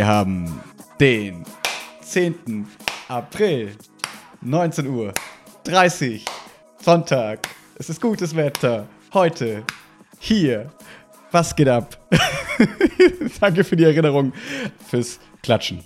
[0.00, 0.58] Wir haben
[0.98, 1.44] den
[2.00, 2.66] 10.
[3.08, 3.76] April,
[4.40, 5.12] 19 Uhr,
[5.64, 6.24] 30,
[6.82, 7.40] Sonntag.
[7.74, 8.88] Es ist gutes Wetter.
[9.12, 9.62] Heute,
[10.18, 10.70] hier.
[11.32, 11.98] Was geht ab?
[13.40, 14.32] Danke für die Erinnerung,
[14.88, 15.84] fürs Klatschen.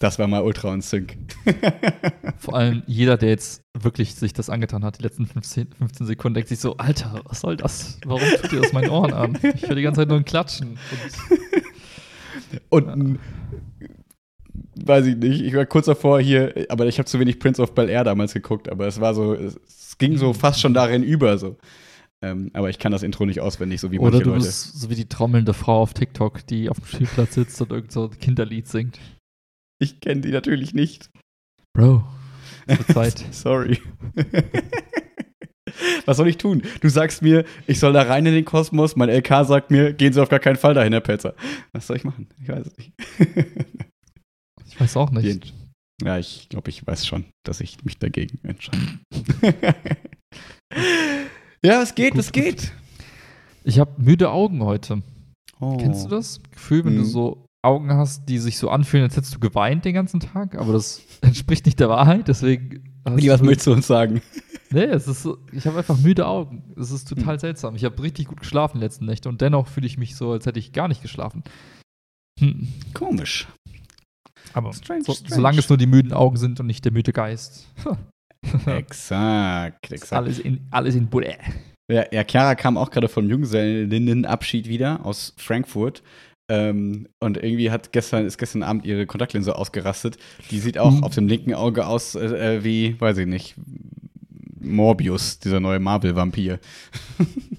[0.00, 1.16] Das war mal ultra on sync.
[2.38, 6.34] Vor allem jeder, der jetzt wirklich sich das angetan hat, die letzten 15, 15 Sekunden,
[6.34, 7.98] denkt sich so, Alter, was soll das?
[8.04, 9.38] Warum tut ihr das meinen Ohren an?
[9.42, 10.70] Ich höre die ganze Zeit nur ein Klatschen.
[10.70, 11.67] Und,
[12.68, 13.18] Und
[14.84, 17.74] weiß ich nicht, ich war kurz davor hier, aber ich habe zu wenig Prince of
[17.74, 21.38] Bel Air damals geguckt, aber es war so, es ging so fast schon darin über
[21.38, 21.56] so.
[22.20, 24.44] Ähm, aber ich kann das Intro nicht auswendig, so wie Oder manche du Leute.
[24.44, 27.92] bist so wie die trommelnde Frau auf TikTok, die auf dem Spielplatz sitzt und irgend
[27.92, 28.98] so ein Kinderlied singt.
[29.80, 31.10] Ich kenne die natürlich nicht.
[31.74, 32.02] Bro,
[32.66, 33.24] wird Zeit.
[33.30, 33.78] Sorry.
[36.06, 36.62] Was soll ich tun?
[36.80, 38.96] Du sagst mir, ich soll da rein in den Kosmos.
[38.96, 41.34] Mein LK sagt mir, gehen Sie auf gar keinen Fall dahin, Herr Pelzer.
[41.72, 42.28] Was soll ich machen?
[42.42, 42.92] Ich weiß es nicht.
[44.70, 45.52] Ich weiß auch nicht.
[46.04, 48.78] ja, ich glaube, ich weiß schon, dass ich mich dagegen entscheide.
[51.64, 52.72] ja, es geht, Gut, es geht.
[53.64, 55.02] Ich habe müde Augen heute.
[55.60, 55.76] Oh.
[55.78, 57.06] Kennst du das Gefühl, wenn du Mhm.
[57.06, 60.54] so Augen hast, die sich so anfühlen, als hättest du geweint den ganzen Tag?
[60.56, 62.87] Aber das entspricht nicht der Wahrheit, deswegen.
[63.16, 64.20] Willi, was möchtest du uns sagen?
[64.70, 66.74] Nee, es ist so, ich habe einfach müde Augen.
[66.78, 67.40] Es ist total Hm.
[67.40, 67.74] seltsam.
[67.74, 70.44] Ich habe richtig gut geschlafen die letzten Nächte und dennoch fühle ich mich so, als
[70.46, 71.42] hätte ich gar nicht geschlafen.
[72.38, 72.68] Hm.
[72.94, 73.48] Komisch.
[74.52, 75.34] Aber Strange, so, strange.
[75.34, 77.68] solange es nur die müden Augen sind und nicht der müde Geist.
[78.66, 80.12] Exakt, exakt.
[80.12, 81.32] alles in, alles in Buddha.
[81.90, 86.02] Ja, ja, Chiara kam auch gerade vom Junggesellinnenabschied wieder aus Frankfurt.
[86.50, 90.16] Ähm, und irgendwie hat gestern, ist gestern Abend ihre Kontaktlinse ausgerastet.
[90.50, 91.04] Die sieht auch Mhm.
[91.04, 93.54] auf dem linken Auge aus äh, äh, wie, weiß ich nicht,
[94.60, 96.58] Morbius, dieser neue Marvel-Vampir.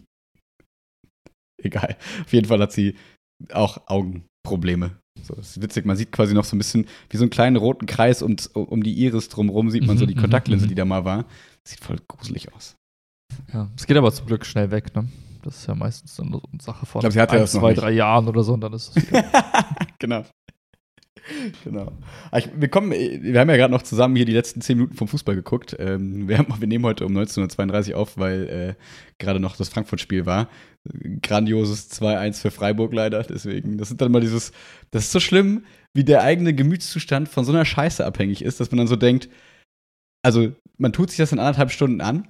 [1.62, 1.98] Egal.
[2.26, 2.96] Auf jeden Fall hat sie
[3.52, 4.98] auch Augenprobleme.
[5.22, 7.58] So, das ist witzig, man sieht quasi noch so ein bisschen wie so einen kleinen
[7.58, 10.70] roten Kreis um, um die Iris drumherum, sieht man so Mhm, die mhm, Kontaktlinse, mhm.
[10.70, 11.26] die da mal war.
[11.68, 12.76] Sieht voll gruselig aus.
[13.54, 15.08] Ja, es geht aber zum Glück schnell weg, ne?
[15.50, 18.28] Das ist ja meistens so eine Sache von Ich glaub, sie ein, zwei, drei Jahren
[18.28, 19.26] oder so und dann ist es wieder.
[19.98, 20.24] genau.
[21.64, 21.92] Genau.
[22.36, 25.08] Ich, wir, kommen, wir haben ja gerade noch zusammen hier die letzten zehn Minuten vom
[25.08, 25.76] Fußball geguckt.
[25.80, 28.84] Ähm, wir, haben, wir nehmen heute um 19.32 Uhr auf, weil äh,
[29.18, 30.50] gerade noch das Frankfurt-Spiel war.
[31.22, 33.24] Grandioses 2-1 für Freiburg leider.
[33.24, 34.52] Deswegen, das sind dann mal dieses,
[34.92, 38.72] das ist so schlimm, wie der eigene Gemütszustand von so einer Scheiße abhängig ist, dass
[38.72, 39.30] man dann so denkt,
[40.24, 42.28] also man tut sich das in anderthalb Stunden an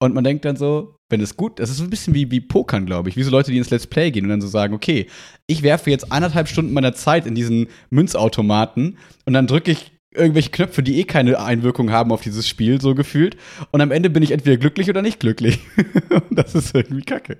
[0.00, 2.86] und man denkt dann so, wenn es gut, ist so ein bisschen wie, wie Pokern,
[2.86, 5.06] glaube ich, wie so Leute, die ins Let's Play gehen und dann so sagen, okay,
[5.46, 10.50] ich werfe jetzt anderthalb Stunden meiner Zeit in diesen Münzautomaten und dann drücke ich irgendwelche
[10.50, 13.36] Knöpfe, die eh keine Einwirkung haben auf dieses Spiel, so gefühlt.
[13.70, 15.60] Und am Ende bin ich entweder glücklich oder nicht glücklich.
[16.10, 17.38] und das ist irgendwie kacke.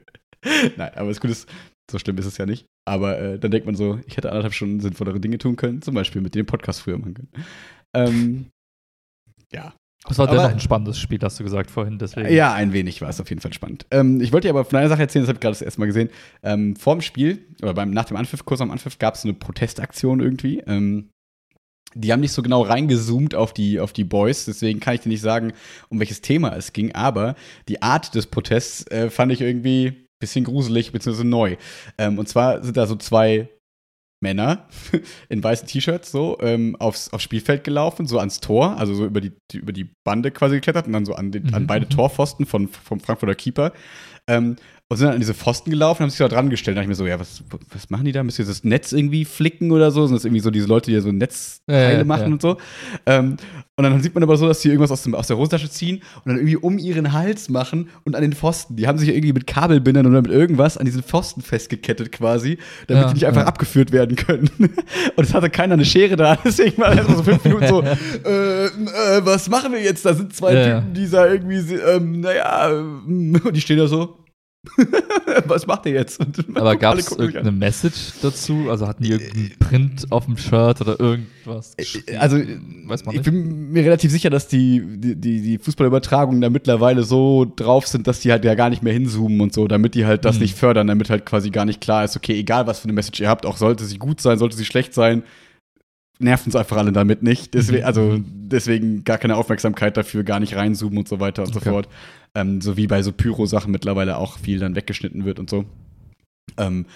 [0.76, 1.48] Nein, aber das Gute ist,
[1.90, 2.66] so schlimm ist es ja nicht.
[2.84, 5.94] Aber äh, dann denkt man so, ich hätte anderthalb Stunden sinnvollere Dinge tun können, zum
[5.94, 7.30] Beispiel mit dem Podcast früher machen können.
[7.94, 8.46] Ähm,
[9.52, 9.74] ja,
[10.08, 11.98] Das war Aber- dennoch ein spannendes Spiel, hast du gesagt vorhin.
[11.98, 12.32] Deswegen.
[12.32, 13.86] ja, ein wenig war es auf jeden Fall spannend.
[13.90, 15.80] Ähm, ich wollte dir aber von einer Sache erzählen, das habe ich gerade das erste
[15.80, 16.10] Mal gesehen.
[16.42, 19.34] Ähm, vor dem Spiel, oder beim, nach dem Anpfiff, kurz am Anpfiff, gab es eine
[19.34, 20.60] Protestaktion irgendwie.
[20.60, 21.10] Ähm,
[21.94, 25.08] die haben nicht so genau reingezoomt auf die, auf die Boys, deswegen kann ich dir
[25.08, 25.52] nicht sagen,
[25.88, 27.34] um welches Thema es ging, aber
[27.68, 31.24] die Art des Protests äh, fand ich irgendwie ein bisschen gruselig bzw.
[31.24, 31.56] neu.
[31.96, 33.48] Ähm, und zwar sind da so zwei
[34.20, 34.68] Männer
[35.28, 39.20] in weißen T-Shirts so ähm, aufs, aufs Spielfeld gelaufen, so ans Tor, also so über
[39.20, 41.86] die, die über die Bande quasi geklettert und dann so an, den, an Mhm, beide
[41.86, 41.90] mhm.
[41.90, 43.72] Torpfosten von, vom Frankfurter Keeper.
[44.28, 44.56] Ähm,
[44.88, 46.76] und sind dann an diese Pfosten gelaufen, haben sich da dran gestellt.
[46.76, 47.42] Da dachte ich mir so, ja, was,
[47.72, 48.22] was machen die da?
[48.22, 50.06] Müssen die das Netz irgendwie flicken oder so?
[50.06, 52.32] Sind das irgendwie so diese Leute, die ja so Netzteile Ja, ja, machen ja.
[52.32, 52.56] und so?
[53.04, 53.36] Ähm,
[53.78, 56.02] und dann sieht man aber so, dass die irgendwas aus, dem, aus der Hosentasche ziehen
[56.24, 58.76] und dann irgendwie um ihren Hals machen und an den Pfosten.
[58.76, 63.10] Die haben sich irgendwie mit Kabelbindern oder mit irgendwas an diesen Pfosten festgekettet quasi, damit
[63.10, 64.48] die nicht einfach abgeführt werden können.
[65.16, 67.82] Und es hatte keiner eine Schere da, deswegen war erst mal so fünf Minuten so,
[68.24, 68.70] äh, äh,
[69.24, 70.06] was machen wir jetzt?
[70.06, 70.54] Da sind zwei.
[70.54, 74.16] Typen, die da irgendwie, ähm, naja, ähm, und die stehen da so.
[75.46, 76.20] was macht ihr jetzt?
[76.54, 77.24] Aber gab es mich an.
[77.24, 78.66] irgendeine Message dazu?
[78.70, 81.76] Also hatten die irgendeinen Print auf dem Shirt oder irgendwas?
[81.76, 82.18] geschrieben?
[82.18, 87.02] Also, weiß man ich bin mir relativ sicher, dass die, die, die, Fußballübertragungen da mittlerweile
[87.04, 90.06] so drauf sind, dass die halt ja gar nicht mehr hinzoomen und so, damit die
[90.06, 90.42] halt das Hm.
[90.42, 93.20] nicht fördern, damit halt quasi gar nicht klar ist, okay, egal was für eine Message
[93.20, 95.22] ihr habt, auch sollte sie gut sein, sollte sie schlecht sein,
[96.18, 97.52] nerven uns einfach alle damit nicht.
[97.54, 97.86] Deswegen, Mhm.
[97.86, 101.70] also deswegen gar keine Aufmerksamkeit dafür, gar nicht reinzoomen und so weiter und so Okay.
[101.70, 101.88] fort.
[102.36, 105.64] Ähm, so wie bei so Pyro-Sachen mittlerweile auch viel dann weggeschnitten wird und so.
[106.58, 106.86] Ähm,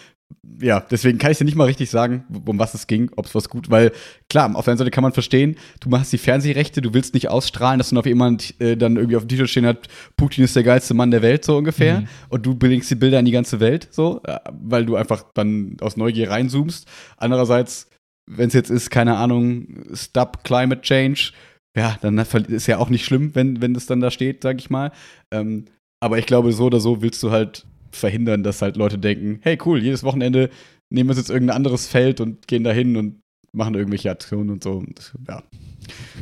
[0.60, 3.34] ja, deswegen kann ich dir nicht mal richtig sagen, um was es ging, ob es
[3.34, 3.90] was gut, weil
[4.28, 7.28] klar, auf der einen Seite kann man verstehen, du machst die Fernsehrechte, du willst nicht
[7.28, 10.54] ausstrahlen, dass dann auf jemand äh, dann irgendwie auf dem Titel stehen hat, Putin ist
[10.54, 12.08] der geilste Mann der Welt, so ungefähr, Mhm.
[12.28, 15.76] und du bringst die Bilder in die ganze Welt, so, äh, weil du einfach dann
[15.80, 16.86] aus Neugier reinzoomst.
[17.16, 17.88] Andererseits,
[18.30, 21.32] wenn es jetzt ist, keine Ahnung, Stop Climate Change,
[21.76, 24.70] ja, dann ist ja auch nicht schlimm, wenn, wenn das dann da steht, sag ich
[24.70, 24.92] mal.
[25.30, 25.66] Ähm,
[26.02, 29.58] aber ich glaube, so oder so willst du halt verhindern, dass halt Leute denken, hey
[29.64, 30.50] cool, jedes Wochenende
[30.90, 33.20] nehmen wir uns jetzt irgendein anderes Feld und gehen da hin und
[33.52, 34.72] machen irgendwelche Aktionen und so.
[34.72, 35.42] Und, ja,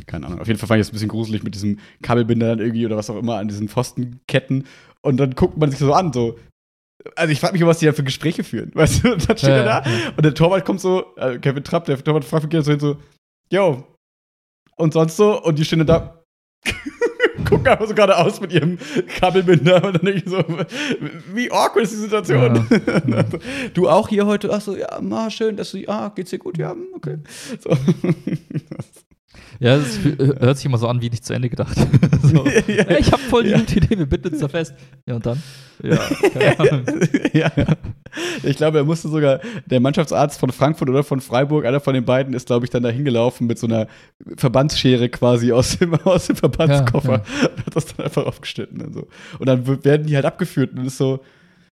[0.05, 0.39] keine Ahnung.
[0.39, 2.97] Auf jeden Fall fand ich das ein bisschen gruselig mit diesem Kabelbinder dann irgendwie oder
[2.97, 4.65] was auch immer an diesen Pfostenketten.
[5.01, 6.37] Und dann guckt man sich so an, so.
[7.15, 8.71] Also ich frage mich, was die da für Gespräche führen.
[8.75, 10.09] Weißt du, und dann steht Ja, er da ja.
[10.17, 12.97] und der Torwart kommt so, äh, Kevin Trapp, der Torwart fragt mich so hin so,
[13.51, 13.85] yo,
[14.79, 16.23] und sonst so, und die stehen da,
[17.49, 18.77] gucken einfach so gerade aus mit ihrem
[19.19, 20.43] Kabelbinder und dann denke ich so,
[21.33, 22.67] wie awkward ist die Situation?
[23.07, 23.23] Ja.
[23.73, 24.51] du auch hier heute?
[24.53, 26.57] Ach so, ja, na, schön, dass du, ah, geht's dir gut?
[26.57, 27.17] Ja, okay.
[27.61, 27.69] So.
[29.61, 31.75] Ja, fü- äh, hört sich immer so an, wie nicht zu Ende gedacht.
[32.23, 32.45] so.
[32.67, 32.83] Ja.
[32.85, 33.57] Ey, ich habe voll die Ja.
[33.59, 34.73] gute Idee, wir binden uns da fest.
[35.05, 35.41] Ja, und dann?
[35.83, 35.97] Ja,
[36.33, 36.83] keine Ahnung.
[37.33, 37.51] ja.
[38.43, 42.05] Ich glaube, er musste sogar, der Mannschaftsarzt von Frankfurt oder von Freiburg, einer von den
[42.05, 43.87] beiden, ist, glaube ich, dann da hingelaufen mit so einer
[44.37, 48.93] Verbandsschere quasi aus dem, aus dem Verbandskoffer Ja, und hat das dann einfach aufgeschnitten und
[48.93, 49.07] so.
[49.39, 51.19] Und dann werden die halt abgeführt und ist so,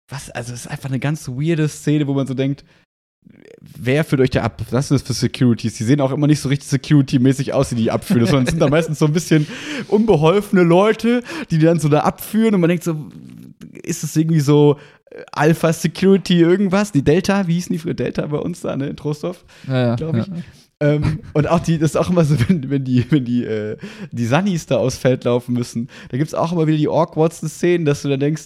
[0.08, 2.64] was, also es ist einfach eine ganz weirde Szene, wo man so denkt,
[3.60, 4.62] wer führt euch da ab?
[4.70, 5.74] Was ist das für Securities?
[5.74, 8.60] Die sehen auch immer nicht so richtig Security-mäßig aus, die die abführen, sondern es sind
[8.60, 9.46] da meistens so ein bisschen
[9.88, 13.08] unbeholfene Leute, die die dann so da abführen und man denkt so,
[13.82, 14.78] ist es irgendwie so
[15.10, 16.92] äh, Alpha Security irgendwas?
[16.92, 19.44] Die Delta, wie hießen die früher Delta bei uns da, ne, in Trostorf?
[19.66, 20.26] Ja, ja, Glaub ich.
[20.26, 20.34] ja.
[20.82, 23.76] Ähm, und auch die, das ist auch immer so, wenn, wenn die, wenn die, äh,
[24.12, 27.50] die Sunnies da aufs Feld laufen müssen, da gibt es auch immer wieder die awkwardsten
[27.50, 28.44] Szenen, dass du dann denkst,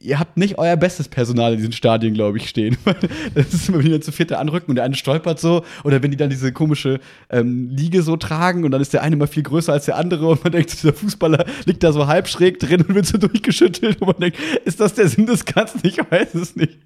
[0.00, 2.76] ihr habt nicht euer bestes Personal in diesen Stadien, glaube ich, stehen.
[3.34, 6.16] das ist immer, dann zu vierte anrücken und der eine stolpert so, oder wenn die
[6.16, 9.72] dann diese komische ähm, Liege so tragen und dann ist der eine mal viel größer
[9.72, 12.94] als der andere und man denkt, dieser Fußballer liegt da so halb schräg drin und
[12.94, 15.80] wird so durchgeschüttelt und man denkt, ist das der Sinn des Ganzen?
[15.82, 16.78] Ich weiß es nicht.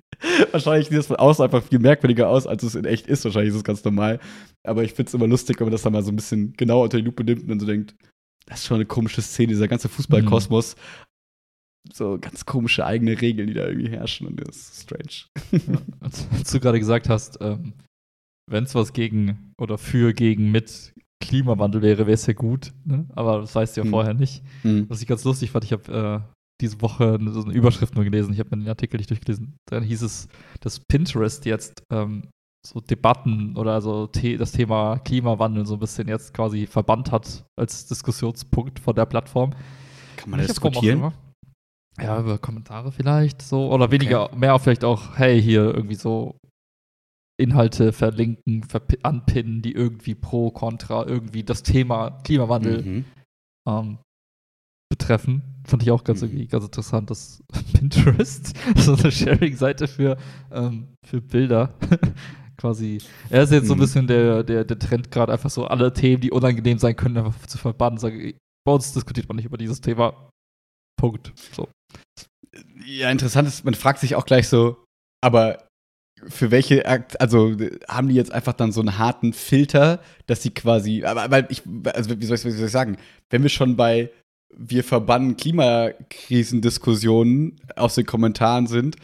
[0.50, 3.24] Wahrscheinlich sieht das von außen einfach viel merkwürdiger aus, als es in echt ist.
[3.24, 4.20] Wahrscheinlich ist es ganz normal.
[4.64, 6.84] Aber ich finde es immer lustig, wenn man das dann mal so ein bisschen genauer
[6.84, 7.94] unter die Lupe nimmt und dann so denkt,
[8.46, 10.76] das ist schon eine komische Szene, dieser ganze Fußballkosmos.
[11.92, 15.62] So ganz komische eigene Regeln, die da irgendwie herrschen und das ist strange.
[15.66, 17.74] Ja, als, als du gerade gesagt hast, ähm,
[18.50, 22.72] wenn es was gegen oder für gegen mit Klimawandel wäre, wäre es ja gut.
[22.84, 23.06] Ne?
[23.14, 23.90] Aber das weißt du ja Hm.
[23.90, 24.42] vorher nicht.
[24.62, 24.88] Mhm.
[24.88, 28.32] Was ich ganz lustig fand, ich habe äh, diese Woche so eine Überschrift nur gelesen.
[28.32, 29.56] Ich habe mir den Artikel nicht durchgelesen.
[29.70, 30.28] Dann hieß es,
[30.60, 32.28] dass Pinterest jetzt ähm,
[32.66, 37.44] so Debatten oder so The das Thema Klimawandel so ein bisschen jetzt quasi verbannt hat
[37.58, 39.54] als Diskussionspunkt von der Plattform.
[40.16, 41.12] Kann man das diskutieren?
[42.00, 43.72] Ja, über Kommentare vielleicht so.
[43.72, 46.36] Oder weniger, mehr vielleicht auch, hey, hier irgendwie so
[47.40, 48.66] Inhalte verlinken,
[49.02, 53.04] anpinnen, die irgendwie pro, contra, irgendwie das Thema Klimawandel Mhm.
[53.68, 53.98] ähm,
[54.90, 55.42] betreffen.
[55.66, 56.28] Fand ich auch ganz Mhm.
[56.28, 57.42] irgendwie ganz interessant, dass
[57.74, 60.16] Pinterest, so eine Sharing-Seite für,
[60.52, 61.74] ähm, für Bilder,
[62.56, 62.98] quasi.
[63.30, 63.80] Er ist jetzt so ein Mhm.
[63.80, 67.46] bisschen der, der, der Trend gerade einfach so alle Themen, die unangenehm sein können, einfach
[67.46, 67.98] zu verbannen.
[67.98, 68.34] Sagen,
[68.66, 70.30] bei uns diskutiert man nicht über dieses Thema.
[71.00, 71.32] Punkt.
[71.52, 71.68] So.
[72.86, 74.84] Ja, interessant ist, man fragt sich auch gleich so,
[75.20, 75.66] aber
[76.26, 76.86] für welche,
[77.18, 77.56] also
[77.88, 81.62] haben die jetzt einfach dann so einen harten Filter, dass sie quasi, aber weil ich,
[81.92, 82.96] also wie soll ich, wie soll ich sagen,
[83.30, 84.10] wenn wir schon bei
[84.56, 88.96] wir verbannen Klimakrisendiskussionen aus den Kommentaren sind,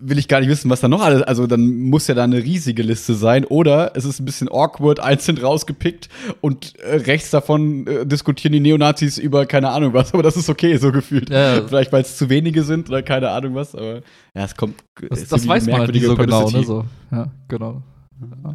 [0.00, 2.42] will ich gar nicht wissen, was da noch alles, also dann muss ja da eine
[2.42, 6.08] riesige Liste sein oder es ist ein bisschen awkward, einzeln rausgepickt
[6.40, 10.48] und äh, rechts davon äh, diskutieren die Neonazis über keine Ahnung was, aber das ist
[10.48, 11.30] okay, so gefühlt.
[11.30, 11.66] Ja, ja.
[11.66, 14.02] Vielleicht, weil es zu wenige sind oder keine Ahnung was, aber
[14.36, 14.82] ja, es kommt.
[15.08, 16.64] Das, ist das irgendwie weiß man halt nicht so genau, ne?
[16.64, 16.84] So.
[17.10, 17.82] Ja, genau.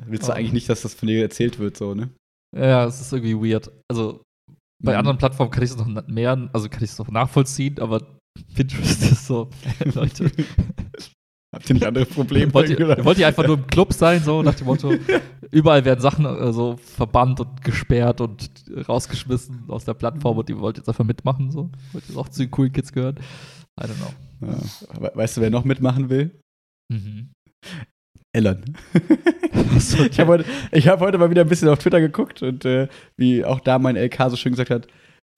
[0.07, 2.09] Willst du eigentlich nicht, dass das von dir erzählt wird, so, ne?
[2.55, 3.71] Ja, es ist irgendwie weird.
[3.89, 4.21] Also
[4.81, 4.99] bei Mhm.
[4.99, 8.01] anderen Plattformen kann ich es noch mehr, also kann ich es noch nachvollziehen, aber
[8.55, 9.49] Pinterest ist so,
[9.93, 10.31] Leute,
[11.51, 12.53] Habt ihr nicht andere Probleme?
[12.53, 14.93] wollt, ihr, wollt ihr einfach nur im Club sein, so nach dem Motto,
[15.51, 18.49] überall werden Sachen äh, so verbannt und gesperrt und
[18.87, 21.71] rausgeschmissen aus der Plattform und ihr wollt jetzt einfach mitmachen, so.
[21.91, 23.15] Wollt ihr auch zu den coolen Kids gehören?
[23.81, 24.47] I don't know.
[24.47, 25.01] Ja.
[25.01, 26.39] We- Weißt du, wer noch mitmachen will?
[26.91, 27.31] Mhm.
[28.31, 28.77] Ellen.
[29.75, 32.63] Achso, Ich habe heute, ich hab heute mal wieder ein bisschen auf Twitter geguckt und
[32.65, 32.87] äh,
[33.17, 34.87] wie auch da mein LK so schön gesagt hat,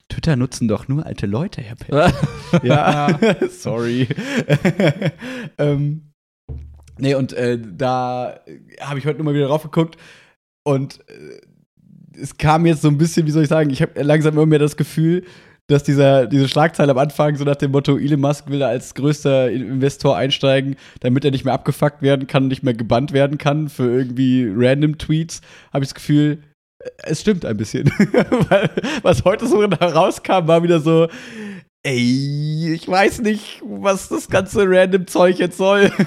[0.08, 2.12] Twitter nutzen doch nur alte Leute, Herr Pell.
[2.62, 3.18] Ja,
[3.50, 4.08] sorry.
[5.58, 6.12] ähm,
[6.98, 8.40] nee, und äh, da
[8.80, 9.96] habe ich heute nur mal wieder drauf geguckt
[10.64, 11.40] und äh,
[12.20, 14.58] es kam jetzt so ein bisschen, wie soll ich sagen, ich habe langsam immer mehr
[14.58, 15.24] das Gefühl,
[15.66, 18.94] dass dieser, diese Schlagzeile am Anfang so nach dem Motto, Elon Musk will da als
[18.94, 23.68] größter Investor einsteigen, damit er nicht mehr abgefuckt werden kann, nicht mehr gebannt werden kann
[23.68, 25.40] für irgendwie random Tweets,
[25.72, 26.42] habe ich das Gefühl,
[27.04, 27.86] es stimmt ein bisschen.
[28.48, 28.70] Weil,
[29.02, 31.08] was heute so herauskam, war wieder so,
[31.82, 35.90] ey, ich weiß nicht, was das ganze random Zeug jetzt soll.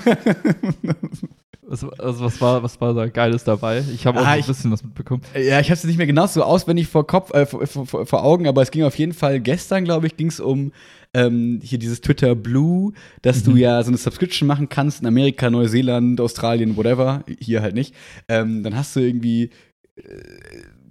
[1.67, 3.83] Was, also was war, was war da Geiles dabei?
[3.91, 5.23] Ich habe auch ah, ein bisschen was mitbekommen.
[5.33, 8.23] Ja, ich habe es nicht mehr genau so auswendig vor Kopf, äh, vor, vor, vor,
[8.23, 10.73] Augen, aber es ging auf jeden Fall gestern, glaube ich, ging es um
[11.15, 13.51] ähm, hier dieses Twitter Blue, dass mhm.
[13.51, 17.95] du ja so eine Subscription machen kannst in Amerika, Neuseeland, Australien, whatever, hier halt nicht.
[18.27, 19.49] Ähm, dann hast du irgendwie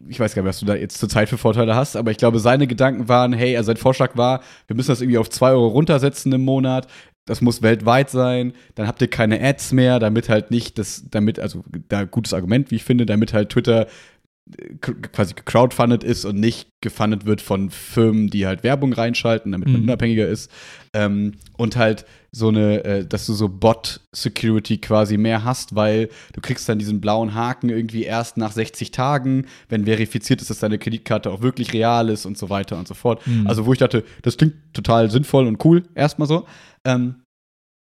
[0.09, 2.17] ich weiß gar nicht, was du da jetzt zur Zeit für Vorteile hast, aber ich
[2.17, 5.51] glaube, seine Gedanken waren, hey, also sein Vorschlag war, wir müssen das irgendwie auf 2
[5.51, 6.87] Euro runtersetzen im Monat.
[7.27, 11.39] Das muss weltweit sein, dann habt ihr keine Ads mehr, damit halt nicht das, damit,
[11.39, 13.87] also da gutes Argument, wie ich finde, damit halt Twitter
[14.59, 19.69] äh, quasi gecrowdfundet ist und nicht gefundet wird von Firmen, die halt Werbung reinschalten, damit
[19.69, 19.85] man mhm.
[19.85, 20.51] unabhängiger ist.
[20.93, 22.05] Ähm, und halt
[22.35, 27.01] so eine, äh, dass du so Bot-Security quasi mehr hast, weil du kriegst dann diesen
[27.01, 31.73] blauen Haken irgendwie erst nach 60 Tagen, wenn verifiziert ist, dass deine Kreditkarte auch wirklich
[31.73, 33.25] real ist und so weiter und so fort.
[33.27, 33.47] Mhm.
[33.47, 36.45] Also wo ich dachte, das klingt total sinnvoll und cool, erstmal so.
[36.85, 37.24] Ähm,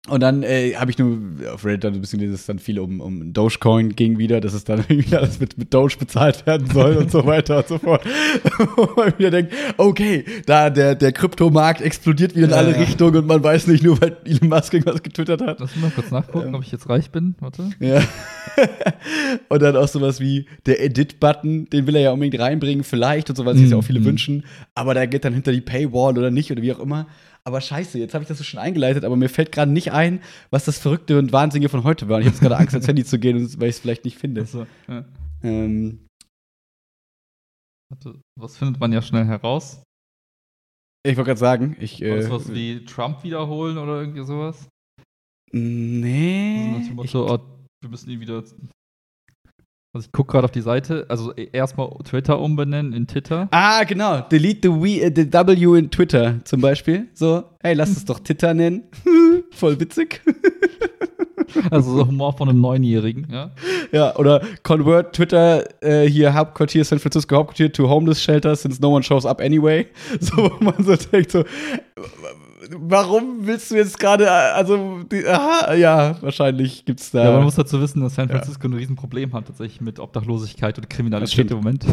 [0.08, 1.18] und dann äh, habe ich nur
[1.52, 4.64] auf Reddit dann ein bisschen dieses dann viel um, um Dogecoin ging wieder, dass es
[4.64, 8.02] dann irgendwie alles mit, mit Doge bezahlt werden soll und so weiter und so fort.
[8.76, 12.78] und man wieder denkt, okay, da der, der Kryptomarkt explodiert wieder in alle ja.
[12.78, 15.60] Richtungen und man weiß nicht nur, weil Elon Musk irgendwas getwittert hat.
[15.60, 17.34] Lass mich mal kurz nachgucken, ähm, ob ich jetzt reich bin.
[17.40, 17.70] Warte.
[17.80, 18.02] Ja.
[19.48, 23.36] und dann auch sowas wie der Edit-Button, den will er ja unbedingt reinbringen, vielleicht und
[23.36, 24.04] so, weil sich ja auch viele mm.
[24.04, 24.44] wünschen.
[24.74, 27.06] Aber der geht dann hinter die Paywall oder nicht oder wie auch immer.
[27.48, 30.20] Aber scheiße, jetzt habe ich das so schon eingeleitet, aber mir fällt gerade nicht ein,
[30.50, 32.16] was das Verrückte und Wahnsinnige von heute war.
[32.16, 34.18] Und ich habe jetzt gerade Angst, ans Handy zu gehen, weil ich es vielleicht nicht
[34.18, 34.44] finde.
[34.44, 35.06] So, ja.
[35.42, 36.06] ähm.
[38.38, 39.82] Was findet man ja schnell heraus?
[41.06, 42.02] Ich wollte gerade sagen, ich.
[42.02, 44.68] Äh, was, was wie Trump wiederholen oder irgendwie sowas?
[45.50, 46.74] Nee.
[46.76, 47.38] Also Motto, oh,
[47.80, 48.44] wir müssen ihn wieder
[49.94, 53.48] also ich gucke gerade auf die Seite, also e, erstmal Twitter umbenennen in Twitter.
[53.50, 54.20] Ah, genau.
[54.20, 57.08] Delete the, we, uh, the W in Twitter zum Beispiel.
[57.14, 58.84] So, hey, lass es doch Twitter nennen.
[59.50, 60.20] Voll witzig.
[61.70, 63.50] also so Humor von einem Neunjährigen, ja.
[63.90, 68.90] Ja, oder convert Twitter äh, hier Hauptquartier San Francisco Hauptquartier to homeless shelter since no
[68.90, 69.86] one shows up anyway.
[70.20, 71.44] So, wo man so denkt so,
[72.76, 77.24] warum willst du jetzt gerade, also, die, aha, ja, wahrscheinlich gibt es da.
[77.24, 78.74] Ja, man muss dazu wissen, dass San Francisco ja.
[78.74, 81.84] ein Riesenproblem hat, tatsächlich mit Obdachlosigkeit und Kriminalität im Moment.
[81.84, 81.92] Ja.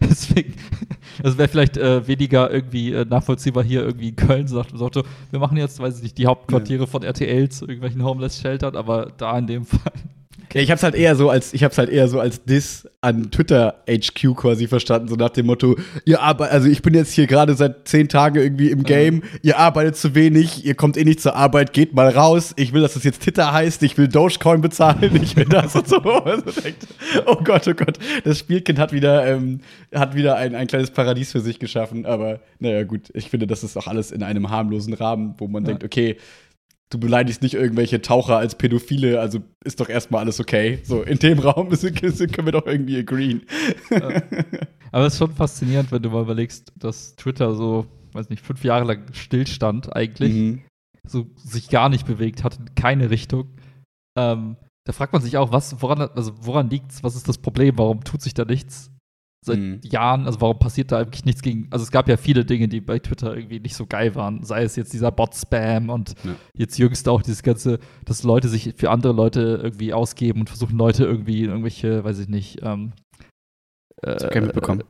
[0.02, 0.54] Deswegen,
[1.22, 4.94] das wäre vielleicht äh, weniger irgendwie äh, nachvollziehbar hier irgendwie in Köln, sagt, sagt
[5.30, 6.86] wir machen jetzt, weiß ich nicht, die Hauptquartiere ja.
[6.86, 9.92] von RTL zu irgendwelchen Homeless-Sheltern, aber da in dem Fall
[10.54, 13.30] ja, ich hab's halt eher so als, ich hab's halt eher so als Diss an
[13.32, 17.26] Twitter HQ quasi verstanden, so nach dem Motto, ihr arbeitet, also ich bin jetzt hier
[17.26, 19.38] gerade seit zehn Tagen irgendwie im Game, ja.
[19.42, 22.82] ihr arbeitet zu wenig, ihr kommt eh nicht zur Arbeit, geht mal raus, ich will,
[22.82, 26.00] dass das jetzt Twitter heißt, ich will Dogecoin bezahlen, ich will das und so.
[26.24, 26.86] Also denkt,
[27.26, 29.60] oh Gott, oh Gott, das Spielkind hat wieder, ähm,
[29.92, 33.64] hat wieder ein, ein kleines Paradies für sich geschaffen, aber naja, gut, ich finde, das
[33.64, 35.68] ist auch alles in einem harmlosen Rahmen, wo man ja.
[35.68, 36.16] denkt, okay,
[36.94, 40.78] du beleidigst nicht irgendwelche Taucher als Pädophile, also ist doch erstmal alles okay.
[40.84, 43.42] So, in dem Raum ist, können wir doch irgendwie agreeen.
[43.90, 44.22] Ja.
[44.92, 48.62] Aber es ist schon faszinierend, wenn du mal überlegst, dass Twitter so, weiß nicht, fünf
[48.62, 50.62] Jahre lang stillstand eigentlich, mhm.
[51.06, 53.56] so sich gar nicht bewegt hat, in keine Richtung.
[54.16, 57.76] Ähm, da fragt man sich auch, was, woran, also woran liegt's, was ist das Problem,
[57.76, 58.92] warum tut sich da nichts?
[59.44, 59.80] Seit mhm.
[59.82, 62.80] Jahren, also warum passiert da eigentlich nichts gegen, also es gab ja viele Dinge, die
[62.80, 66.34] bei Twitter irgendwie nicht so geil waren, sei es jetzt dieser Bot-Spam und ja.
[66.56, 70.78] jetzt jüngst auch dieses ganze, dass Leute sich für andere Leute irgendwie ausgeben und versuchen
[70.78, 72.92] Leute irgendwie in irgendwelche, weiß ich nicht, ähm,
[74.02, 74.82] äh, mitbekommen.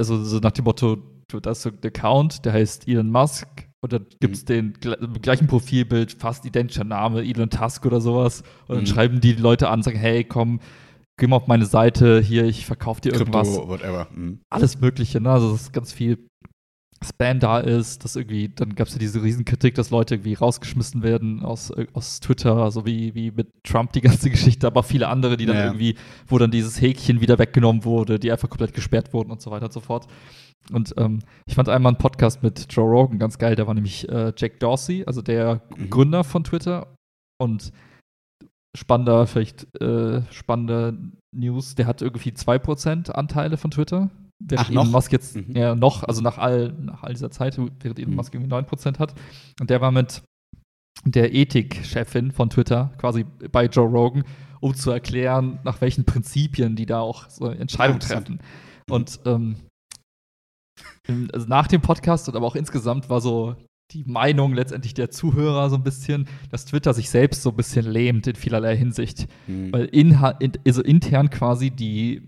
[0.00, 0.98] Also so nach dem Motto,
[1.42, 3.48] da ist so ein Account, der heißt Elon Musk
[3.80, 4.74] und dann gibt es mhm.
[4.80, 8.86] den gleichen Profilbild, fast identischer Name, Elon Tusk oder sowas und dann mhm.
[8.86, 10.60] schreiben die Leute an, sagen, hey, komm,
[11.18, 13.48] geh mal auf meine Seite, hier, ich verkaufe dir irgendwas.
[13.48, 14.08] Krypto, whatever.
[14.14, 14.40] Mhm.
[14.50, 15.30] Alles Mögliche, ne?
[15.30, 16.26] Also, dass ganz viel
[17.04, 21.02] Spam da ist, dass irgendwie, dann gab es ja diese Riesenkritik, dass Leute irgendwie rausgeschmissen
[21.02, 25.36] werden aus, aus Twitter, so wie, wie mit Trump die ganze Geschichte, aber viele andere,
[25.36, 25.64] die dann ja.
[25.64, 29.50] irgendwie, wo dann dieses Häkchen wieder weggenommen wurde, die einfach komplett gesperrt wurden und so
[29.50, 30.06] weiter und so fort.
[30.70, 34.08] Und ähm, ich fand einmal einen Podcast mit Joe Rogan ganz geil, da war nämlich
[34.08, 35.90] äh, Jack Dorsey, also der mhm.
[35.90, 36.94] Gründer von Twitter
[37.38, 37.72] und
[38.76, 40.98] spannender, vielleicht äh, spannende
[41.34, 44.10] News, der hat irgendwie 2% Anteile von Twitter.
[44.38, 44.92] Während Ach, Elon noch?
[44.92, 45.56] Musk jetzt, mhm.
[45.56, 48.16] ja, noch, also nach all, nach all dieser Zeit, während Elon mhm.
[48.16, 49.14] Musk irgendwie 9% hat.
[49.60, 50.22] Und der war mit
[51.04, 54.24] der Ethik-Chefin von Twitter quasi bei Joe Rogan,
[54.60, 58.40] um zu erklären, nach welchen Prinzipien die da auch so Entscheidungen treffen.
[58.88, 59.56] Und ähm,
[61.32, 63.56] also nach dem Podcast und aber auch insgesamt war so
[63.90, 67.84] die Meinung letztendlich der Zuhörer so ein bisschen, dass Twitter sich selbst so ein bisschen
[67.84, 69.26] lähmt in vielerlei Hinsicht.
[69.46, 69.72] Mhm.
[69.72, 70.18] Weil in,
[70.66, 72.22] also intern quasi die,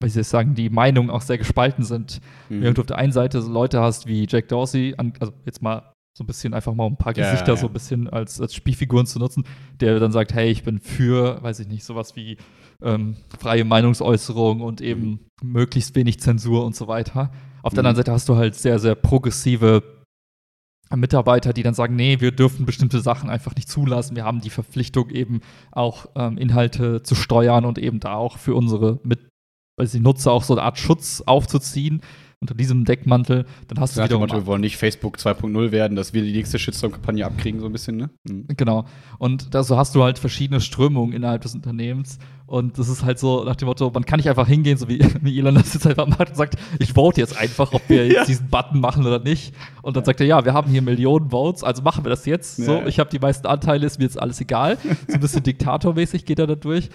[0.00, 2.20] wie soll ich sagen, die Meinungen auch sehr gespalten sind.
[2.48, 2.62] Mhm.
[2.62, 5.92] Während du auf der einen Seite so Leute hast wie Jack Dorsey, also jetzt mal
[6.16, 7.56] so ein bisschen einfach mal ein paar ja, Gesichter ja.
[7.56, 9.44] so ein bisschen als, als Spielfiguren zu nutzen,
[9.78, 12.38] der dann sagt, hey, ich bin für, weiß ich nicht, sowas wie
[12.82, 15.52] ähm, freie Meinungsäußerung und eben mhm.
[15.52, 17.30] möglichst wenig Zensur und so weiter.
[17.62, 17.98] Auf der anderen mhm.
[17.98, 19.97] Seite hast du halt sehr, sehr progressive
[20.96, 24.16] Mitarbeiter, die dann sagen, nee, wir dürfen bestimmte Sachen einfach nicht zulassen.
[24.16, 25.40] Wir haben die Verpflichtung eben
[25.70, 29.28] auch ähm, Inhalte zu steuern und eben da auch für unsere Mit
[29.78, 32.00] weiß ich, Nutzer auch so eine Art Schutz aufzuziehen
[32.40, 34.18] unter diesem Deckmantel, dann hast du wieder.
[34.18, 37.72] Motto, wir wollen nicht Facebook 2.0 werden, dass wir die nächste Shitstorm-Kampagne abkriegen, so ein
[37.72, 38.10] bisschen, ne?
[38.28, 38.46] Mhm.
[38.56, 38.84] Genau.
[39.18, 42.18] Und da so hast du halt verschiedene Strömungen innerhalb des Unternehmens.
[42.46, 45.00] Und das ist halt so nach dem Motto, man kann nicht einfach hingehen, so wie,
[45.22, 48.16] wie Elon das jetzt einfach macht und sagt, ich vote jetzt einfach, ob wir jetzt
[48.16, 48.24] ja.
[48.24, 49.52] diesen Button machen oder nicht.
[49.82, 52.60] Und dann sagt er, ja, wir haben hier Millionen Votes, also machen wir das jetzt.
[52.60, 52.64] Ja.
[52.64, 54.78] So, ich habe die meisten Anteile, ist mir jetzt alles egal.
[55.08, 56.88] So ein bisschen diktatormäßig geht er da durch.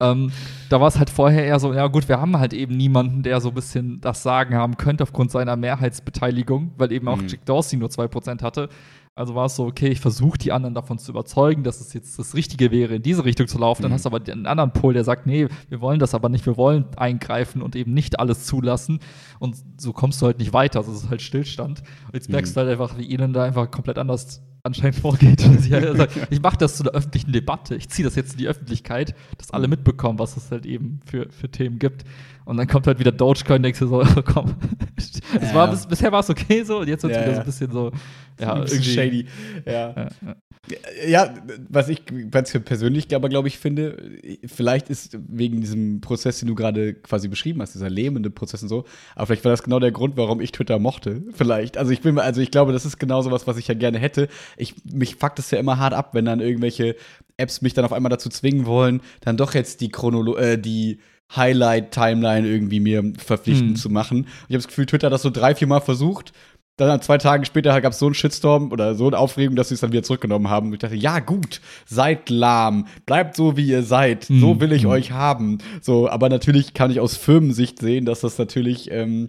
[0.00, 0.30] Ähm,
[0.68, 3.40] da war es halt vorher eher so, ja gut, wir haben halt eben niemanden, der
[3.40, 7.28] so ein bisschen das Sagen haben könnte aufgrund seiner Mehrheitsbeteiligung, weil eben auch mhm.
[7.28, 8.68] Jack Dorsey nur 2% hatte.
[9.16, 12.16] Also war es so, okay, ich versuche die anderen davon zu überzeugen, dass es jetzt
[12.20, 13.82] das Richtige wäre, in diese Richtung zu laufen.
[13.82, 13.86] Mhm.
[13.86, 16.46] Dann hast du aber den anderen Pol, der sagt, nee, wir wollen das aber nicht,
[16.46, 19.00] wir wollen eingreifen und eben nicht alles zulassen.
[19.40, 20.78] Und so kommst du halt nicht weiter.
[20.78, 21.82] Also es ist halt Stillstand.
[22.06, 22.54] Und jetzt merkst mhm.
[22.54, 25.44] du halt einfach, wie ihnen da einfach komplett anders anscheinend vorgeht.
[25.72, 27.74] also, ich mache das zu einer öffentlichen Debatte.
[27.74, 31.28] Ich ziehe das jetzt in die Öffentlichkeit, dass alle mitbekommen, was es halt eben für,
[31.30, 32.04] für Themen gibt.
[32.44, 34.54] Und dann kommt halt wieder Dogecoin, denkst du so, komm.
[35.40, 37.40] Ja, war, bis, bisher war es okay so und jetzt wird es ja, wieder so
[37.40, 37.92] ein bisschen so,
[38.40, 39.26] ja, bisschen shady.
[39.66, 40.08] Ja.
[41.06, 41.34] Ja.
[41.68, 46.54] was ich ganz persönlich aber, glaube ich, finde, vielleicht ist wegen diesem Prozess, den du
[46.54, 48.84] gerade quasi beschrieben hast, dieser lähmende Prozess und so,
[49.14, 51.22] aber vielleicht war das genau der Grund, warum ich Twitter mochte.
[51.32, 51.76] Vielleicht.
[51.76, 53.98] Also ich bin, also ich glaube, das ist genau so was, was ich ja gerne
[53.98, 54.28] hätte.
[54.56, 56.96] Ich, mich fuckt es ja immer hart ab, wenn dann irgendwelche
[57.36, 60.98] Apps mich dann auf einmal dazu zwingen wollen, dann doch jetzt die Chronolo äh, die
[61.34, 63.76] Highlight-Timeline irgendwie mir verpflichtend hm.
[63.76, 64.26] zu machen.
[64.48, 66.32] Ich habe das Gefühl, Twitter hat das so drei, vier Mal versucht.
[66.78, 69.74] Dann zwei Tage später gab es so einen Shitstorm oder so eine Aufregung, dass sie
[69.74, 70.68] es dann wieder zurückgenommen haben.
[70.68, 74.40] Und ich dachte, ja gut, seid lahm, bleibt so wie ihr seid, mhm.
[74.40, 74.90] so will ich mhm.
[74.90, 75.58] euch haben.
[75.82, 79.28] So, aber natürlich kann ich aus Firmensicht sehen, dass das natürlich, ähm,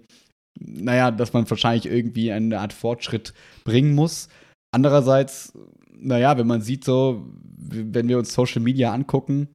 [0.59, 3.33] naja, dass man wahrscheinlich irgendwie eine Art Fortschritt
[3.63, 4.29] bringen muss.
[4.71, 5.53] Andererseits,
[5.97, 7.25] naja, wenn man sieht so,
[7.57, 9.49] wenn wir uns Social Media angucken,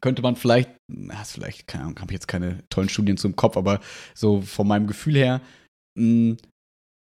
[0.00, 3.78] könnte man vielleicht, na, vielleicht, keine Ahnung, habe jetzt keine tollen Studien zum Kopf, aber
[4.12, 5.40] so von meinem Gefühl her,
[5.96, 6.36] mh, hm,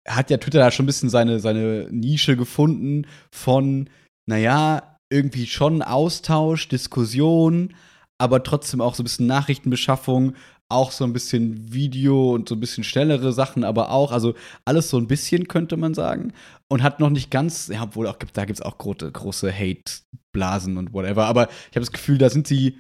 [0.06, 3.90] hat ja Twitter da schon ein bisschen seine, seine Nische gefunden von,
[4.26, 7.74] naja, irgendwie schon Austausch, Diskussion,
[8.18, 10.34] aber trotzdem auch so ein bisschen Nachrichtenbeschaffung,
[10.68, 14.90] auch so ein bisschen Video und so ein bisschen schnellere Sachen, aber auch, also alles
[14.90, 16.32] so ein bisschen, könnte man sagen.
[16.68, 20.76] Und hat noch nicht ganz, ja, obwohl auch da gibt es auch große, große Hate-Blasen
[20.76, 21.26] und whatever.
[21.26, 22.78] Aber ich habe das Gefühl, da sind sie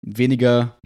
[0.00, 0.78] weniger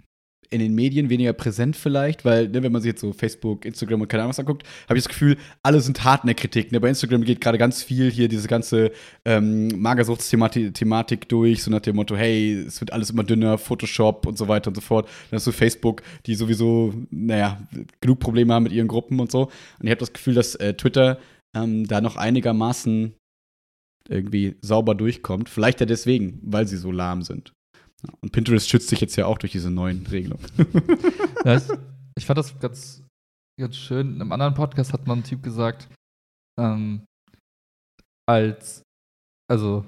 [0.49, 4.01] in den Medien weniger präsent vielleicht, weil, ne, wenn man sich jetzt so Facebook, Instagram
[4.01, 6.71] und keine Ahnung was anguckt, habe ich das Gefühl, alle sind hart in der Kritik.
[6.71, 6.79] Ne?
[6.79, 8.91] Bei Instagram geht gerade ganz viel hier diese ganze
[9.25, 14.37] ähm, Magersuchtsthematik durch, so nach dem Motto, hey, es wird alles immer dünner, Photoshop und
[14.37, 15.07] so weiter und so fort.
[15.29, 17.61] Dann hast du Facebook, die sowieso, naja,
[18.01, 19.43] genug Probleme haben mit ihren Gruppen und so.
[19.79, 21.19] Und ich habe das Gefühl, dass äh, Twitter
[21.55, 23.13] ähm, da noch einigermaßen
[24.09, 25.49] irgendwie sauber durchkommt.
[25.49, 27.53] Vielleicht ja deswegen, weil sie so lahm sind.
[28.21, 30.45] Und Pinterest schützt sich jetzt ja auch durch diese neuen Regelungen.
[31.45, 31.61] ja,
[32.15, 33.03] ich fand das ganz,
[33.59, 34.15] ganz schön.
[34.15, 35.89] In einem anderen Podcast hat man ein Typ gesagt,
[36.59, 37.05] ähm,
[38.27, 38.83] als,
[39.49, 39.85] also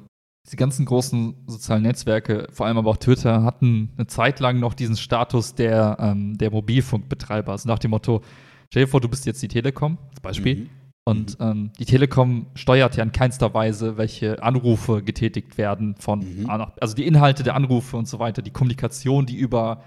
[0.52, 4.74] die ganzen großen sozialen Netzwerke, vor allem aber auch Twitter, hatten eine Zeit lang noch
[4.74, 7.52] diesen Status der, ähm, der Mobilfunkbetreiber.
[7.52, 8.24] Also nach dem Motto,
[8.72, 10.70] stell dir vor, du bist jetzt die Telekom, als Beispiel, mhm.
[11.10, 11.46] Und mhm.
[11.46, 16.50] ähm, die Telekom steuert ja in keinster Weise, welche Anrufe getätigt werden von mhm.
[16.80, 19.84] Also die Inhalte der Anrufe und so weiter, die Kommunikation, die über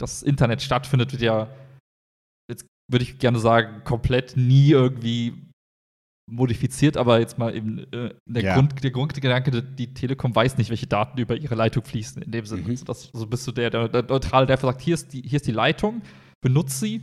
[0.00, 1.48] das Internet stattfindet, wird ja,
[2.50, 5.48] jetzt würde ich gerne sagen, komplett nie irgendwie
[6.30, 8.54] modifiziert, aber jetzt mal eben äh, der, ja.
[8.54, 12.22] Grund, der Grundgedanke, die Telekom weiß nicht, welche Daten über ihre Leitung fließen.
[12.22, 12.70] In dem Sinne, mhm.
[12.70, 15.36] also das, so bist du der, der, der Neutrale, der sagt, hier ist, die, hier
[15.36, 16.02] ist die Leitung,
[16.40, 17.02] benutze sie,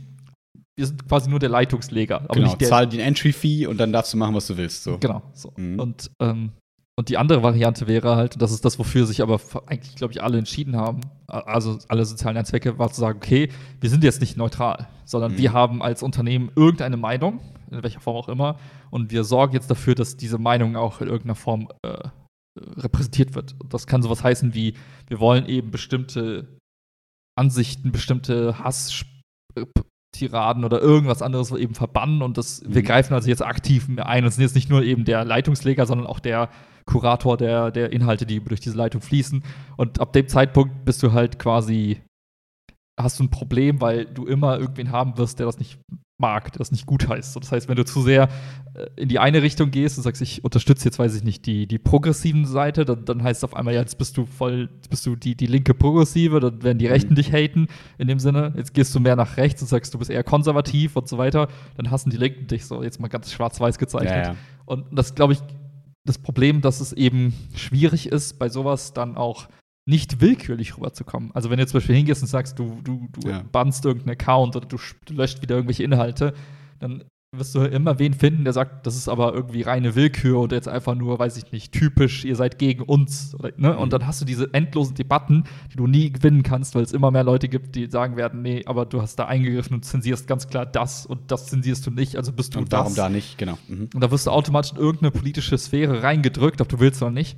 [0.78, 2.22] wir sind quasi nur der Leitungsleger.
[2.22, 4.84] Aber genau, nicht der zahl den Entry-Fee und dann darfst du machen, was du willst.
[4.84, 4.98] So.
[4.98, 5.22] Genau.
[5.32, 5.52] So.
[5.56, 5.80] Mhm.
[5.80, 6.52] Und, ähm,
[6.98, 10.12] und die andere Variante wäre halt, und das ist das, wofür sich aber eigentlich, glaube
[10.12, 14.20] ich, alle entschieden haben, also alle sozialen Netzwerke, war zu sagen, okay, wir sind jetzt
[14.20, 15.38] nicht neutral, sondern mhm.
[15.38, 18.58] wir haben als Unternehmen irgendeine Meinung, in welcher Form auch immer,
[18.90, 22.08] und wir sorgen jetzt dafür, dass diese Meinung auch in irgendeiner Form äh,
[22.58, 23.54] repräsentiert wird.
[23.58, 24.74] Und das kann sowas heißen wie,
[25.08, 26.58] wir wollen eben bestimmte
[27.38, 29.04] Ansichten, bestimmte Hass
[30.12, 32.86] Tiraden oder irgendwas anderes eben verbannen und das, wir Mhm.
[32.86, 36.20] greifen also jetzt aktiv ein und sind jetzt nicht nur eben der Leitungsleger, sondern auch
[36.20, 36.48] der
[36.86, 39.42] Kurator der, der Inhalte, die durch diese Leitung fließen.
[39.76, 42.00] Und ab dem Zeitpunkt bist du halt quasi,
[42.98, 45.78] hast du ein Problem, weil du immer irgendwen haben wirst, der das nicht
[46.18, 47.36] mag, das nicht gut heißt.
[47.36, 48.28] Das heißt, wenn du zu sehr
[48.74, 51.66] äh, in die eine Richtung gehst und sagst, ich unterstütze jetzt, weiß ich nicht, die,
[51.66, 54.88] die progressiven Seite, dann, dann heißt es auf einmal, ja, jetzt bist du voll, jetzt
[54.88, 57.16] bist du die, die linke Progressive, dann werden die Rechten Mhm.
[57.16, 58.52] dich haten, in dem Sinne.
[58.56, 61.48] Jetzt gehst du mehr nach rechts und sagst, du bist eher konservativ und so weiter,
[61.76, 64.26] dann hassen die Linken dich so, jetzt mal ganz schwarz-weiß gezeichnet.
[64.26, 64.36] Ja, ja.
[64.64, 65.40] Und das glaube ich,
[66.04, 69.48] das Problem, dass es eben schwierig ist, bei sowas dann auch
[69.86, 71.30] nicht willkürlich rüberzukommen.
[71.32, 73.42] Also wenn du zum Beispiel hingehst und sagst, du, du, du Ja.
[73.52, 76.34] bannst irgendeinen Account oder du, du löscht wieder irgendwelche Inhalte,
[76.80, 80.56] dann wirst du immer wen finden, der sagt, das ist aber irgendwie reine Willkür oder
[80.56, 83.34] jetzt einfach nur, weiß ich nicht, typisch, ihr seid gegen uns.
[83.34, 83.72] Oder, ne?
[83.74, 83.78] Mhm.
[83.78, 87.10] Und dann hast du diese endlosen Debatten, die du nie gewinnen kannst, weil es immer
[87.10, 90.48] mehr Leute gibt, die sagen werden, nee, aber du hast da eingegriffen und zensierst ganz
[90.48, 92.80] klar das und das zensierst du nicht, also bist du Und das.
[92.80, 93.36] warum da nicht?
[93.38, 93.58] Genau.
[93.68, 93.90] Mhm.
[93.94, 97.36] Und da wirst du automatisch in irgendeine politische Sphäre reingedrückt, ob du willst oder nicht.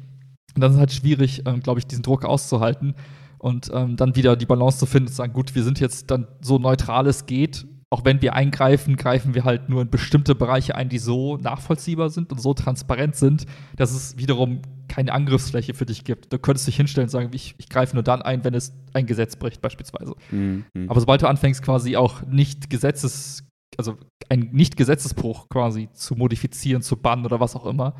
[0.58, 2.96] Und dann ist es halt schwierig, ähm, glaube ich, diesen Druck auszuhalten
[3.38, 6.10] und ähm, dann wieder die Balance zu finden und zu sagen, gut, wir sind jetzt
[6.10, 7.64] dann so neutral es geht.
[7.90, 12.10] Auch wenn wir eingreifen, greifen wir halt nur in bestimmte Bereiche ein, die so nachvollziehbar
[12.10, 16.32] sind und so transparent sind, dass es wiederum keine Angriffsfläche für dich gibt.
[16.32, 19.06] Du könntest dich hinstellen und sagen, ich, ich greife nur dann ein, wenn es ein
[19.06, 20.16] Gesetz bricht, beispielsweise.
[20.32, 20.64] Mhm.
[20.74, 20.90] Mhm.
[20.90, 23.44] Aber sobald du anfängst, quasi auch nicht Gesetzes,
[23.76, 23.96] also
[24.28, 27.94] ein Nicht-Gesetzesbruch quasi zu modifizieren, zu bannen oder was auch immer,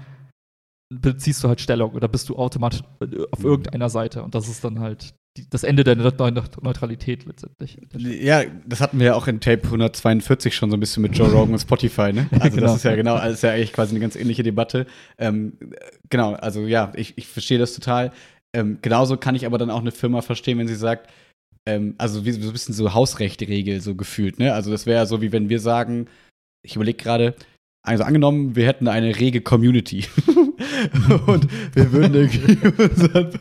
[0.90, 4.22] beziehst du halt Stellung oder bist du automatisch äh, auf irgendeiner Seite.
[4.22, 6.30] Und das ist dann halt die, das Ende Neu
[6.62, 7.78] Neutralität letztendlich.
[7.96, 11.28] Ja, das hatten wir ja auch in Tape 142 schon so ein bisschen mit Joe
[11.28, 12.28] Rogan und Spotify, ne?
[12.40, 12.68] Also Genau.
[12.68, 14.86] das ist ja genau, das ist ja eigentlich quasi eine ganz ähnliche Debatte.
[15.18, 15.76] Ähm, äh,
[16.10, 18.12] genau, also ja, ich, ich verstehe das total.
[18.54, 21.10] Ähm, genauso kann ich aber dann auch eine Firma verstehen, wenn sie sagt,
[21.66, 24.54] ähm, also wie so ein bisschen so Hausrechtregel so gefühlt, ne?
[24.54, 26.06] Also das wäre ja so, wie wenn wir sagen,
[26.64, 27.34] ich überlege gerade,
[27.82, 30.06] also angenommen, wir hätten eine rege Community
[31.26, 33.32] und wir würden irgendwie unseren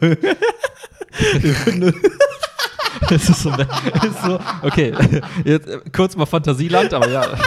[1.42, 1.94] wir würden
[3.10, 4.94] Es ist so, ist so, okay,
[5.46, 7.26] jetzt kurz mal Fantasieland, aber ja.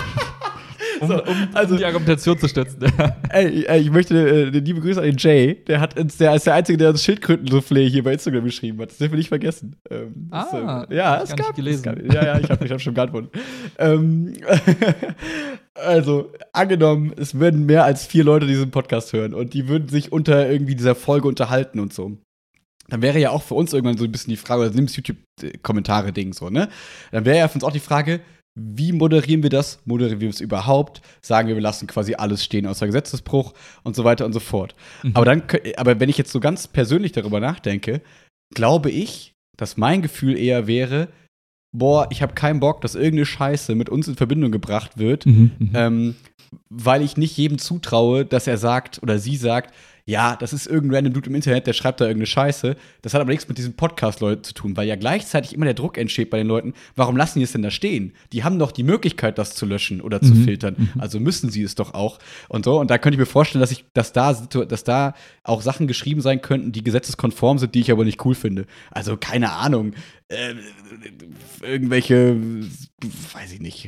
[1.10, 2.78] Um, um, also- um die Argumentation zu stützen.
[3.30, 5.54] Ey, ey, ich möchte äh, eine liebe Grüße an den Jay.
[5.66, 8.90] Der hat der ist der Einzige, der uns Schildkröten-Soufflé hier bei Instagram geschrieben hat.
[8.90, 9.76] Das dürfen wir nicht vergessen.
[9.90, 11.76] Ähm, das, Ah, ähm, ja, es gab gelesen.
[11.78, 13.30] es gab- ja, ja, ich habe ich hab schon geantwortet.
[13.78, 14.32] ähm,
[15.74, 20.12] also, angenommen, es würden mehr als vier Leute diesen Podcast hören und die würden sich
[20.12, 22.18] unter irgendwie dieser Folge unterhalten und so.
[22.88, 26.32] Dann wäre ja auch für uns irgendwann so ein bisschen die Frage, oder nimmst YouTube-Kommentare-Ding
[26.32, 26.68] so, ne?
[27.12, 28.20] Dann wäre ja für uns auch die Frage,
[28.60, 29.80] wie moderieren wir das?
[29.84, 31.00] Moderieren wir es überhaupt?
[31.22, 34.74] Sagen wir, wir lassen quasi alles stehen außer Gesetzesbruch und so weiter und so fort.
[35.02, 35.12] Mhm.
[35.14, 35.42] Aber dann,
[35.76, 38.02] aber wenn ich jetzt so ganz persönlich darüber nachdenke,
[38.54, 41.08] glaube ich, dass mein Gefühl eher wäre,
[41.72, 45.52] boah, ich habe keinen Bock, dass irgendeine Scheiße mit uns in Verbindung gebracht wird, Mhm,
[45.58, 45.70] mhm.
[45.74, 46.14] ähm,
[46.68, 49.72] weil ich nicht jedem zutraue, dass er sagt oder sie sagt,
[50.10, 52.76] ja, das ist irgendein random Dude im Internet, der schreibt da irgendeine Scheiße.
[53.02, 55.96] Das hat aber nichts mit diesen Podcast-Leuten zu tun, weil ja gleichzeitig immer der Druck
[55.96, 58.12] entsteht bei den Leuten, warum lassen die es denn da stehen?
[58.32, 60.44] Die haben doch die Möglichkeit, das zu löschen oder zu Mhm.
[60.44, 60.90] filtern.
[60.98, 62.18] Also müssen sie es doch auch.
[62.48, 62.80] Und so.
[62.80, 66.20] Und da könnte ich mir vorstellen, dass ich, dass da, dass da auch Sachen geschrieben
[66.20, 68.66] sein könnten, die gesetzeskonform sind, die ich aber nicht cool finde.
[68.90, 69.92] Also, keine Ahnung.
[70.30, 70.54] Äh,
[71.62, 72.36] irgendwelche,
[73.32, 73.86] weiß ich nicht.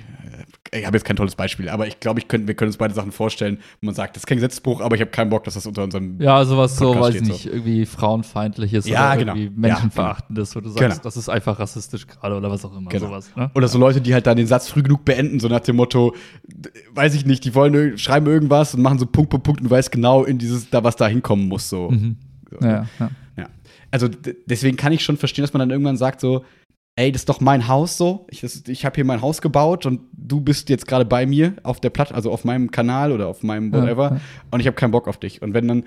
[0.73, 2.79] Äh, Ich habe jetzt kein tolles Beispiel, aber ich glaube, ich könnt, wir können uns
[2.79, 5.45] beide Sachen vorstellen, wo man sagt, das ist kein Gesetzesbruch, aber ich habe keinen Bock,
[5.45, 6.21] dass das unter unserem.
[6.21, 9.35] Ja, sowas so, Podcast weiß ich nicht, irgendwie frauenfeindliches Ja, oder genau.
[9.37, 10.97] irgendwie menschenverachtendes, wo du sagst, Genau.
[11.03, 13.07] das ist einfach rassistisch gerade oder was auch immer, Genau.
[13.07, 13.31] sowas.
[13.37, 13.51] Ne?
[13.55, 16.15] Oder so Leute, die halt dann den Satz früh genug beenden, so nach dem Motto,
[16.95, 19.71] weiß ich nicht, die wollen schreiben irgendwas und machen so Punkt, Punkt, Punkt und du
[19.71, 21.91] weißt genau in dieses, da was da hinkommen muss, so.
[21.91, 22.17] Mhm.
[22.61, 23.11] Ja, ja.
[23.37, 23.47] Ja.
[23.93, 24.09] Also
[24.47, 26.45] deswegen kann ich schon verstehen, dass man dann irgendwann sagt so,
[26.97, 28.27] ey, das ist doch mein Haus so.
[28.31, 31.55] Ich, das- ich habe hier mein Haus gebaut und du bist jetzt gerade bei mir
[31.63, 34.21] auf der Platte, also auf meinem Kanal oder auf meinem whatever Ja, ja.
[34.51, 35.41] und ich habe keinen Bock auf dich.
[35.41, 35.85] Und wenn dann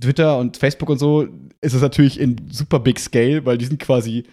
[0.00, 1.26] Twitter und Facebook und so,
[1.60, 4.24] ist es natürlich in super big scale, weil die sind quasi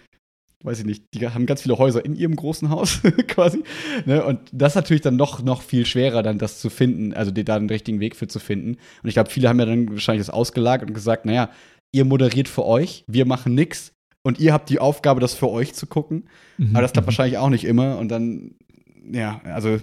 [0.64, 3.62] weiß ich nicht, die haben ganz viele Häuser in ihrem großen Haus quasi.
[4.04, 4.24] Ne?
[4.24, 7.56] Und das ist natürlich dann noch, noch viel schwerer, dann das zu finden, also da
[7.58, 8.70] den richtigen Weg für zu finden.
[9.02, 11.50] Und ich glaube, viele haben ja dann wahrscheinlich das ausgelagert und gesagt, naja,
[11.96, 15.72] ihr moderiert für euch, wir machen nix und ihr habt die Aufgabe, das für euch
[15.72, 16.28] zu gucken.
[16.58, 16.70] Mhm.
[16.76, 17.98] Aber das klappt wahrscheinlich auch nicht immer.
[17.98, 18.54] Und dann,
[19.10, 19.78] ja, also,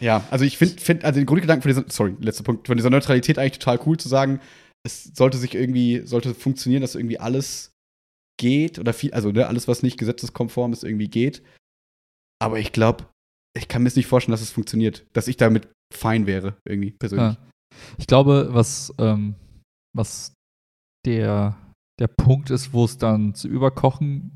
[0.00, 2.90] ja, also ich finde, find, also den Grundgedanken von dieser, sorry, letzter Punkt, von dieser
[2.90, 4.40] Neutralität eigentlich total cool zu sagen,
[4.84, 7.72] es sollte sich irgendwie, sollte funktionieren, dass irgendwie alles
[8.40, 11.42] geht oder viel, also ne, alles, was nicht gesetzeskonform ist, irgendwie geht.
[12.42, 13.06] Aber ich glaube,
[13.56, 17.36] ich kann mir nicht vorstellen, dass es funktioniert, dass ich damit fein wäre, irgendwie persönlich.
[17.36, 17.48] Ja.
[17.98, 19.36] Ich glaube, was, ähm,
[19.94, 20.34] was
[21.06, 21.56] der,
[22.00, 24.30] der Punkt ist, wo es dann zu überkochen,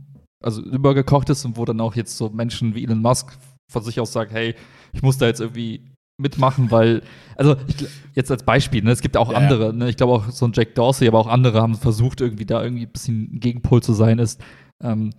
[0.45, 3.37] also übergekocht ist und wo dann auch jetzt so Menschen wie Elon Musk
[3.71, 4.55] von sich aus sagt, hey,
[4.93, 7.03] ich muss da jetzt irgendwie mitmachen, weil,
[7.37, 10.31] also ich, jetzt als Beispiel, ne, es gibt auch ja, andere, ne, ich glaube auch
[10.31, 13.83] so ein Jack Dorsey, aber auch andere haben versucht, irgendwie da irgendwie ein bisschen Gegenpol
[13.83, 14.43] zu sein, ist,
[14.83, 15.13] ähm,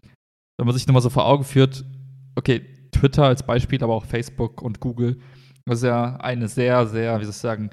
[0.57, 1.85] wenn man sich nochmal so vor Augen führt,
[2.35, 5.19] okay, Twitter als Beispiel, aber auch Facebook und Google,
[5.65, 7.69] das ist ja eine sehr, sehr, wie soll ich sagen,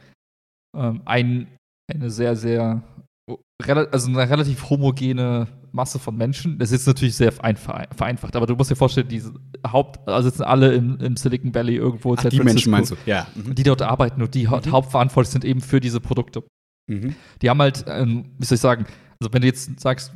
[0.76, 1.46] ähm, ein,
[1.90, 2.82] eine sehr, sehr,
[3.66, 6.58] also eine relativ homogene Masse von Menschen.
[6.58, 9.34] Das ist natürlich sehr vereinfacht, aber du musst dir vorstellen, diese
[9.66, 12.14] Haupt, also sitzen alle im, im Silicon Valley irgendwo.
[12.14, 13.26] Ach, die Menschen meinst du, ja.
[13.34, 13.54] Mhm.
[13.54, 14.70] Die dort arbeiten und die mhm.
[14.70, 16.44] hauptverantwortlich sind eben für diese Produkte.
[16.86, 17.14] Mhm.
[17.42, 18.86] Die haben halt, ähm, wie soll ich sagen,
[19.20, 20.12] also wenn du jetzt sagst,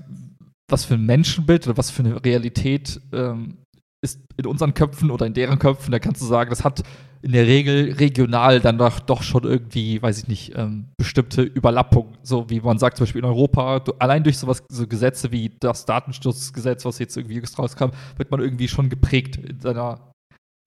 [0.71, 3.59] was für ein Menschenbild oder was für eine Realität ähm,
[4.01, 6.83] ist in unseren Köpfen oder in deren Köpfen, da kannst du sagen, das hat
[7.21, 12.17] in der Regel regional dann doch, doch schon irgendwie, weiß ich nicht, ähm, bestimmte Überlappungen.
[12.23, 15.51] So wie man sagt, zum Beispiel in Europa, du, allein durch sowas, so Gesetze wie
[15.59, 20.08] das Datenschutzgesetz, was jetzt irgendwie rauskam, wird man irgendwie schon geprägt in seiner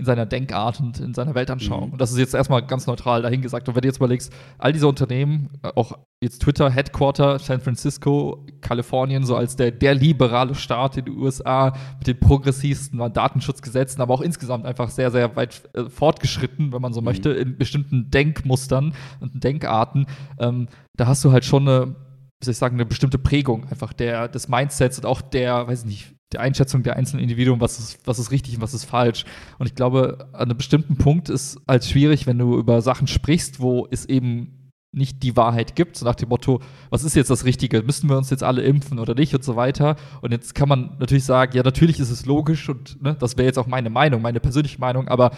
[0.02, 1.88] in seiner Denkart und in seiner Weltanschauung.
[1.88, 1.92] Mhm.
[1.94, 3.70] Und das ist jetzt erstmal ganz neutral dahingesagt.
[3.70, 8.48] Und wenn du jetzt überlegst, all diese Unternehmen, äh, auch jetzt Twitter, Headquarter, San Francisco,
[8.62, 14.16] Kalifornien, so als der, der liberale Staat in den USA mit den progressivsten Datenschutzgesetzen, aber
[14.16, 17.06] auch insgesamt einfach sehr, sehr weit äh, fortgeschritten, wenn man so mhm.
[17.06, 20.08] möchte, in bestimmten Denkmustern und Denkarten.
[20.40, 21.96] Ähm, da hast du halt schon eine
[22.42, 25.82] wie soll ich sagen, eine bestimmte Prägung einfach der, des Mindsets und auch der, weiß
[25.82, 28.86] ich nicht, der Einschätzung der einzelnen Individuen, was ist, was ist richtig und was ist
[28.86, 29.26] falsch.
[29.60, 33.60] Und ich glaube, an einem bestimmten Punkt ist als schwierig, wenn du über Sachen sprichst,
[33.60, 34.62] wo es eben
[34.94, 37.82] nicht die Wahrheit gibt, so nach dem Motto, was ist jetzt das Richtige?
[37.82, 39.96] Müssen wir uns jetzt alle impfen oder nicht und so weiter?
[40.22, 43.48] Und jetzt kann man natürlich sagen, ja, natürlich ist es logisch und ne, das wäre
[43.48, 45.32] jetzt auch meine Meinung, meine persönliche Meinung, aber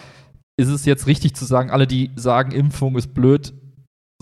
[0.56, 3.52] ist es jetzt richtig zu sagen, alle, die sagen, Impfung ist blöd,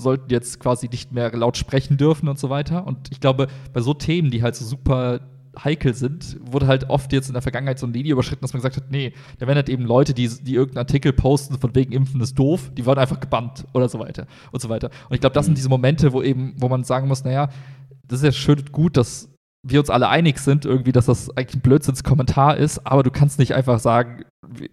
[0.01, 2.87] sollten jetzt quasi nicht mehr laut sprechen dürfen und so weiter?
[2.87, 5.21] Und ich glaube, bei so Themen, die halt so super
[5.59, 8.63] heikel sind, wurde halt oft jetzt in der Vergangenheit so eine Linie überschritten, dass man
[8.63, 11.93] gesagt hat, nee, da werden halt eben Leute, die, die irgendeinen Artikel posten, von wegen
[11.93, 14.91] Impfen ist doof, die werden einfach gebannt oder so weiter und so weiter.
[15.09, 17.49] Und ich glaube, das sind diese Momente, wo eben, wo man sagen muss, naja,
[18.07, 19.29] das ist ja schön und gut, dass
[19.65, 23.39] wir uns alle einig sind, irgendwie, dass das eigentlich ein Blödsinnskommentar ist, aber du kannst
[23.39, 24.25] nicht einfach sagen,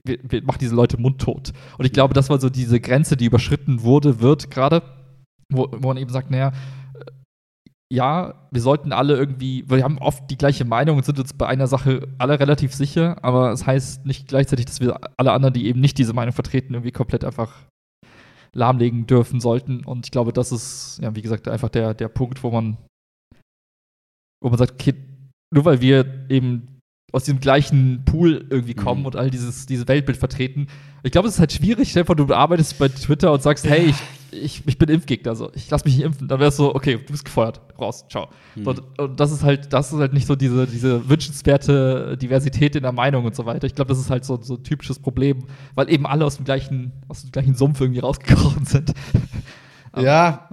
[0.04, 1.54] wir, wir machen diese Leute mundtot.
[1.78, 4.82] Und ich glaube, das war so diese Grenze, die überschritten wurde, wird gerade,
[5.52, 6.54] wo, wo man eben sagt, naja,
[7.92, 11.48] ja, wir sollten alle irgendwie, wir haben oft die gleiche Meinung und sind uns bei
[11.48, 15.54] einer Sache alle relativ sicher, aber es das heißt nicht gleichzeitig, dass wir alle anderen,
[15.54, 17.66] die eben nicht diese Meinung vertreten, irgendwie komplett einfach
[18.54, 19.84] lahmlegen dürfen sollten.
[19.86, 22.78] Und ich glaube, das ist, ja, wie gesagt, einfach der, der Punkt, wo man,
[24.42, 24.94] wo man sagt, okay,
[25.54, 26.79] nur weil wir eben
[27.12, 29.08] aus dem gleichen Pool irgendwie kommen mhm.
[29.08, 30.68] und all dieses, dieses Weltbild vertreten.
[31.04, 33.96] Ich glaube, es ist halt schwierig, Stefan, du arbeitest bei Twitter und sagst, hey, ich
[34.32, 36.98] ich, ich bin Impfgegner, so, ich lass mich nicht impfen, dann wäre es so, okay,
[36.98, 38.28] du bist gefeuert, raus, ciao.
[38.56, 38.68] Mhm.
[38.68, 42.84] Und, und, das ist halt, das ist halt nicht so diese, diese wünschenswerte Diversität in
[42.84, 43.68] der Meinung und so weiter.
[43.68, 45.44] Ich glaube, das ist halt so, so ein typisches Problem,
[45.76, 48.94] weil eben alle aus dem gleichen, aus dem gleichen Sumpf irgendwie rausgekrochen sind.
[49.98, 50.50] Ja,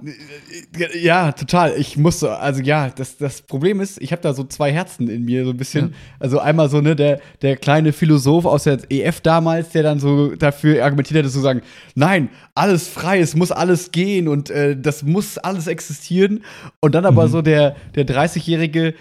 [0.99, 1.73] ja, total.
[1.77, 5.09] Ich muss so, also ja, das, das Problem ist, ich habe da so zwei Herzen
[5.09, 5.89] in mir, so ein bisschen.
[5.89, 5.95] Ja.
[6.19, 10.35] Also einmal so, ne, der, der kleine Philosoph aus der EF damals, der dann so
[10.35, 11.61] dafür argumentiert hätte, zu sagen,
[11.95, 16.43] nein, alles frei, es muss alles gehen und äh, das muss alles existieren.
[16.79, 17.31] Und dann aber mhm.
[17.31, 18.95] so der, der 30-jährige,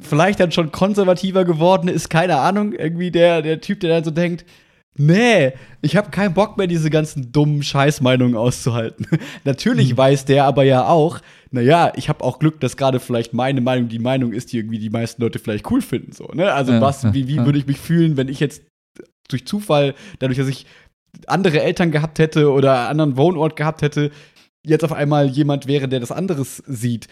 [0.00, 4.10] vielleicht dann schon konservativer geworden ist, keine Ahnung, irgendwie der, der Typ, der dann so
[4.10, 4.44] denkt,
[4.98, 9.06] Nee, ich habe keinen Bock mehr, diese ganzen dummen Scheißmeinungen auszuhalten.
[9.44, 9.98] Natürlich mhm.
[9.98, 13.88] weiß der aber ja auch, naja, ich habe auch Glück, dass gerade vielleicht meine Meinung
[13.88, 16.12] die Meinung ist, die irgendwie die meisten Leute vielleicht cool finden.
[16.12, 16.52] So, ne?
[16.52, 17.44] Also, ja, was, wie, wie ja.
[17.44, 18.62] würde ich mich fühlen, wenn ich jetzt
[19.28, 20.66] durch Zufall, dadurch, dass ich
[21.26, 24.10] andere Eltern gehabt hätte oder einen anderen Wohnort gehabt hätte,
[24.64, 27.08] jetzt auf einmal jemand wäre, der das anderes sieht,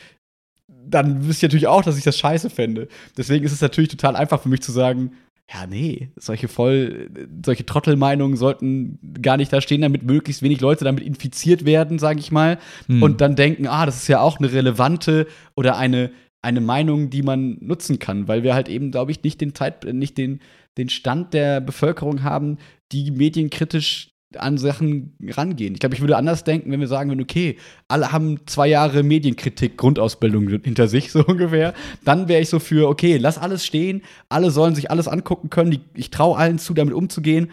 [0.87, 2.89] dann wüsste ich natürlich auch, dass ich das scheiße fände.
[3.17, 5.13] Deswegen ist es natürlich total einfach für mich zu sagen,
[5.53, 7.11] ja, nee, solche voll,
[7.45, 12.21] solche Trottelmeinungen sollten gar nicht da stehen, damit möglichst wenig Leute damit infiziert werden, sage
[12.21, 13.03] ich mal, hm.
[13.03, 17.23] und dann denken, ah, das ist ja auch eine relevante oder eine, eine Meinung, die
[17.23, 20.41] man nutzen kann, weil wir halt eben, glaube ich, nicht den Zeit, nicht den,
[20.79, 22.57] den Stand der Bevölkerung haben,
[22.93, 25.75] die medienkritisch an Sachen rangehen.
[25.75, 27.57] Ich glaube, ich würde anders denken, wenn wir sagen würden, okay,
[27.89, 31.75] alle haben zwei Jahre Medienkritik, Grundausbildung hinter sich, so ungefähr.
[32.05, 35.81] Dann wäre ich so für, okay, lass alles stehen, alle sollen sich alles angucken können,
[35.95, 37.51] ich traue allen zu, damit umzugehen.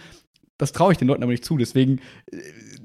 [0.57, 1.57] Das traue ich den Leuten aber nicht zu.
[1.57, 1.99] Deswegen
[2.31, 2.37] äh,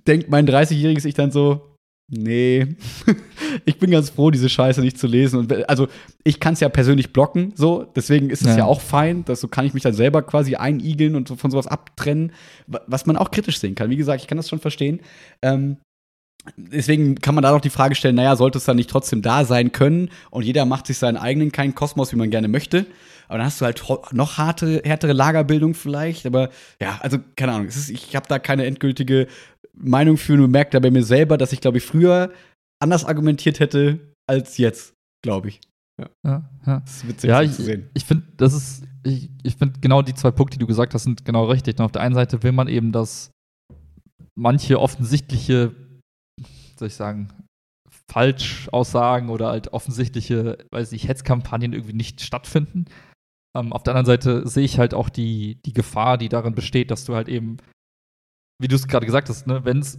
[0.07, 1.76] denkt mein 30-jähriges Ich dann so,
[2.09, 2.77] Nee,
[3.64, 5.40] ich bin ganz froh, diese Scheiße nicht zu lesen.
[5.40, 5.88] Und also
[6.23, 7.85] ich kann es ja persönlich blocken, so.
[7.97, 8.59] Deswegen ist es ja.
[8.59, 8.64] ja.
[8.64, 9.25] auch fein.
[9.25, 12.33] Dass, so kann ich mich dann selber quasi einigeln und so von sowas abtrennen,
[12.66, 13.90] was man auch kritisch sehen kann.
[13.90, 15.01] Wie gesagt, ich kann das schon verstehen.
[15.42, 15.79] Ähm,
[16.57, 19.45] deswegen kann man da noch die Frage stellen: Naja, sollte es dann nicht trotzdem da
[19.45, 20.11] sein können?
[20.31, 22.87] Und jeder macht sich seinen eigenen keinen Kosmos, wie man gerne möchte.
[23.27, 26.25] aber dann hast du halt noch harte, härtere Lagerbildung vielleicht.
[26.25, 27.66] Aber ja, also keine Ahnung.
[27.66, 29.27] Ist, ich habe da keine endgültige
[29.77, 32.33] Meinung für, nur merke da bei mir selber, dass ich, glaube ich, früher
[32.83, 35.61] anders argumentiert hätte als jetzt, glaube ich.
[36.01, 36.81] Ja, ja, ja.
[36.81, 37.89] Das ist witzig ja, ich, zu sehen.
[37.95, 41.05] Ich finde, das ist, ich, ich finde genau die zwei Punkte, die du gesagt hast,
[41.05, 41.79] sind genau richtig.
[41.79, 43.31] Und auf der einen Seite will man eben, dass
[44.35, 45.75] manche offensichtliche,
[46.77, 47.33] soll ich sagen,
[48.11, 52.87] Falschaussagen oder halt offensichtliche, weiß ich, Hetzkampagnen irgendwie nicht stattfinden.
[53.57, 56.91] Ähm, auf der anderen Seite sehe ich halt auch die, die Gefahr, die darin besteht,
[56.91, 57.57] dass du halt eben
[58.59, 59.99] wie du es gerade gesagt hast, ne, wenn's,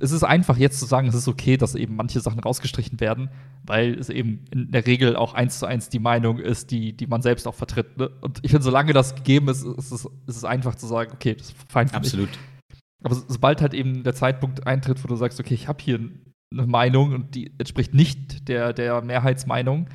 [0.00, 3.30] es ist einfach jetzt zu sagen, es ist okay, dass eben manche Sachen rausgestrichen werden,
[3.64, 7.06] weil es eben in der Regel auch eins zu eins die Meinung ist, die, die
[7.06, 7.96] man selbst auch vertritt.
[7.98, 8.10] Ne?
[8.20, 11.34] Und ich finde, solange das gegeben ist, ist es, ist es einfach zu sagen, okay,
[11.34, 12.28] das ist fein für Absolut.
[12.28, 12.38] Mich.
[13.04, 16.00] Aber sobald halt eben der Zeitpunkt eintritt, wo du sagst, okay, ich habe hier
[16.52, 19.88] eine Meinung und die entspricht nicht der, der Mehrheitsmeinung,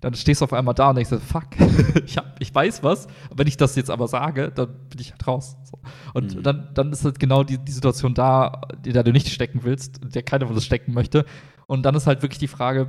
[0.00, 1.46] dann stehst du auf einmal da und denkst, fuck,
[2.06, 3.06] ich, hab, ich weiß was.
[3.34, 5.56] Wenn ich das jetzt aber sage, dann bin ich halt raus.
[5.64, 5.78] So.
[6.14, 6.42] Und mhm.
[6.42, 9.98] dann, dann ist halt genau die, die Situation da, in der du nicht stecken willst,
[10.02, 11.24] in der keiner von uns stecken möchte.
[11.66, 12.88] Und dann ist halt wirklich die Frage,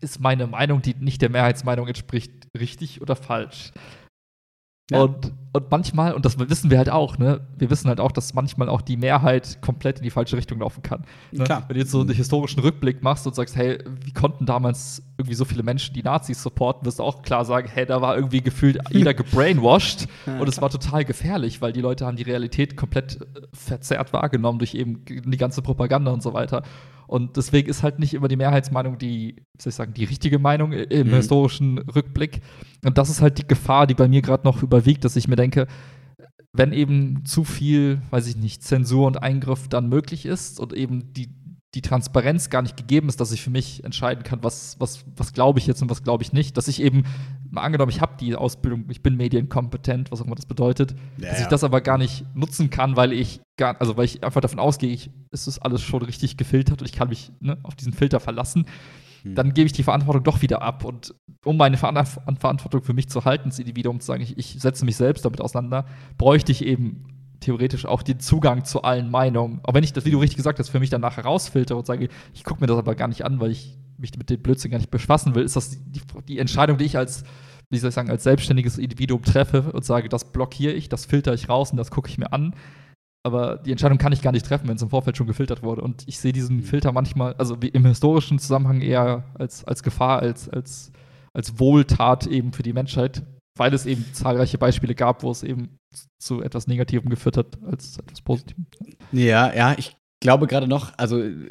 [0.00, 3.72] ist meine Meinung, die nicht der Mehrheitsmeinung entspricht, richtig oder falsch?
[4.90, 5.02] Ja.
[5.02, 8.32] Und, und manchmal, und das wissen wir halt auch, ne, wir wissen halt auch, dass
[8.32, 11.04] manchmal auch die Mehrheit komplett in die falsche Richtung laufen kann.
[11.30, 11.44] Ne?
[11.44, 11.64] Klar.
[11.68, 15.34] Wenn du jetzt so einen historischen Rückblick machst und sagst, hey, wie konnten damals irgendwie
[15.34, 18.40] so viele Menschen die Nazis supporten, wirst du auch klar sagen, hey, da war irgendwie
[18.40, 22.76] gefühlt jeder gebrainwashed ja, und es war total gefährlich, weil die Leute haben die Realität
[22.76, 26.62] komplett äh, verzerrt wahrgenommen durch eben die ganze Propaganda und so weiter.
[27.08, 30.38] Und deswegen ist halt nicht immer die Mehrheitsmeinung die, wie soll ich sagen, die richtige
[30.38, 31.14] Meinung im mhm.
[31.14, 32.42] historischen Rückblick.
[32.84, 35.36] Und das ist halt die Gefahr, die bei mir gerade noch überwiegt, dass ich mir
[35.36, 35.66] denke,
[36.52, 41.14] wenn eben zu viel, weiß ich nicht, Zensur und Eingriff dann möglich ist und eben
[41.14, 41.30] die,
[41.74, 45.34] die Transparenz gar nicht gegeben ist, dass ich für mich entscheiden kann, was, was, was
[45.34, 46.56] glaube ich jetzt und was glaube ich nicht.
[46.56, 47.04] Dass ich eben,
[47.50, 51.28] mal angenommen, ich habe die Ausbildung, ich bin medienkompetent, was auch immer das bedeutet, ja,
[51.28, 54.40] dass ich das aber gar nicht nutzen kann, weil ich gar, also weil ich einfach
[54.40, 57.74] davon ausgehe, ich, es ist alles schon richtig gefiltert und ich kann mich ne, auf
[57.74, 58.64] diesen Filter verlassen.
[59.22, 59.34] Hm.
[59.34, 60.84] Dann gebe ich die Verantwortung doch wieder ab.
[60.84, 61.92] Und um meine Ver
[62.38, 65.24] Verantwortung für mich zu halten, sie wieder um zu sagen, ich, ich setze mich selbst
[65.24, 65.84] damit auseinander,
[66.16, 67.17] bräuchte ich eben
[67.48, 69.60] theoretisch auch den Zugang zu allen Meinungen.
[69.62, 72.08] Auch wenn ich das, wie du richtig gesagt hast, für mich danach herausfilter und sage,
[72.34, 74.76] ich gucke mir das aber gar nicht an, weil ich mich mit dem Blödsinn gar
[74.76, 77.24] nicht befassen will, ist das die, die Entscheidung, die ich als,
[77.70, 81.32] wie soll ich sagen, als selbstständiges Individuum treffe und sage, das blockiere ich, das filter
[81.32, 82.54] ich raus und das gucke ich mir an.
[83.26, 85.80] Aber die Entscheidung kann ich gar nicht treffen, wenn es im Vorfeld schon gefiltert wurde.
[85.80, 86.64] Und ich sehe diesen mhm.
[86.64, 90.92] Filter manchmal, also im historischen Zusammenhang eher als, als Gefahr, als, als,
[91.32, 93.22] als Wohltat eben für die Menschheit,
[93.58, 95.78] weil es eben zahlreiche Beispiele gab, wo es eben
[96.18, 98.66] zu etwas Negativem geführt hat als etwas Positivem.
[99.12, 101.46] Ja, ja, ich glaube gerade noch, also äh,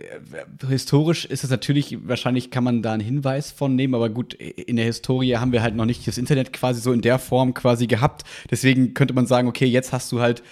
[0.67, 4.75] historisch ist es natürlich, wahrscheinlich kann man da einen Hinweis von nehmen, aber gut, in
[4.75, 7.87] der Historie haben wir halt noch nicht das Internet quasi so in der Form quasi
[7.87, 8.23] gehabt.
[8.51, 10.43] Deswegen könnte man sagen, okay, jetzt hast du halt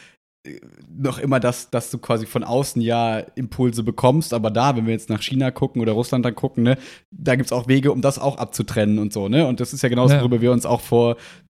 [0.89, 4.93] noch immer das, dass du quasi von außen ja Impulse bekommst, aber da, wenn wir
[4.93, 6.77] jetzt nach China gucken oder Russland dann gucken, ne,
[7.11, 9.47] da gibt es auch Wege, um das auch abzutrennen und so, ne?
[9.47, 10.21] Und das ist ja genauso, ja.
[10.21, 11.17] worüber wir uns auch vor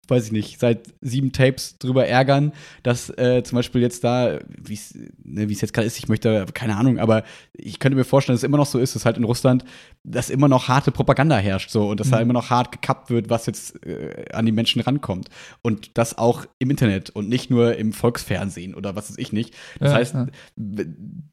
[0.10, 2.52] weiß ich nicht, seit sieben Tapes drüber ärgern,
[2.84, 6.76] dass äh, zum Beispiel jetzt da, wie es ne, jetzt gerade ist, ich möchte, keine
[6.76, 9.24] Ahnung, aber ich könnte mir vorstellen, dass es immer noch so ist, dass halt in
[9.24, 9.66] Russland,
[10.04, 12.12] dass immer noch harte Propaganda herrscht so und dass mhm.
[12.12, 15.30] da immer noch hart gekappt wird, was jetzt äh, an die Menschen rankommt.
[15.62, 19.54] Und das auch im Internet und nicht nur im Volksfernsehen oder was weiß ich nicht.
[19.80, 20.28] Das ja, heißt, ja.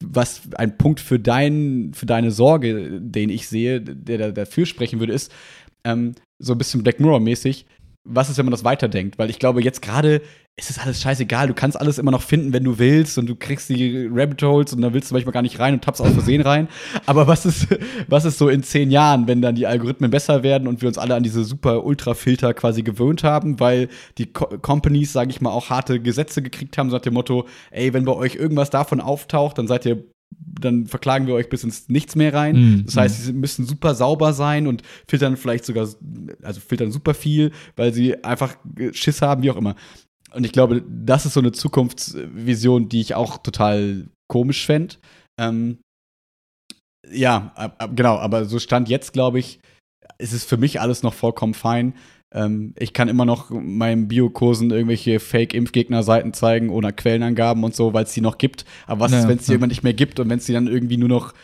[0.00, 5.12] was ein Punkt für, dein, für deine Sorge, den ich sehe, der dafür sprechen würde,
[5.12, 5.32] ist,
[5.84, 7.66] ähm, so ein bisschen Black Mirror-mäßig,
[8.04, 9.18] was ist, wenn man das weiterdenkt?
[9.18, 10.22] Weil ich glaube, jetzt gerade
[10.56, 11.46] ist es alles scheißegal.
[11.46, 14.72] Du kannst alles immer noch finden, wenn du willst und du kriegst die Rabbit Holes
[14.72, 16.68] und dann willst du manchmal gar nicht rein und tappst aus Versehen rein.
[17.06, 17.68] Aber was ist,
[18.08, 20.98] was ist so in zehn Jahren, wenn dann die Algorithmen besser werden und wir uns
[20.98, 23.88] alle an diese super Ultra-Filter quasi gewöhnt haben, weil
[24.18, 27.94] die Co Companies, sage ich mal, auch harte Gesetze gekriegt haben, so dem Motto, ey,
[27.94, 30.04] wenn bei euch irgendwas davon auftaucht, dann seid ihr
[30.64, 32.56] dann verklagen wir euch bis ins Nichts mehr rein.
[32.56, 35.88] Mm, das heißt, sie müssen super sauber sein und filtern vielleicht sogar,
[36.42, 38.56] also filtern super viel, weil sie einfach
[38.92, 39.76] Schiss haben, wie auch immer.
[40.34, 44.96] Und ich glaube, das ist so eine Zukunftsvision, die ich auch total komisch fände.
[45.38, 45.78] Ähm,
[47.10, 49.60] ja, genau, aber so stand jetzt, glaube ich,
[50.18, 51.94] ist es für mich alles noch vollkommen fein.
[52.34, 58.04] Ähm, ich kann immer noch meinen Biokursen irgendwelche Fake-Impfgegner-Seiten zeigen ohne Quellenangaben und so, weil
[58.04, 58.64] es die noch gibt.
[58.86, 59.54] Aber was ja, ist, wenn es die ja.
[59.54, 61.34] irgendwann nicht mehr gibt und wenn es die dann irgendwie nur noch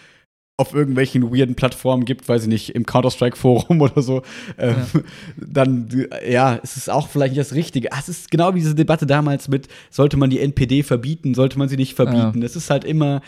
[0.60, 4.22] auf irgendwelchen weirden Plattformen gibt, weiß ich nicht, im Counter-Strike-Forum oder so,
[4.58, 5.00] ähm, ja.
[5.36, 5.88] dann,
[6.28, 7.92] ja, es ist auch vielleicht nicht das Richtige.
[7.92, 11.60] Ah, es ist genau wie diese Debatte damals mit, sollte man die NPD verbieten, sollte
[11.60, 12.42] man sie nicht verbieten.
[12.42, 12.58] Es ja.
[12.58, 13.22] ist halt immer,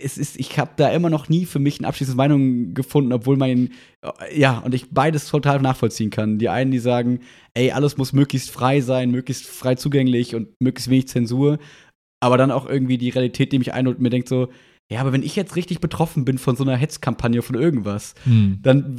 [0.00, 3.36] es ist, ich habe da immer noch nie für mich eine abschließende Meinung gefunden, obwohl
[3.36, 3.70] mein,
[4.32, 6.38] ja, und ich beides total nachvollziehen kann.
[6.38, 7.20] Die einen, die sagen,
[7.54, 11.58] ey, alles muss möglichst frei sein, möglichst frei zugänglich und möglichst wenig Zensur,
[12.20, 14.48] aber dann auch irgendwie die Realität, die mich einholt und mir denkt so,
[14.92, 18.58] ja, aber wenn ich jetzt richtig betroffen bin von so einer Hetzkampagne von irgendwas, hm.
[18.62, 18.98] dann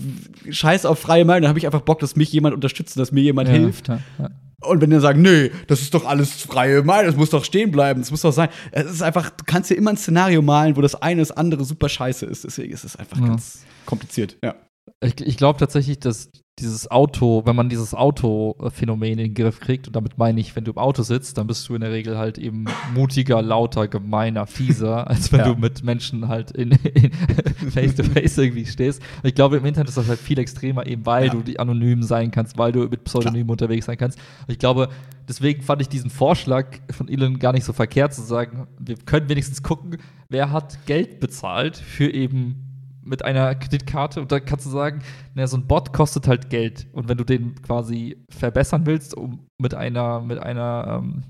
[0.50, 3.22] scheiß auf freie Meinung, dann habe ich einfach Bock, dass mich jemand unterstützt, dass mir
[3.22, 3.88] jemand ja, hilft.
[3.88, 4.30] Ja, ja.
[4.62, 7.72] Und wenn die sagen, nee, das ist doch alles freie Meinung, das muss doch stehen
[7.72, 8.50] bleiben, das muss doch sein.
[8.72, 11.66] Es ist einfach, du kannst dir immer ein Szenario malen, wo das eine das andere
[11.66, 12.44] super scheiße ist.
[12.46, 14.56] Deswegen ist es einfach ganz kompliziert, ja.
[15.02, 16.30] Ich, ich glaube tatsächlich, dass
[16.60, 20.66] dieses Auto, wenn man dieses Auto-Phänomen in den Griff kriegt, und damit meine ich, wenn
[20.66, 24.46] du im Auto sitzt, dann bist du in der Regel halt eben mutiger, lauter, gemeiner,
[24.46, 25.48] fieser, als wenn ja.
[25.52, 27.12] du mit Menschen halt in, in
[27.72, 29.02] face to face irgendwie stehst.
[29.24, 31.32] Ich glaube, im Internet ist das halt viel extremer, eben weil ja.
[31.32, 34.20] du die anonym sein kannst, weil du mit Pseudonymen unterwegs sein kannst.
[34.48, 34.90] Ich glaube,
[35.28, 39.28] deswegen fand ich diesen Vorschlag von Elon gar nicht so verkehrt zu sagen, wir können
[39.28, 39.98] wenigstens gucken,
[40.30, 42.73] wer hat Geld bezahlt für eben
[43.04, 45.02] mit einer Kreditkarte und da kannst du sagen,
[45.34, 46.88] naja, so ein Bot kostet halt Geld.
[46.94, 51.24] Und wenn du den quasi verbessern willst, um mit einer, mit einer, ähm,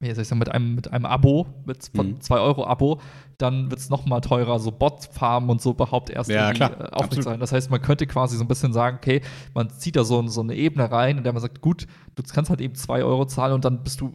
[0.00, 2.40] wie soll ich sagen, mit einem, mit einem Abo, mit von 2 mhm.
[2.40, 3.00] Euro Abo,
[3.38, 7.22] dann wird es nochmal teurer, so Bot-Farmen und so überhaupt erst ja, klar, äh, aufrecht
[7.22, 7.40] sein.
[7.40, 9.20] Das heißt, man könnte quasi so ein bisschen sagen, okay,
[9.54, 12.50] man zieht da so, so eine Ebene rein, in der man sagt, gut, du kannst
[12.50, 14.12] halt eben 2 Euro zahlen und dann bist du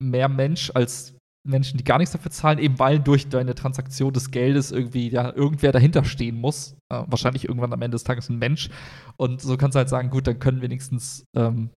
[0.00, 1.14] mehr Mensch als
[1.44, 5.34] Menschen, die gar nichts dafür zahlen, eben weil durch deine Transaktion des Geldes irgendwie ja,
[5.34, 6.76] irgendwer dahinter stehen muss.
[6.88, 8.70] Äh, wahrscheinlich irgendwann am Ende des Tages ein Mensch.
[9.16, 11.70] Und so kannst du halt sagen, gut, dann können wenigstens ähm,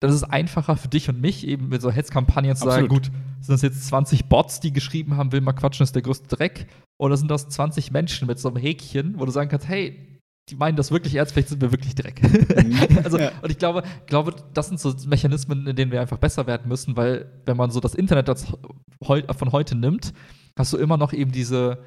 [0.00, 3.10] dann ist es einfacher für dich und mich, eben mit so Hetzkampagnen zu sagen, gut,
[3.40, 6.68] sind das jetzt 20 Bots, die geschrieben haben, will mal quatschen, ist der größte Dreck?
[7.00, 10.17] Oder sind das 20 Menschen mit so einem Häkchen, wo du sagen kannst, hey,
[10.50, 12.22] die meinen das wirklich ernst, vielleicht sind wir wirklich Dreck.
[12.22, 12.98] Mhm.
[13.04, 13.32] also, ja.
[13.42, 16.96] und ich glaube, glaube, das sind so Mechanismen, in denen wir einfach besser werden müssen,
[16.96, 18.52] weil wenn man so das Internet das
[19.06, 20.12] heu von heute nimmt,
[20.58, 21.84] hast du immer noch eben diese,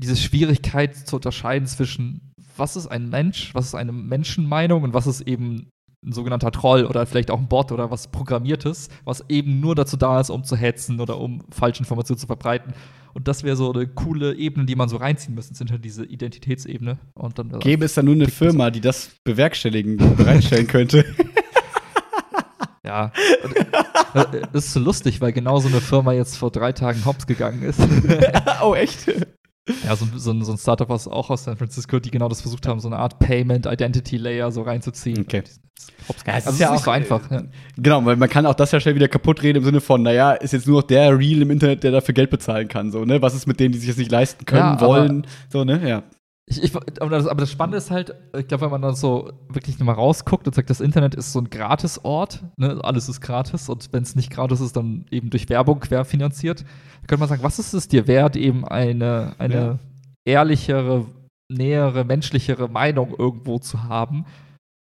[0.00, 5.06] diese Schwierigkeit zu unterscheiden zwischen, was ist ein Mensch, was ist eine Menschenmeinung und was
[5.06, 5.68] ist eben
[6.04, 9.96] ein sogenannter Troll oder vielleicht auch ein Bot oder was Programmiertes, was eben nur dazu
[9.96, 12.72] da ist, um zu hetzen oder um falsche Informationen zu verbreiten.
[13.14, 16.04] Und das wäre so eine coole Ebene, die man so reinziehen müsste, sind halt diese
[16.04, 16.98] Identitätsebene.
[17.14, 21.04] Und dann Gäbe es da nur eine Firma, die das bewerkstelligen, bereitstellen könnte?
[22.84, 23.12] Ja.
[24.14, 27.26] Das äh, ist so lustig, weil genau so eine Firma jetzt vor drei Tagen hops
[27.26, 27.80] gegangen ist.
[28.62, 29.06] oh, echt?
[29.84, 32.66] Ja, so, so, so ein Startup aus, auch aus San Francisco, die genau das versucht
[32.66, 35.20] haben, so eine Art Payment Identity Layer so reinzuziehen.
[35.20, 35.42] Okay.
[36.26, 37.30] Ja, also ist ja auch, so einfach.
[37.30, 37.42] Ja.
[37.76, 40.32] Genau, weil man kann auch das ja schnell wieder kaputt reden im Sinne von, naja,
[40.32, 42.90] ist jetzt nur noch der Real im Internet, der dafür Geld bezahlen kann.
[42.90, 43.20] So, ne?
[43.22, 45.26] Was ist mit denen, die sich das nicht leisten können, ja, wollen?
[45.52, 45.80] So, ne?
[45.86, 46.02] Ja.
[46.50, 49.30] Ich, ich, aber, das, aber, das, Spannende ist halt, ich glaube, wenn man dann so
[49.50, 52.80] wirklich nochmal rausguckt und sagt, das Internet ist so ein Gratisort, ne?
[52.82, 57.06] alles ist gratis und wenn es nicht gratis ist, dann eben durch Werbung querfinanziert, dann
[57.06, 59.78] könnte man sagen, was ist es dir wert, eben eine, eine ja.
[60.24, 61.04] ehrlichere,
[61.50, 64.24] nähere, menschlichere Meinung irgendwo zu haben,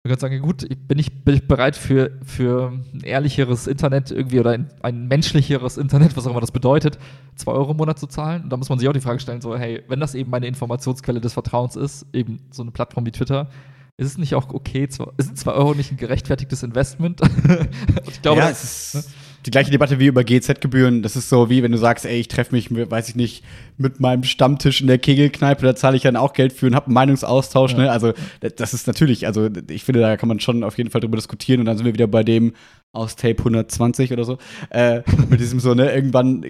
[0.04, 4.40] man könnte sagen, gut, bin ich, bin ich bereit für, für ein ehrlicheres Internet irgendwie
[4.40, 6.98] oder ein, ein menschlicheres Internet, was auch immer das bedeutet,
[7.36, 8.44] 2 Euro im Monat zu zahlen?
[8.44, 10.48] Und da muss man sich auch die Frage stellen, so, hey, wenn das eben meine
[10.48, 13.50] Informationsquelle des Vertrauens ist, eben so eine Plattform wie Twitter,
[13.98, 14.88] ist es nicht auch okay,
[15.18, 17.20] ist 2 Euro nicht ein gerechtfertigtes Investment?
[18.08, 19.14] ich glaube, ja, das, ist, ne?
[19.48, 21.02] Die gleiche Debatte wie über GZ-Gebühren.
[21.02, 23.46] Das ist so wie wenn du sagst, ey, ich treffe mich, weiß ich nicht,
[23.78, 26.88] mit meinem Stammtisch in der Kegelkneipe, da zahle ich dann auch Geld für und habe
[26.88, 27.72] einen Meinungsaustausch.
[27.72, 27.78] Ja.
[27.78, 27.92] Ne?
[27.92, 28.14] Also
[28.58, 31.62] das ist natürlich, also ich finde, da kann man schon auf jeden Fall drüber diskutieren
[31.62, 32.54] und dann sind wir wieder bei dem
[32.92, 34.38] aus Tape 120 oder so.
[34.70, 36.44] Äh, mit diesem so, ne, irgendwann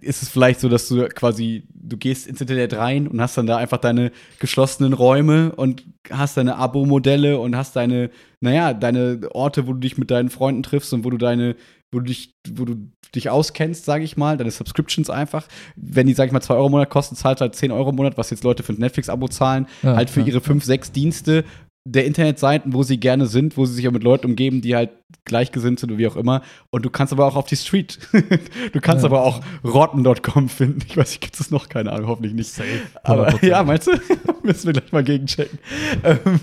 [0.00, 3.46] ist es vielleicht so, dass du quasi, du gehst ins Internet rein und hast dann
[3.46, 8.10] da einfach deine geschlossenen Räume und hast deine Abo-Modelle und hast deine,
[8.40, 11.56] naja, deine Orte, wo du dich mit deinen Freunden triffst und wo du deine
[11.92, 15.46] wo du dich, wo du dich auskennst, sage ich mal, deine Subscriptions einfach.
[15.76, 17.96] Wenn die, sag ich mal, 2 Euro im Monat kosten, zahlt halt 10 Euro im
[17.96, 20.92] Monat, was jetzt Leute für ein Netflix-Abo zahlen, ja, halt für ja, ihre 5, 6
[20.92, 21.44] Dienste
[21.92, 24.90] der Internetseiten, wo sie gerne sind, wo sie sich auch mit Leuten umgeben, die halt
[25.24, 26.42] gleichgesinnt sind oder wie auch immer.
[26.70, 27.98] Und du kannst aber auch auf die Street.
[28.72, 29.10] du kannst ja.
[29.10, 30.80] aber auch rotten.com finden.
[30.86, 31.68] Ich weiß nicht, gibt es noch?
[31.68, 32.50] Keine Ahnung, hoffentlich nicht.
[32.50, 32.82] Safe.
[33.04, 33.92] Aber ja, meinst du?
[34.42, 35.58] Müssen wir gleich mal gegenchecken.
[36.04, 36.40] Ähm,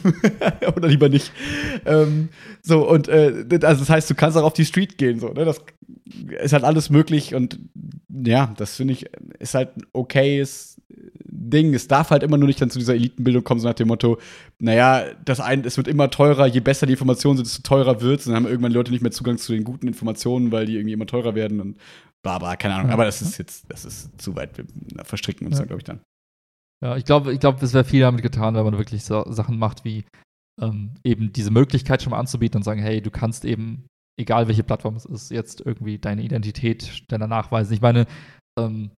[0.76, 1.32] oder lieber nicht.
[1.86, 2.30] Ähm,
[2.62, 5.20] so, und äh, also das heißt, du kannst auch auf die Street gehen.
[5.20, 5.46] So, ne?
[5.46, 5.62] Das
[6.42, 7.60] ist halt alles möglich und
[8.10, 9.06] ja, das finde ich,
[9.40, 10.82] ist halt ein okayes
[11.50, 11.74] Ding.
[11.74, 14.20] Es darf halt immer nur nicht dann zu dieser Elitenbildung kommen, so nach dem Motto,
[14.60, 18.20] naja, das ein, es wird immer teurer, je besser die Informationen sind, desto teurer wird
[18.20, 18.26] es.
[18.26, 21.08] Dann haben irgendwann Leute nicht mehr Zugang zu den guten Informationen, weil die irgendwie immer
[21.08, 21.78] teurer werden und
[22.24, 22.92] bla bla, keine Ahnung.
[22.92, 24.66] Aber das ist jetzt, das ist zu weit, wir
[25.04, 25.62] verstricken uns ja.
[25.62, 26.00] da, glaube ich, dann.
[26.84, 29.58] Ja, ich glaube, ich glaube, es wäre viel damit getan, wenn man wirklich so Sachen
[29.58, 30.06] macht wie
[30.62, 33.88] ähm, eben diese Möglichkeit schon mal anzubieten und sagen, hey, du kannst eben,
[34.20, 37.74] egal welche Plattform es ist, jetzt irgendwie deine Identität schneller nachweisen.
[37.74, 38.06] Ich meine,
[38.58, 38.92] ähm,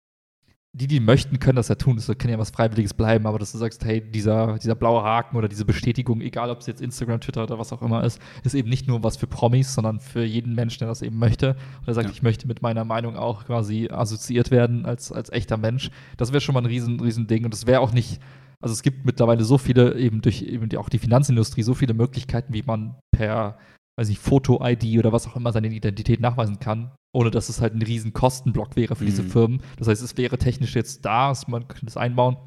[0.76, 1.96] die, die möchten, können das ja tun.
[1.96, 5.38] Das kann ja was Freiwilliges bleiben, aber dass du sagst, hey, dieser, dieser blaue Haken
[5.38, 8.56] oder diese Bestätigung, egal ob es jetzt Instagram, Twitter oder was auch immer ist, ist
[8.56, 11.52] eben nicht nur was für Promis, sondern für jeden Menschen, der das eben möchte.
[11.80, 12.14] Und er sagt, ja.
[12.14, 15.92] ich möchte mit meiner Meinung auch quasi assoziiert werden als, als echter Mensch.
[16.18, 17.46] Das wäre schon mal ein riesen, riesen Ding.
[17.46, 18.20] Und das wäre auch nicht,
[18.60, 22.54] also es gibt mittlerweile so viele, eben durch eben auch die Finanzindustrie, so viele Möglichkeiten,
[22.54, 23.58] wie man per
[23.98, 27.76] weiß ich, Foto-ID oder was auch immer seine Identität nachweisen kann, ohne dass es halt
[27.76, 29.08] ein riesen Kostenblock wäre für mhm.
[29.08, 29.62] diese Firmen.
[29.78, 32.38] Das heißt, es wäre technisch jetzt da, man könnte es einbauen.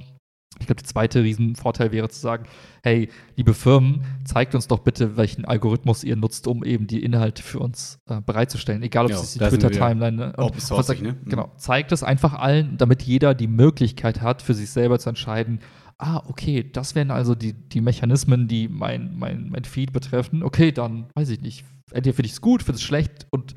[0.60, 2.46] Ich glaube, der zweite Riesenvorteil wäre zu sagen,
[2.82, 7.42] hey, liebe Firmen, zeigt uns doch bitte, welchen Algorithmus ihr nutzt, um eben die Inhalte
[7.42, 8.82] für uns äh, bereitzustellen.
[8.82, 10.32] Egal, ob ja, es die Twitter-Timeline ne?
[10.36, 11.16] Open Source, ne?
[11.26, 11.58] Genau, mhm.
[11.58, 15.60] zeigt es einfach allen, damit jeder die Möglichkeit hat, für sich selber zu entscheiden,
[15.98, 20.42] ah, okay, das wären also die, die Mechanismen, die mein, mein, mein Feed betreffen.
[20.42, 21.64] Okay, dann weiß ich nicht.
[21.90, 23.54] Entweder finde ich es gut, finde es schlecht und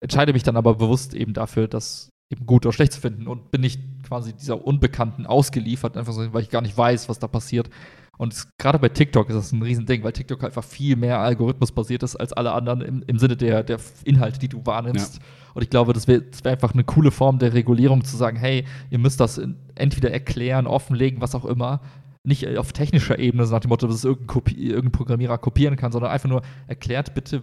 [0.00, 3.50] entscheide mich dann aber bewusst eben dafür, das eben gut oder schlecht zu finden und
[3.50, 7.28] bin nicht quasi dieser Unbekannten ausgeliefert, einfach so, weil ich gar nicht weiß, was da
[7.28, 7.70] passiert.
[8.18, 12.16] Und gerade bei TikTok ist das ein Riesending, weil TikTok einfach viel mehr algorithmusbasiert ist
[12.16, 15.16] als alle anderen im, im Sinne der, der Inhalte, die du wahrnimmst.
[15.16, 15.22] Ja.
[15.54, 18.64] Und ich glaube, das wäre wär einfach eine coole Form der Regulierung zu sagen, hey,
[18.90, 19.40] ihr müsst das
[19.74, 21.80] entweder erklären, offenlegen, was auch immer.
[22.22, 25.76] Nicht auf technischer Ebene, so nach dem Motto, dass es irgendein, Kopi irgendein Programmierer kopieren
[25.76, 27.42] kann, sondern einfach nur erklärt bitte,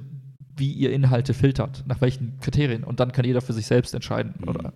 [0.60, 2.84] wie ihr Inhalte filtert, nach welchen Kriterien.
[2.84, 4.36] Und dann kann jeder für sich selbst entscheiden.
[4.40, 4.48] Mhm.
[4.48, 4.74] Oder,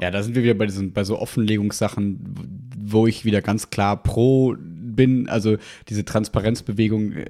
[0.00, 2.34] ja, da sind wir wieder bei diesen, bei so Offenlegungssachen,
[2.78, 5.56] wo ich wieder ganz klar pro bin, also
[5.88, 7.24] diese Transparenzbewegung äh,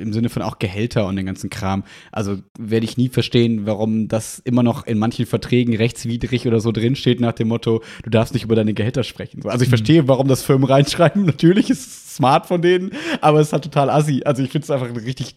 [0.00, 1.84] im Sinne von auch Gehälter und den ganzen Kram.
[2.12, 6.70] Also werde ich nie verstehen, warum das immer noch in manchen Verträgen rechtswidrig oder so
[6.72, 9.42] drinsteht nach dem Motto, du darfst nicht über deine Gehälter sprechen.
[9.44, 9.76] Also ich mhm.
[9.76, 11.24] verstehe, warum das Firmen reinschreiben.
[11.26, 14.22] Natürlich ist es smart von denen, aber es ist halt total assi.
[14.24, 15.36] Also ich finde es einfach eine richtig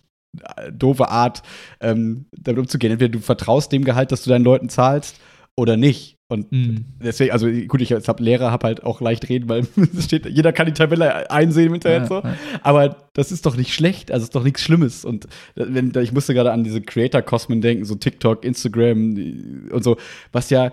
[0.72, 1.44] doofe Art,
[1.80, 2.94] ähm, damit umzugehen.
[2.94, 5.20] Entweder du vertraust dem Gehalt, das du deinen Leuten zahlst,
[5.56, 6.18] oder nicht.
[6.30, 6.78] Und mm.
[7.04, 9.68] deswegen, also gut, ich als Lehrer habe halt auch leicht reden, weil
[9.98, 12.16] es steht, jeder kann die Tabelle einsehen im Internet ja, so.
[12.16, 12.36] Ja.
[12.64, 15.06] Aber das ist doch nicht schlecht, also ist doch nichts Schlimmes.
[15.06, 19.98] Und wenn, ich musste gerade an diese Creator-Kosmen denken, so TikTok, Instagram und so,
[20.32, 20.72] was ja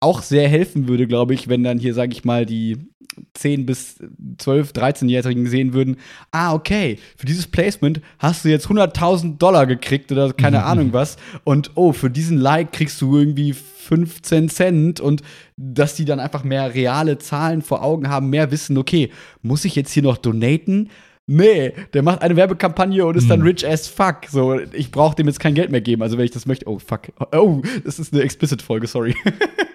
[0.00, 2.76] auch sehr helfen würde, glaube ich, wenn dann hier, sage ich mal, die
[3.34, 3.96] 10 bis
[4.38, 5.96] 12, 13-Jährigen sehen würden,
[6.30, 11.16] ah, okay, für dieses Placement hast du jetzt 100.000 Dollar gekriegt oder keine Ahnung was
[11.44, 15.22] und oh, für diesen Like kriegst du irgendwie 15 Cent und
[15.56, 19.10] dass die dann einfach mehr reale Zahlen vor Augen haben, mehr wissen, okay,
[19.42, 20.90] muss ich jetzt hier noch donaten?
[21.30, 23.28] Nee, der macht eine Werbekampagne und ist hm.
[23.28, 24.20] dann rich as fuck.
[24.30, 26.02] So, ich brauche dem jetzt kein Geld mehr geben.
[26.02, 27.02] Also wenn ich das möchte, oh fuck.
[27.32, 29.14] Oh, das ist eine explicit-Folge, sorry.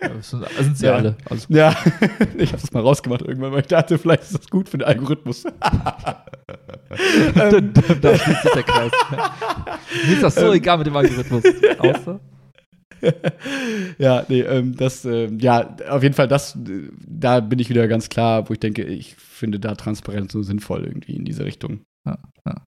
[0.01, 0.95] Ja, das sind, das sind sie ja.
[0.95, 1.15] alle.
[1.29, 1.45] Also.
[1.49, 1.69] Ja,
[2.37, 4.87] ich habe das mal rausgemacht irgendwann, weil ich dachte, vielleicht ist das gut für den
[4.87, 5.43] Algorithmus.
[7.35, 8.91] da schließt sich der Kreis.
[10.07, 10.53] Mir ist das so ähm.
[10.53, 11.43] egal mit dem Algorithmus.
[11.77, 12.19] Außer
[13.97, 16.57] ja, nee, ähm, das, äh, ja, auf jeden Fall, das,
[17.07, 20.85] da bin ich wieder ganz klar, wo ich denke, ich finde da Transparenz so sinnvoll
[20.85, 21.81] irgendwie in diese Richtung.
[22.05, 22.63] Ja, ja.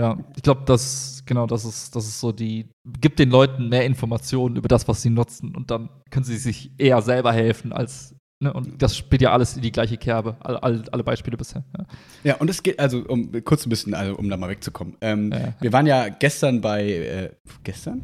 [0.00, 2.68] Ja, ich glaube, das, genau, das ist, das ist so die,
[3.00, 6.72] gibt den Leuten mehr Informationen über das, was sie nutzen und dann können sie sich
[6.78, 10.56] eher selber helfen als, ne, und das spielt ja alles in die gleiche Kerbe, all,
[10.56, 11.64] all, alle Beispiele bisher.
[11.78, 11.86] Ja.
[12.24, 14.96] ja, und es geht, also, um kurz ein bisschen, also, um da mal wegzukommen.
[15.00, 15.54] Ähm, ja.
[15.60, 17.30] Wir waren ja gestern bei, äh,
[17.62, 18.02] gestern?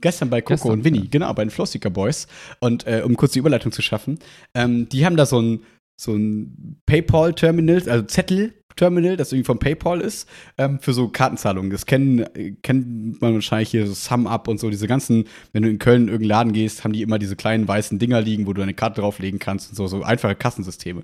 [0.00, 1.08] Gestern bei Coco Gestern, und Winnie, ja.
[1.10, 2.26] genau, bei den Flossiker Boys.
[2.60, 4.18] Und äh, um kurz die Überleitung zu schaffen,
[4.54, 5.60] ähm, die haben da so ein,
[6.00, 10.28] so ein PayPal-Terminal, also Zettel-Terminal, das irgendwie von PayPal ist,
[10.58, 11.70] ähm, für so Kartenzahlungen.
[11.70, 12.24] Das kennen,
[12.62, 16.08] kennt man wahrscheinlich hier so SumUp und so, diese ganzen, wenn du in Köln in
[16.08, 19.00] irgendeinen Laden gehst, haben die immer diese kleinen weißen Dinger liegen, wo du deine Karte
[19.00, 21.02] drauflegen kannst und so, so einfache Kassensysteme.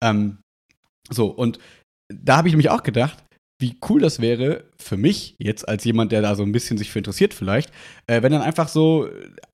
[0.00, 0.38] Ähm,
[1.10, 1.58] so, und
[2.08, 3.24] da habe ich nämlich auch gedacht,
[3.62, 6.90] wie cool das wäre für mich jetzt als jemand, der da so ein bisschen sich
[6.90, 7.70] für interessiert vielleicht,
[8.06, 9.08] äh, wenn dann einfach so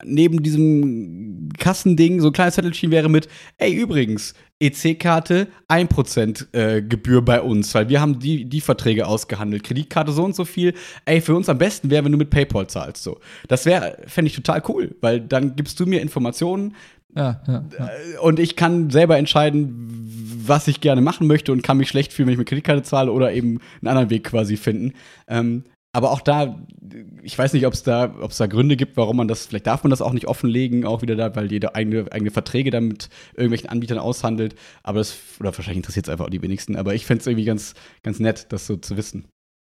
[0.04, 3.28] neben diesem Kassending so ein kleines Zettelchen wäre mit,
[3.58, 9.62] ey übrigens, EC-Karte 1% äh, Gebühr bei uns, weil wir haben die, die Verträge ausgehandelt.
[9.62, 10.74] Kreditkarte so und so viel.
[11.04, 13.04] Ey, für uns am besten wäre, wenn du mit PayPal zahlst.
[13.04, 13.20] So.
[13.46, 16.74] Das wäre, fände ich total cool, weil dann gibst du mir Informationen,
[17.14, 17.86] ja, ja, ja.
[17.86, 20.08] Äh, und ich kann selber entscheiden,
[20.46, 23.12] was ich gerne machen möchte und kann mich schlecht fühlen, wenn ich mit Kreditkarte zahle
[23.12, 24.92] oder eben einen anderen Weg quasi finden.
[25.26, 26.62] Ähm, aber auch da,
[27.22, 29.90] ich weiß nicht, ob es da, da Gründe gibt, warum man das, vielleicht darf man
[29.90, 33.70] das auch nicht offenlegen, auch wieder da, weil jeder eigene, eigene Verträge dann mit irgendwelchen
[33.70, 34.54] Anbietern aushandelt.
[34.82, 36.76] Aber das, oder wahrscheinlich interessiert es einfach auch die wenigsten.
[36.76, 39.24] Aber ich fände es irgendwie ganz, ganz nett, das so zu wissen.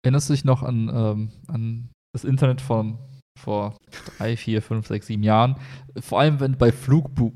[0.04, 2.98] Erinnerst du dich noch an, ähm, an das Internet von
[3.38, 3.78] vor
[4.18, 5.56] drei, vier, fünf, sechs, sieben Jahren.
[6.00, 7.32] Vor allem, wenn bei Flugbu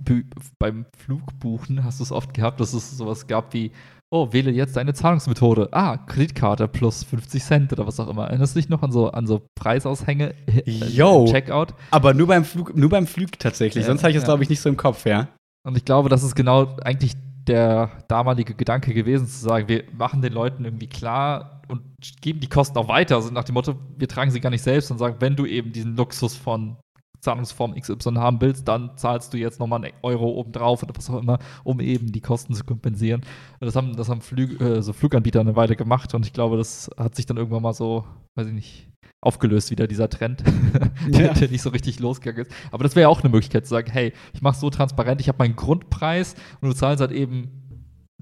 [0.60, 3.72] beim Flugbuchen hast du es oft gehabt, dass es sowas gab wie,
[4.10, 5.70] oh, wähle jetzt deine Zahlungsmethode.
[5.72, 8.28] Ah, Kreditkarte plus 50 Cent oder was auch immer.
[8.28, 11.74] Erinnerst du dich noch an so, an so Preisaushänge äh, Yo, Checkout?
[11.92, 13.84] Aber nur beim Flug, nur beim Flug tatsächlich.
[13.84, 14.28] Ja, Sonst habe ich das, ja.
[14.28, 15.30] glaube ich, nicht so im Kopf, ja.
[15.64, 17.14] Und ich glaube, das ist genau eigentlich
[17.48, 21.82] der damalige Gedanke gewesen, zu sagen, wir machen den Leuten irgendwie klar und
[22.22, 23.16] geben die Kosten auch weiter.
[23.16, 25.72] Also nach dem Motto, wir tragen sie gar nicht selbst und sagen, wenn du eben
[25.72, 26.78] diesen Luxus von
[27.22, 31.20] Zahlungsform XY haben willst, dann zahlst du jetzt nochmal einen Euro obendrauf oder was auch
[31.20, 33.22] immer, um eben die Kosten zu kompensieren.
[33.60, 36.90] Das haben, das haben Flüg, äh, so Fluganbieter eine Weile gemacht und ich glaube, das
[36.98, 38.91] hat sich dann irgendwann mal so, weiß ich nicht,
[39.22, 40.44] aufgelöst wieder, dieser Trend,
[41.12, 41.34] ja.
[41.34, 42.52] der, nicht so richtig losgegangen ist.
[42.72, 45.22] Aber das wäre ja auch eine Möglichkeit zu sagen, hey, ich mache es so transparent,
[45.22, 47.62] ich habe meinen Grundpreis und du zahlst halt eben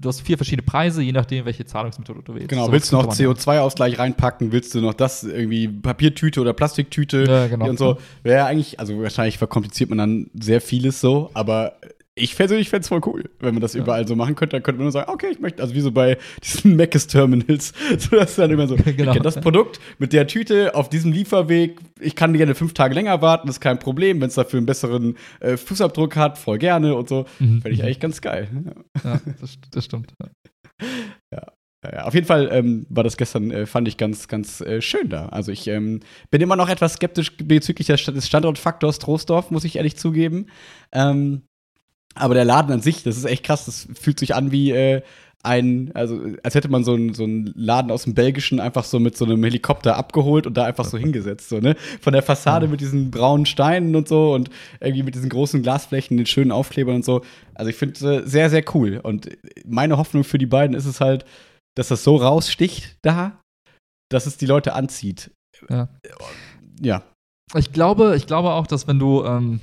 [0.00, 2.48] du hast vier verschiedene Preise, je nachdem, welche Zahlungsmethode du wählst.
[2.48, 7.24] Genau, so, willst du noch CO2-Ausgleich reinpacken, willst du noch das irgendwie Papiertüte oder Plastiktüte
[7.28, 7.68] ja, genau.
[7.68, 7.98] und so.
[8.22, 11.74] Wäre eigentlich, also wahrscheinlich verkompliziert man dann sehr vieles so, aber
[12.16, 13.80] ich persönlich fände es voll cool, wenn man das ja.
[13.80, 14.56] überall so machen könnte.
[14.56, 18.16] Dann könnte man nur sagen, okay, ich möchte, also wie so bei diesen Macis-Terminals, so
[18.16, 19.14] dass dann immer so, genau.
[19.14, 23.48] das Produkt mit der Tüte auf diesem Lieferweg, ich kann gerne fünf Tage länger warten,
[23.48, 24.20] ist kein Problem.
[24.20, 27.26] Wenn es dafür einen besseren äh, Fußabdruck hat, voll gerne und so.
[27.38, 27.62] Mhm.
[27.62, 28.48] Fände ich eigentlich ganz geil.
[29.04, 30.12] Ja, das, das stimmt.
[31.32, 31.42] ja.
[31.82, 35.08] Ja, auf jeden Fall ähm, war das gestern, äh, fand ich ganz, ganz äh, schön
[35.08, 35.30] da.
[35.30, 36.00] Also ich ähm,
[36.30, 40.48] bin immer noch etwas skeptisch bezüglich des Standortfaktors Troisdorf, muss ich ehrlich zugeben.
[40.92, 41.40] Ähm,
[42.14, 43.66] aber der Laden an sich, das ist echt krass.
[43.66, 45.02] Das fühlt sich an wie äh,
[45.42, 49.16] ein, also als hätte man so einen so Laden aus dem Belgischen einfach so mit
[49.16, 51.48] so einem Helikopter abgeholt und da einfach so hingesetzt.
[51.48, 51.76] So, ne?
[52.00, 54.50] Von der Fassade mit diesen braunen Steinen und so und
[54.80, 57.22] irgendwie mit diesen großen Glasflächen, den schönen Aufklebern und so.
[57.54, 59.00] Also ich finde äh, sehr, sehr cool.
[59.02, 59.30] Und
[59.66, 61.24] meine Hoffnung für die beiden ist es halt,
[61.74, 63.40] dass das so raussticht da,
[64.10, 65.30] dass es die Leute anzieht.
[65.70, 65.88] Ja.
[66.80, 67.02] ja.
[67.54, 69.60] Ich glaube, ich glaube auch, dass wenn du ähm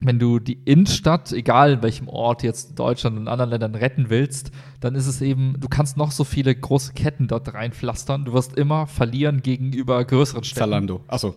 [0.00, 4.10] wenn du die Innenstadt, egal in welchem Ort jetzt in Deutschland und anderen Ländern retten
[4.10, 8.32] willst, dann ist es eben, du kannst noch so viele große Ketten dort reinpflastern, du
[8.32, 10.60] wirst immer verlieren gegenüber größeren Städten.
[10.60, 11.34] Zalando, achso.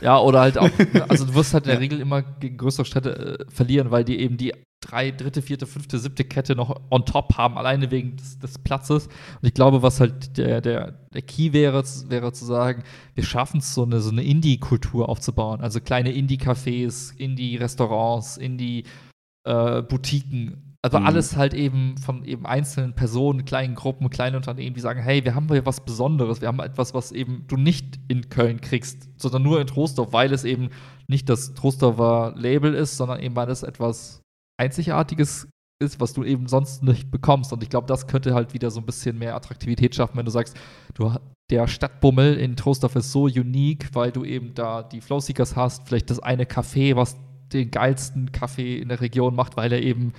[0.00, 0.70] Ja, oder halt auch,
[1.08, 4.18] also du wirst halt in der Regel immer gegen größere Städte äh, verlieren, weil die
[4.18, 4.52] eben die
[4.82, 9.06] drei, dritte, vierte, fünfte, siebte Kette noch on top haben, alleine wegen des, des Platzes.
[9.06, 12.82] Und ich glaube, was halt der, der, der Key wäre, wäre zu sagen,
[13.14, 15.62] wir schaffen es, so eine, so eine Indie-Kultur aufzubauen.
[15.62, 20.72] Also kleine Indie-Cafés, Indie-Restaurants, Indie-Boutiquen.
[20.84, 21.06] Also mhm.
[21.06, 25.36] alles halt eben von eben einzelnen Personen, kleinen Gruppen, kleinen Unternehmen, die sagen, hey, wir
[25.36, 29.44] haben hier was Besonderes, wir haben etwas, was eben du nicht in Köln kriegst, sondern
[29.44, 30.70] nur in Trostorf, weil es eben
[31.06, 34.21] nicht das Trostorfer Label ist, sondern eben weil es etwas
[34.58, 35.48] Einzigartiges
[35.82, 37.52] ist, was du eben sonst nicht bekommst.
[37.52, 40.30] Und ich glaube, das könnte halt wieder so ein bisschen mehr Attraktivität schaffen, wenn du
[40.30, 40.56] sagst,
[40.94, 41.12] du,
[41.50, 46.10] der Stadtbummel in Trostorf ist so unique, weil du eben da die Flowseekers hast, vielleicht
[46.10, 47.16] das eine Café, was
[47.52, 50.12] den geilsten Kaffee in der Region macht, weil er eben,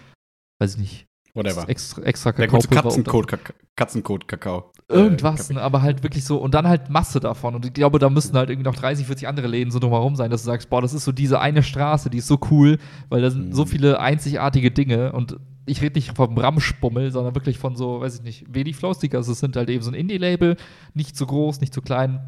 [0.62, 1.06] weiß ich nicht,
[1.36, 1.68] Whatever.
[1.68, 2.60] Extra, extra Kakao.
[2.60, 3.56] Der Katzencode, Kakao.
[3.76, 4.72] Katzencode Kakao.
[4.88, 6.38] Irgendwas, äh, aber halt wirklich so.
[6.38, 7.56] Und dann halt Masse davon.
[7.56, 10.30] Und ich glaube, da müssten halt irgendwie noch 30, 40 andere Läden so drumherum sein,
[10.30, 12.78] dass du sagst, boah, das ist so diese eine Straße, die ist so cool,
[13.10, 13.54] weil da sind mhm.
[13.54, 15.12] so viele einzigartige Dinge.
[15.14, 19.28] Und ich rede nicht vom Ramschbummel, sondern wirklich von so, weiß ich nicht, wenig Flowstickers.
[19.28, 20.56] Es sind halt eben so ein Indie-Label,
[20.94, 22.20] nicht zu groß, nicht zu klein,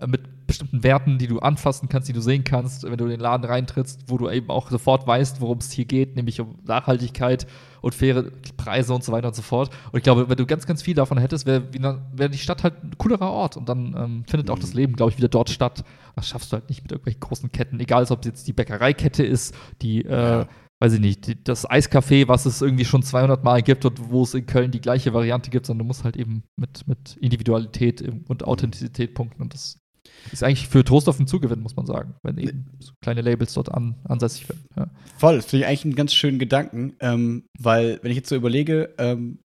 [0.00, 3.10] äh, mit bestimmten Werten, die du anfassen kannst, die du sehen kannst, wenn du in
[3.10, 6.56] den Laden reintrittst, wo du eben auch sofort weißt, worum es hier geht, nämlich um
[6.64, 7.46] Nachhaltigkeit
[7.84, 8.24] und faire
[8.56, 9.70] Preise und so weiter und so fort.
[9.92, 11.64] Und ich glaube, wenn du ganz, ganz viel davon hättest, wäre
[12.12, 14.78] wär die Stadt halt ein coolerer Ort und dann ähm, findet auch das mhm.
[14.78, 15.84] Leben, glaube ich, wieder dort statt.
[16.16, 19.22] Das schaffst du halt nicht mit irgendwelchen großen Ketten, egal ob es jetzt die Bäckereikette
[19.22, 20.46] ist, die, äh,
[20.80, 24.22] weiß ich nicht, die, das Eiscafé, was es irgendwie schon 200 Mal gibt und wo
[24.22, 28.02] es in Köln die gleiche Variante gibt, sondern du musst halt eben mit, mit Individualität
[28.28, 29.78] und Authentizität punkten und das
[30.32, 33.72] ist eigentlich für Trostorf ein Zugewinn, muss man sagen, wenn eben so kleine Labels dort
[33.72, 34.64] an, ansässig werden.
[34.76, 34.90] Ja.
[35.18, 38.36] Voll, das finde ich eigentlich einen ganz schönen Gedanken, ähm, weil, wenn ich jetzt so
[38.36, 39.38] überlege, ähm,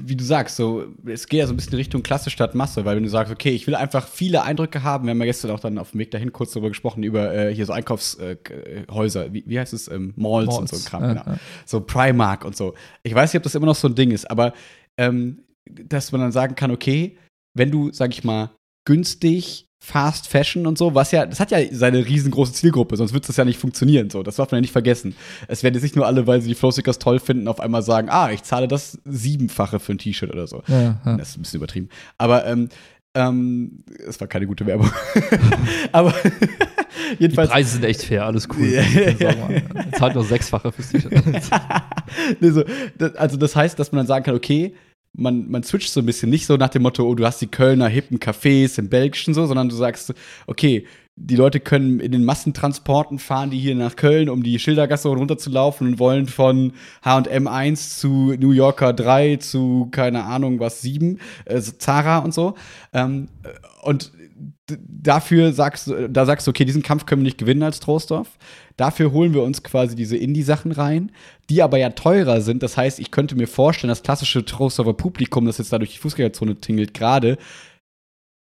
[0.00, 2.86] wie du sagst, so, es geht ja so ein bisschen in Richtung Klasse statt Masse,
[2.86, 5.50] weil wenn du sagst, okay, ich will einfach viele Eindrücke haben, wir haben ja gestern
[5.50, 9.32] auch dann auf dem Weg dahin kurz darüber gesprochen, über äh, hier so Einkaufshäuser, äh,
[9.32, 11.24] wie, wie heißt es, ähm, Malls, Malls, und so ein Kram, ja, genau.
[11.26, 11.38] Ja.
[11.66, 12.74] So Primark und so.
[13.02, 14.54] Ich weiß nicht, ob das immer noch so ein Ding ist, aber
[14.98, 17.18] ähm, dass man dann sagen kann, okay,
[17.54, 18.50] wenn du, sag ich mal,
[18.86, 23.28] günstig, Fast Fashion und so, was ja, das hat ja seine riesengroße Zielgruppe, sonst würde
[23.28, 24.10] das ja nicht funktionieren.
[24.10, 25.14] So, das darf man ja nicht vergessen.
[25.46, 28.08] Es werden jetzt nicht nur alle, weil sie die Flowstickers toll finden, auf einmal sagen,
[28.10, 30.64] ah, ich zahle das siebenfache für ein T-Shirt oder so.
[30.66, 31.16] Ja, ja.
[31.16, 31.88] Das ist ein bisschen übertrieben.
[32.18, 32.68] Aber ähm,
[33.14, 34.90] ähm, es war keine gute Werbung.
[35.92, 36.12] Aber
[37.18, 37.48] jedenfalls.
[37.48, 38.66] Die Preise sind echt fair, alles cool.
[38.66, 39.34] Ja, ja.
[39.96, 41.14] Zahlt nur sechsfache fürs T-Shirt.
[43.16, 44.74] also das heißt, dass man dann sagen kann, okay,
[45.16, 47.46] man, man switcht so ein bisschen nicht so nach dem Motto, oh, du hast die
[47.46, 50.14] Kölner hippen Cafés im Belgischen so, sondern du sagst,
[50.46, 50.86] okay,
[51.18, 55.88] die Leute können in den Massentransporten fahren, die hier nach Köln, um die Schildergasse runterzulaufen
[55.88, 61.60] und wollen von H&M 1 zu New Yorker 3 zu, keine Ahnung was, 7, äh,
[61.60, 62.54] Zara und so.
[62.92, 63.28] Ähm,
[63.82, 64.12] und
[64.68, 68.36] dafür sagst du, da sagst du, okay, diesen Kampf können wir nicht gewinnen als Trostdorf.
[68.76, 71.12] Dafür holen wir uns quasi diese Indie-Sachen rein,
[71.48, 72.62] die aber ja teurer sind.
[72.62, 75.98] Das heißt, ich könnte mir vorstellen, das klassische Trostdorfer Publikum, das jetzt da durch die
[75.98, 77.38] Fußgängerzone tingelt, gerade,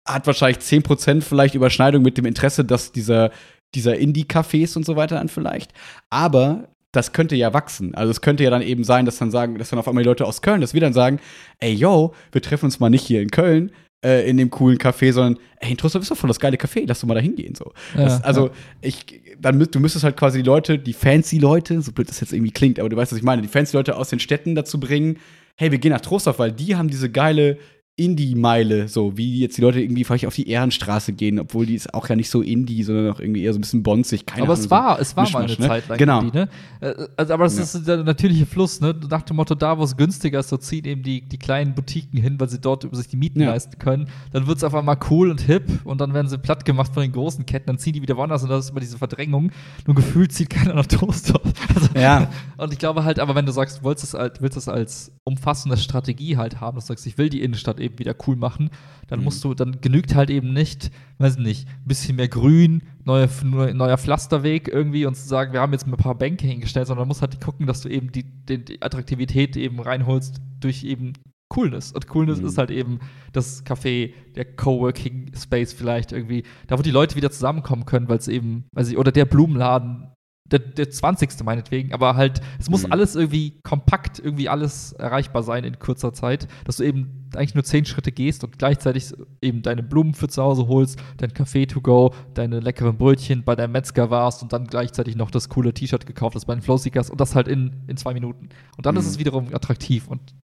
[0.07, 3.31] hat wahrscheinlich 10% vielleicht Überschneidung mit dem Interesse, dass dieser,
[3.73, 5.71] dieser Indie-Cafés und so weiter dann vielleicht.
[6.09, 7.95] Aber das könnte ja wachsen.
[7.95, 10.09] Also es könnte ja dann eben sein, dass dann sagen, dass dann auf einmal die
[10.09, 11.19] Leute aus Köln, dass wir dann sagen,
[11.59, 13.71] ey yo, wir treffen uns mal nicht hier in Köln,
[14.03, 16.83] äh, in dem coolen Café, sondern ey, in Trostorf ist doch voll das geile Café,
[16.85, 17.55] lass doch mal da hingehen.
[17.55, 17.71] So.
[17.95, 18.53] Ja, das, also, ja.
[18.81, 22.33] ich, dann, du müsstest halt quasi die Leute, die fancy Leute, so blöd das jetzt
[22.33, 24.79] irgendwie klingt, aber du weißt, was ich meine, die fancy Leute aus den Städten dazu
[24.79, 25.17] bringen,
[25.55, 27.57] hey, wir gehen nach Trostorf, weil die haben diese geile
[27.95, 31.93] Indie-Meile, so wie jetzt die Leute irgendwie vielleicht auf die Ehrenstraße gehen, obwohl die ist
[31.93, 34.25] auch ja nicht so Indie, sondern auch irgendwie eher so ein bisschen bonzig.
[34.25, 35.67] Keine aber Ahnung, es war, so es war mal eine ne?
[35.67, 36.21] Zeit lang genau.
[36.21, 36.49] Indie, ne?
[36.81, 37.63] Äh, also, aber das ja.
[37.63, 38.95] ist der natürliche Fluss, ne?
[39.07, 42.19] Nach dem Motto, da wo es günstiger ist, so ziehen eben die, die kleinen Boutiquen
[42.19, 43.49] hin, weil sie dort sich die Mieten ja.
[43.49, 44.07] leisten können.
[44.31, 47.03] Dann wird es auf einmal cool und hip und dann werden sie platt gemacht von
[47.03, 49.51] den großen Ketten, dann ziehen die wieder woanders und das ist immer diese Verdrängung.
[49.85, 51.39] Nur gefühlt zieht keiner nach Toaster.
[51.75, 52.29] Also, ja.
[52.57, 55.11] Und ich glaube halt, aber wenn du sagst, du willst es, halt, willst es als
[55.23, 58.69] umfassende Strategie halt haben, dass du sagst, ich will die Innenstadt eben wieder cool machen,
[59.07, 59.25] dann mhm.
[59.25, 63.97] musst du, dann genügt halt eben nicht, weiß nicht, ein bisschen mehr Grün, neue, neuer
[63.97, 67.39] Pflasterweg irgendwie und zu sagen, wir haben jetzt ein paar Bänke hingestellt, sondern musst halt
[67.41, 71.13] gucken, dass du eben die, die, die Attraktivität eben reinholst durch eben
[71.49, 71.91] Coolness.
[71.91, 72.47] Und Coolness mhm.
[72.47, 72.99] ist halt eben
[73.31, 78.17] das Café, der Coworking Space vielleicht irgendwie, da wo die Leute wieder zusammenkommen können, weil
[78.17, 80.11] es eben, weiß ich, oder der Blumenladen,
[80.45, 81.43] der, der 20.
[81.43, 82.91] meinetwegen, aber halt, es muss mhm.
[82.91, 87.63] alles irgendwie kompakt, irgendwie alles erreichbar sein in kurzer Zeit, dass du eben eigentlich nur
[87.63, 91.81] zehn Schritte gehst und gleichzeitig eben deine Blumen für zu Hause holst, dein Kaffee to
[91.81, 96.05] go, deine leckeren Brötchen bei deinem Metzger warst und dann gleichzeitig noch das coole T-Shirt
[96.05, 98.49] gekauft hast bei den Flowseekers und das halt in, in zwei Minuten.
[98.77, 98.99] Und dann mhm.
[98.99, 100.35] ist es wiederum attraktiv und.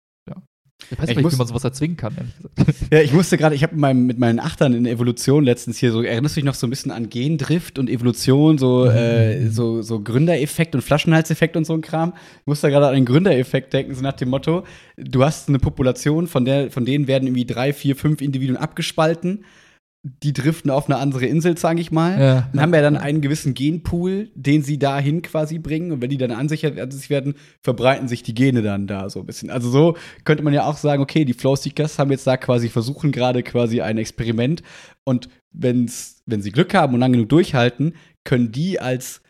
[0.92, 2.16] Ich weiß nicht, wie man sowas erzwingen kann.
[2.92, 6.36] Ja, ich musste gerade, ich habe mit meinen Achtern in Evolution letztens hier so, erinnerst
[6.36, 8.92] du dich noch so ein bisschen an Gendrift und Evolution, so, mhm.
[8.92, 12.14] äh, so, so Gründereffekt und Flaschenhalseffekt und so ein Kram?
[12.42, 14.64] Ich musste gerade an den Gründereffekt denken, so nach dem Motto,
[14.98, 19.44] du hast eine Population, von, der, von denen werden irgendwie drei, vier, fünf Individuen abgespalten
[20.02, 22.20] die driften auf eine andere Insel, sage ich mal.
[22.20, 22.50] Ja.
[22.54, 25.92] Und haben ja dann einen gewissen Genpool, den sie dahin quasi bringen.
[25.92, 29.26] Und wenn die dann an sich werden, verbreiten sich die Gene dann da so ein
[29.26, 29.50] bisschen.
[29.50, 33.12] Also so könnte man ja auch sagen, okay, die Flowseekers haben jetzt da quasi versuchen
[33.12, 34.64] gerade quasi ein Experiment.
[35.04, 37.94] Und wenn's, wenn sie Glück haben und lang genug durchhalten,
[38.24, 39.22] können die als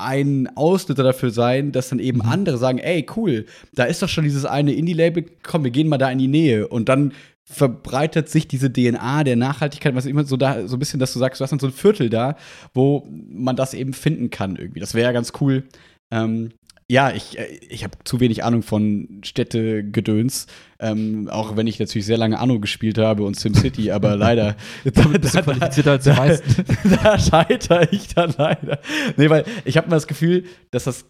[0.00, 2.28] ein Auslöser dafür sein, dass dann eben mhm.
[2.30, 3.44] andere sagen, ey, cool,
[3.74, 6.66] da ist doch schon dieses eine Indie-Label, komm, wir gehen mal da in die Nähe.
[6.68, 7.12] Und dann
[7.50, 11.18] verbreitet sich diese DNA der Nachhaltigkeit, was immer so da, so ein bisschen, dass du
[11.18, 12.36] sagst, du hast dann so ein Viertel da,
[12.74, 14.80] wo man das eben finden kann irgendwie.
[14.80, 15.64] Das wäre ja ganz cool.
[16.12, 16.50] Ähm,
[16.90, 20.48] ja, ich, äh, ich habe zu wenig Ahnung von Städtegedöns,
[20.80, 24.56] ähm, auch wenn ich natürlich sehr lange Anno gespielt habe und SimCity, aber leider.
[24.84, 26.64] da, bist du qualifizierter als die meisten.
[27.02, 28.80] da scheitere ich dann leider.
[29.16, 31.04] Nee, weil ich habe mir das Gefühl, dass das,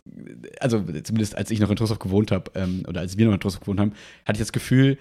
[0.61, 3.41] also zumindest als ich noch in Trostorf gewohnt habe, ähm, oder als wir noch in
[3.41, 3.93] Trostorf gewohnt haben,
[4.27, 4.99] hatte ich das Gefühl,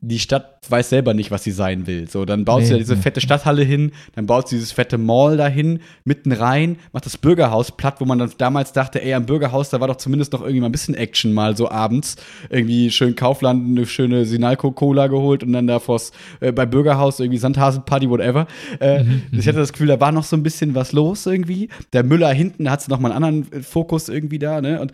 [0.00, 2.08] die Stadt weiß selber nicht, was sie sein will.
[2.08, 3.02] So, dann baut nee, sie ja diese nee.
[3.02, 7.72] fette Stadthalle hin, dann baut sie dieses fette Mall dahin, mitten rein, macht das Bürgerhaus
[7.72, 10.60] platt, wo man dann damals dachte, ey, am Bürgerhaus, da war doch zumindest noch irgendwie
[10.60, 12.16] mal ein bisschen Action mal so abends.
[12.48, 17.38] Irgendwie schön Kaufland, eine schöne Sinalco-Cola geholt und dann da vors, äh, bei Bürgerhaus irgendwie
[17.38, 18.46] Sandhasenparty, whatever.
[18.80, 21.70] Äh, mhm, ich hatte das Gefühl, da war noch so ein bisschen was los irgendwie.
[21.92, 24.80] Der Müller hinten hat noch mal einen anderen äh, Fokus irgendwie da, ne?
[24.80, 24.92] Und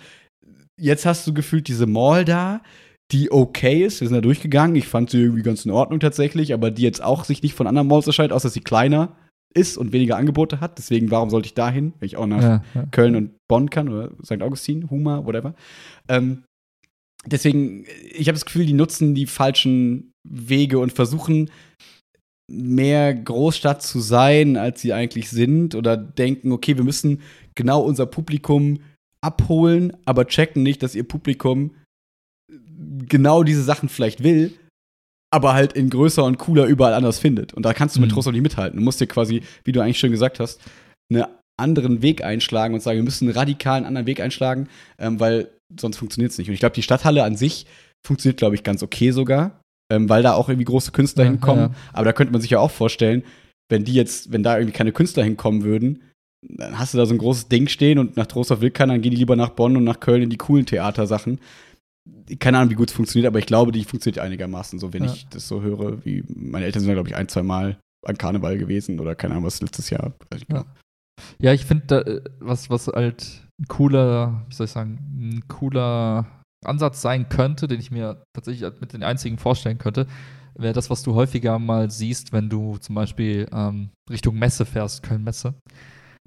[0.79, 2.63] jetzt hast du gefühlt diese Mall da,
[3.15, 4.01] die okay ist.
[4.01, 4.75] Wir sind da durchgegangen.
[4.75, 7.69] Ich fand sie irgendwie ganz in Ordnung tatsächlich, aber die jetzt auch sich nicht von
[7.69, 9.17] anderen Malls unterscheidet, außer dass sie kleiner
[9.55, 10.79] ist und weniger Angebote hat.
[10.79, 12.87] Deswegen, warum sollte ich da hin, wenn ich auch nach ja, ja.
[12.91, 14.43] Köln und Bonn kann oder St.
[14.43, 15.55] Augustin, Huma, whatever.
[16.09, 16.43] Ähm,
[17.25, 21.51] deswegen, ich habe das Gefühl, die nutzen die falschen Wege und versuchen
[22.51, 27.21] mehr Großstadt zu sein, als sie eigentlich sind oder denken, okay, wir müssen
[27.55, 28.81] genau unser Publikum
[29.21, 31.71] abholen, aber checken nicht, dass ihr Publikum
[33.09, 34.55] genau diese Sachen vielleicht will,
[35.31, 37.55] aber halt in größer und cooler überall anders findet.
[37.55, 38.15] Und da kannst du mit mhm.
[38.15, 38.79] Trost auch nicht mithalten.
[38.79, 40.61] Du musst dir quasi, wie du eigentlich schon gesagt hast,
[41.11, 41.25] einen
[41.57, 45.97] anderen Weg einschlagen und sagen, wir müssen einen radikalen anderen Weg einschlagen, ähm, weil sonst
[45.97, 46.49] funktioniert es nicht.
[46.49, 47.67] Und ich glaube, die Stadthalle an sich
[48.07, 51.71] funktioniert, glaube ich, ganz okay sogar, ähm, weil da auch irgendwie große Künstler ja, hinkommen.
[51.71, 51.75] Ja.
[51.93, 53.25] Aber da könnte man sich ja auch vorstellen,
[53.69, 56.03] wenn die jetzt, wenn da irgendwie keine Künstler hinkommen würden,
[56.47, 59.03] dann hast du da so ein großes Ding stehen und nach Trostorf will keiner, dann
[59.03, 61.41] gehen die lieber nach Bonn und nach Köln in die coolen Theatersachen
[62.39, 65.13] keine Ahnung, wie gut es funktioniert, aber ich glaube, die funktioniert einigermaßen so, wenn ja.
[65.13, 68.59] ich das so höre, wie meine Eltern sind glaube ich, ein, zwei Mal an Karneval
[68.59, 70.13] gewesen oder keine Ahnung, was letztes Jahr.
[70.51, 70.65] Ja.
[71.41, 76.27] ja, ich finde, äh, was, was halt ein cooler, wie soll ich sagen, ein cooler
[76.65, 80.07] Ansatz sein könnte, den ich mir tatsächlich mit den einzigen vorstellen könnte,
[80.55, 85.03] wäre das, was du häufiger mal siehst, wenn du zum Beispiel ähm, Richtung Messe fährst,
[85.03, 85.55] Köln-Messe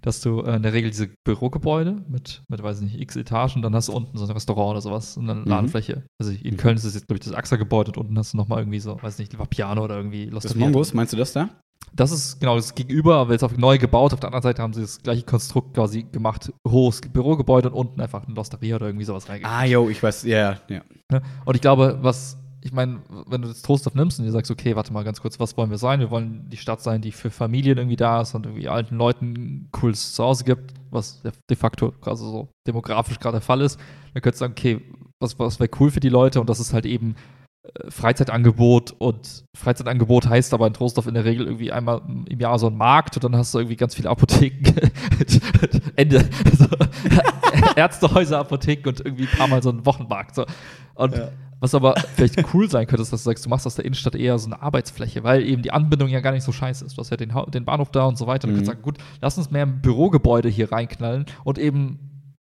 [0.02, 3.62] dass du äh, in der Regel diese Bürogebäude mit, mit, weiß ich nicht, x Etagen,
[3.62, 5.48] dann hast du unten so ein Restaurant oder sowas und eine mhm.
[5.48, 6.04] Ladenfläche.
[6.20, 6.58] Also in mhm.
[6.58, 9.02] Köln ist es jetzt, glaube ich, das AXA-Gebäude und unten hast du nochmal irgendwie so,
[9.02, 10.54] weiß nicht, Vapiano oder irgendwie Losteria.
[10.54, 11.50] Das Mongos, meinst du das da?
[11.94, 14.14] Das ist genau das Gegenüber, aber jetzt auf neu gebaut.
[14.14, 16.52] Auf der anderen Seite haben sie das gleiche Konstrukt quasi gemacht.
[16.68, 19.58] Hohes Bürogebäude und unten einfach ein Losteria oder irgendwie sowas reingegangen.
[19.58, 20.82] Ah, jo, ich weiß, ja, ja.
[21.12, 21.22] Ne?
[21.46, 24.76] Und ich glaube, was ich meine, wenn du das Trostorf nimmst und dir sagst, okay,
[24.76, 26.00] warte mal ganz kurz, was wollen wir sein?
[26.00, 29.34] Wir wollen die Stadt sein, die für Familien irgendwie da ist und irgendwie alten Leuten
[29.34, 33.80] ein cooles Zuhause gibt, was de facto also so demografisch gerade der Fall ist.
[34.14, 34.82] Dann könntest du sagen, okay,
[35.20, 37.16] was, was wäre cool für die Leute und das ist halt eben
[37.64, 42.58] äh, Freizeitangebot und Freizeitangebot heißt aber in Trostorf in der Regel irgendwie einmal im Jahr
[42.58, 44.74] so ein Markt und dann hast du irgendwie ganz viele Apotheken.
[45.96, 46.28] Ende.
[46.46, 46.66] Also,
[47.76, 50.36] Ärztehäuser, Apotheken und irgendwie ein paar Mal so ein Wochenmarkt.
[50.36, 50.46] So.
[50.96, 51.30] Und ja
[51.60, 54.16] was aber vielleicht cool sein könnte, ist, dass du sagst, du machst aus der Innenstadt
[54.16, 56.98] eher so eine Arbeitsfläche, weil eben die Anbindung ja gar nicht so scheiße ist.
[56.98, 58.48] Du hast ja den, den Bahnhof da und so weiter.
[58.48, 58.60] Und mhm.
[58.60, 62.00] du kannst sagen, gut, lass uns mehr Bürogebäude hier reinknallen und eben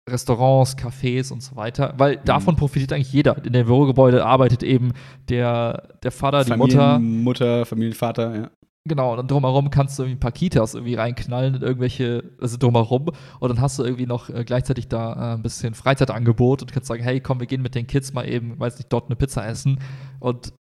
[0.10, 2.26] Restaurants, Cafés und so weiter, weil mhm.
[2.26, 3.38] davon profitiert eigentlich jeder.
[3.46, 4.94] In dem Bürogebäude arbeitet eben
[5.30, 7.00] der, der Vater, die Mutter.
[7.00, 8.50] Mutter, Familienvater, ja.
[8.88, 12.58] Genau, und dann drumherum kannst du irgendwie ein paar Kitas irgendwie reinknallen in irgendwelche, also
[12.58, 13.12] drumherum.
[13.40, 16.88] Und dann hast du irgendwie noch äh, gleichzeitig da äh, ein bisschen Freizeitangebot und kannst
[16.88, 19.46] sagen, hey, komm, wir gehen mit den Kids mal eben, weiß nicht, dort eine Pizza
[19.46, 19.80] essen.
[20.20, 20.54] Und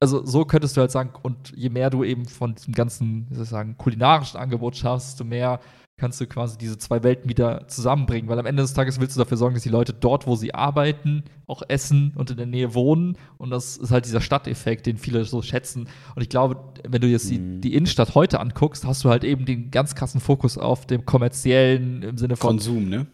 [0.00, 3.34] also so könntest du halt sagen, und je mehr du eben von diesem ganzen, wie
[3.34, 5.60] soll ich sagen, kulinarischen Angebot schaffst, desto mehr
[5.98, 8.28] kannst du quasi diese zwei Welten wieder zusammenbringen.
[8.28, 10.54] Weil am Ende des Tages willst du dafür sorgen, dass die Leute dort, wo sie
[10.54, 13.16] arbeiten, auch essen und in der Nähe wohnen.
[13.38, 15.88] Und das ist halt dieser Stadteffekt, den viele so schätzen.
[16.16, 16.56] Und ich glaube,
[16.88, 17.60] wenn du jetzt mhm.
[17.60, 21.06] die, die, Innenstadt heute anguckst, hast du halt eben den ganz krassen Fokus auf dem
[21.06, 23.06] kommerziellen im Sinne von Konsum, ne?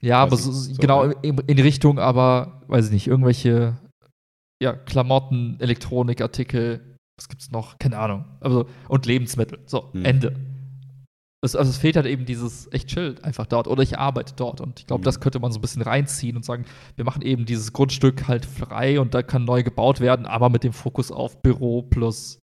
[0.00, 3.78] Ja, aber so, so, genau in, in Richtung, aber weiß ich nicht, irgendwelche
[4.60, 7.78] ja, Klamotten, Elektronikartikel, was gibt's noch?
[7.78, 8.24] Keine Ahnung.
[8.40, 9.60] Also, und Lebensmittel.
[9.66, 10.04] So, mhm.
[10.04, 10.36] Ende.
[11.46, 14.60] Es, also es fehlt halt eben dieses echt chill einfach dort oder ich arbeite dort
[14.60, 15.04] und ich glaube, mhm.
[15.04, 16.66] das könnte man so ein bisschen reinziehen und sagen,
[16.96, 20.64] wir machen eben dieses Grundstück halt frei und da kann neu gebaut werden, aber mit
[20.64, 22.38] dem Fokus auf Büro plus,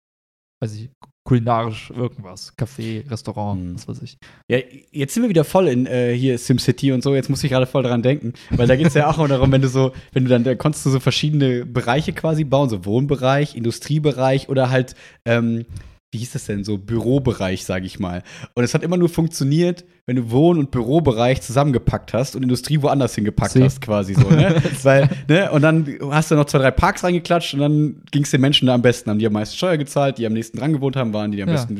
[0.61, 0.89] weiß ich,
[1.25, 3.75] kulinarisch irgendwas, Café, Restaurant, mhm.
[3.75, 4.17] was weiß ich.
[4.49, 4.57] Ja,
[4.91, 7.65] jetzt sind wir wieder voll in äh, hier SimCity und so, jetzt muss ich gerade
[7.65, 10.29] voll daran denken, weil da geht es ja auch darum, wenn du so, wenn du
[10.29, 14.95] dann, da konntest du so verschiedene Bereiche quasi bauen, so Wohnbereich, Industriebereich oder halt
[15.25, 15.65] ähm,
[16.13, 18.21] wie hieß das denn, so Bürobereich, sage ich mal.
[18.53, 22.81] Und es hat immer nur funktioniert, wenn du Wohn- und Bürobereich zusammengepackt hast und Industrie
[22.81, 23.63] woanders hingepackt Sie.
[23.63, 24.29] hast, quasi so.
[24.29, 24.61] Ne?
[24.83, 25.49] Weil, ne?
[25.51, 28.67] Und dann hast du noch zwei, drei Parks reingeklatscht und dann ging es den Menschen
[28.67, 29.09] da am besten.
[29.09, 31.43] Haben die am meisten Steuer gezahlt, die am nächsten dran gewohnt haben, waren die, die
[31.43, 31.55] am ja.
[31.55, 31.79] besten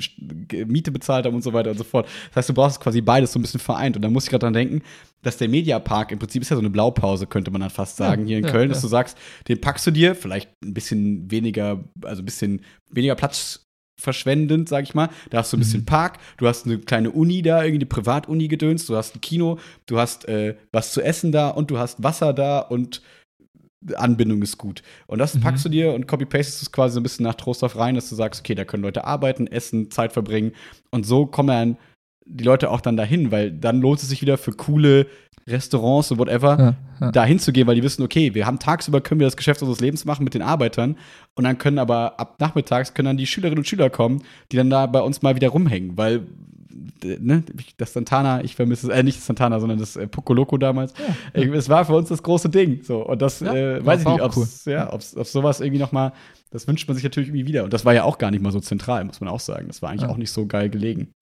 [0.72, 2.08] Miete bezahlt haben und so weiter und so fort.
[2.30, 3.98] Das heißt, du brauchst quasi beides so ein bisschen vereint.
[3.98, 4.82] Und da muss ich gerade dran denken,
[5.22, 8.24] dass der Mediapark im Prinzip ist ja so eine Blaupause, könnte man dann fast sagen,
[8.24, 9.18] ja, hier in ja, Köln, dass du sagst,
[9.48, 13.63] den packst du dir, vielleicht ein bisschen weniger, also ein bisschen weniger Platz
[14.00, 15.10] verschwendend, sag ich mal.
[15.30, 15.86] Da hast du ein bisschen mhm.
[15.86, 19.60] Park, du hast eine kleine Uni da, irgendwie eine Privatuni gedönst, du hast ein Kino,
[19.86, 23.02] du hast äh, was zu essen da und du hast Wasser da und
[23.96, 24.82] Anbindung ist gut.
[25.08, 25.42] Und das mhm.
[25.42, 28.16] packst du dir und copy-pastest es quasi so ein bisschen nach Trostorf rein, dass du
[28.16, 30.54] sagst, okay, da können Leute arbeiten, essen, Zeit verbringen.
[30.92, 31.78] Und so kommen dann
[32.26, 35.08] die Leute auch dann dahin, weil dann lohnt es sich wieder für coole
[35.48, 37.12] Restaurants und whatever, ja, ja.
[37.12, 40.06] da hinzugehen, weil die wissen, okay, wir haben tagsüber können wir das Geschäft unseres Lebens
[40.06, 40.98] machen mit den Arbeitern
[41.36, 44.70] und dann können aber ab nachmittags können dann die Schülerinnen und Schüler kommen, die dann
[44.70, 46.28] da bei uns mal wieder rumhängen, weil
[47.04, 47.44] ne,
[47.78, 50.94] das Santana, ich vermisse es, äh, nicht das Santana, sondern das äh, Poco damals.
[51.36, 51.54] Ja, ja.
[51.54, 52.82] Es war für uns das große Ding.
[52.84, 53.06] So.
[53.06, 54.48] Und das äh, weiß ich nicht, ob cool.
[54.66, 56.14] ja, ob's, ob sowas irgendwie nochmal,
[56.52, 57.64] das wünscht man sich natürlich irgendwie wieder.
[57.64, 59.68] Und das war ja auch gar nicht mal so zentral, muss man auch sagen.
[59.68, 61.14] Das war eigentlich auch nicht so geil gelegen.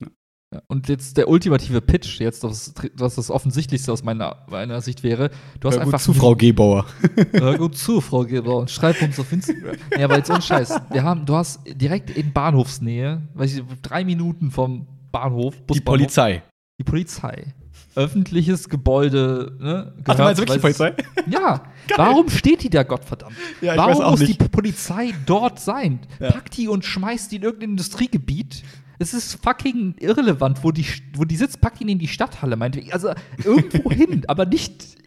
[0.68, 5.30] Und jetzt der ultimative Pitch, jetzt, was, was das Offensichtlichste aus meiner, meiner Sicht wäre,
[5.62, 6.02] du hast Hör einfach.
[6.02, 6.86] zu, Frau Gebauer.
[7.32, 8.62] Hör gut zu, Frau Gebauer.
[8.62, 9.78] Und schreib uns auf Instagram.
[9.98, 10.74] ja, aber jetzt ohne Scheiß.
[10.92, 15.82] Wir haben, du hast direkt in Bahnhofsnähe, weiß ich, drei Minuten vom Bahnhof, Busbahnhof, Die
[15.82, 16.44] Polizei.
[16.80, 17.54] Die Polizei.
[17.96, 19.94] Öffentliches Gebäude, ne?
[20.06, 20.94] Ach, du meinst wirklich die Polizei?
[21.30, 21.64] Ja.
[21.96, 23.36] Warum steht die da, Gottverdammt?
[23.62, 24.42] Ja, Warum muss nicht.
[24.42, 26.00] die Polizei dort sein?
[26.20, 26.32] Ja.
[26.32, 28.64] Pack die und schmeißt die in irgendein Industriegebiet
[29.02, 30.86] es ist fucking irrelevant, wo die,
[31.16, 32.94] wo die sitzt, packt ihn in die Stadthalle, meinetwegen.
[32.94, 33.12] Also
[33.44, 34.98] irgendwo hin, aber nicht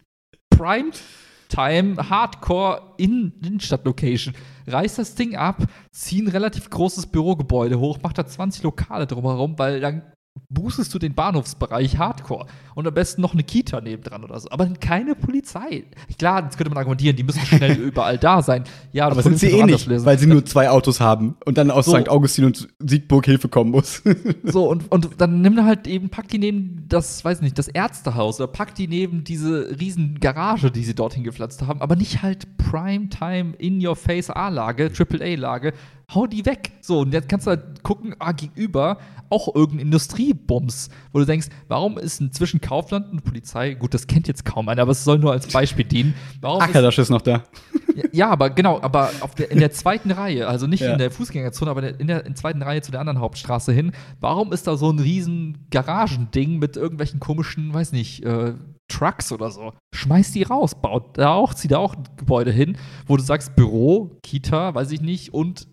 [0.49, 0.91] Prime
[1.47, 4.33] Time, Hardcore in Innenstadt-Location.
[4.67, 9.57] Reißt das Ding ab, zieh ein relativ großes Bürogebäude hoch, macht da 20 Lokale drumherum,
[9.57, 10.01] weil dann
[10.49, 12.45] boostest du den Bahnhofsbereich hardcore.
[12.75, 14.49] Und am besten noch eine Kita nebendran oder so.
[14.51, 15.85] Aber keine Polizei.
[16.19, 18.63] Klar, jetzt könnte man argumentieren, die müssen schnell überall da sein.
[18.91, 20.05] Ja, aber sind sie eh nicht, lösen.
[20.05, 21.97] weil sie nur zwei Autos haben und dann aus So.
[21.97, 22.09] St.
[22.09, 24.01] Augustin und Siegburg Hilfe kommen muss.
[24.43, 28.39] So, und, und dann nimm halt eben, pack die neben das, weiß nicht, das Ärztehaus
[28.39, 32.45] oder pack die neben diese riesen Garage, die sie dorthin gepflanzt haben, aber nicht halt
[32.57, 35.73] Primetime In-Your-Face A-Lage, Triple-A-Lage.
[36.13, 36.71] Hau die weg.
[36.81, 38.97] So, und jetzt kannst du halt gucken, ah, gegenüber
[39.29, 44.05] auch irgendein Industriebums, wo du denkst, warum ist ein zwischen Kaufland und Polizei, gut, das
[44.05, 46.13] kennt jetzt kaum einer, aber es soll nur als Beispiel dienen.
[46.41, 47.43] Warum ist Ackerdasch ist noch da.
[48.11, 50.91] ja, aber genau, aber der, in der zweiten Reihe, also nicht Ja.
[50.93, 53.91] in der Fußgängerzone, aber in der in der zweiten Reihe zu der anderen Hauptstraße hin.
[54.19, 58.53] Warum ist da so ein riesen Garagending mit irgendwelchen komischen, weiß nicht, äh,
[58.87, 59.73] Trucks oder so?
[59.95, 62.77] Schmeiß die raus, baut da auch, zieh da auch ein Gebäude hin,
[63.07, 65.67] wo du sagst Büro, Kita, weiß ich nicht, und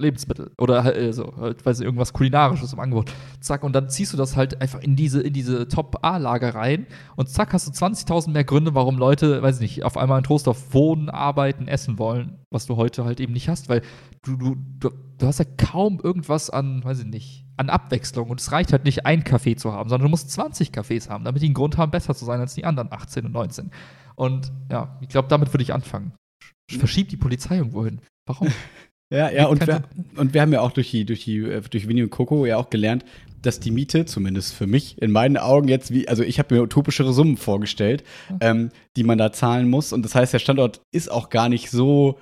[0.00, 3.12] Lebensmittel oder halt, äh, so, halt, weiß ich, irgendwas kulinarisches im Angebot.
[3.40, 6.86] Zack, und dann ziehst du das halt einfach in diese, in diese Top-A-Lage rein
[7.16, 10.24] und zack, hast du 20.000 mehr Gründe, warum Leute, weiß ich nicht, auf einmal in
[10.24, 13.82] Trostorf wohnen, arbeiten, essen wollen, was du heute halt eben nicht hast, weil
[14.22, 18.40] du, du, du, du hast ja kaum irgendwas an, weiß ich nicht, an Abwechslung und
[18.40, 21.42] es reicht halt nicht, ein Café zu haben, sondern du musst 20 Cafés haben, damit
[21.42, 23.70] die einen Grund haben, besser zu sein als die anderen 18 und 19.
[24.14, 26.12] Und ja, ich glaube, damit würde ich anfangen.
[26.70, 28.00] Verschieb die Polizei irgendwo hin.
[28.26, 28.48] Warum?
[29.10, 29.84] Ja, ja, und wir,
[30.16, 32.58] und wir haben ja auch durch die, durch die, äh, durch Winnie und Coco ja
[32.58, 33.04] auch gelernt,
[33.40, 36.62] dass die Miete, zumindest für mich, in meinen Augen jetzt wie, also ich habe mir
[36.62, 38.04] utopischere Summen vorgestellt,
[38.40, 39.92] ähm, die man da zahlen muss.
[39.92, 42.18] Und das heißt, der Standort ist auch gar nicht so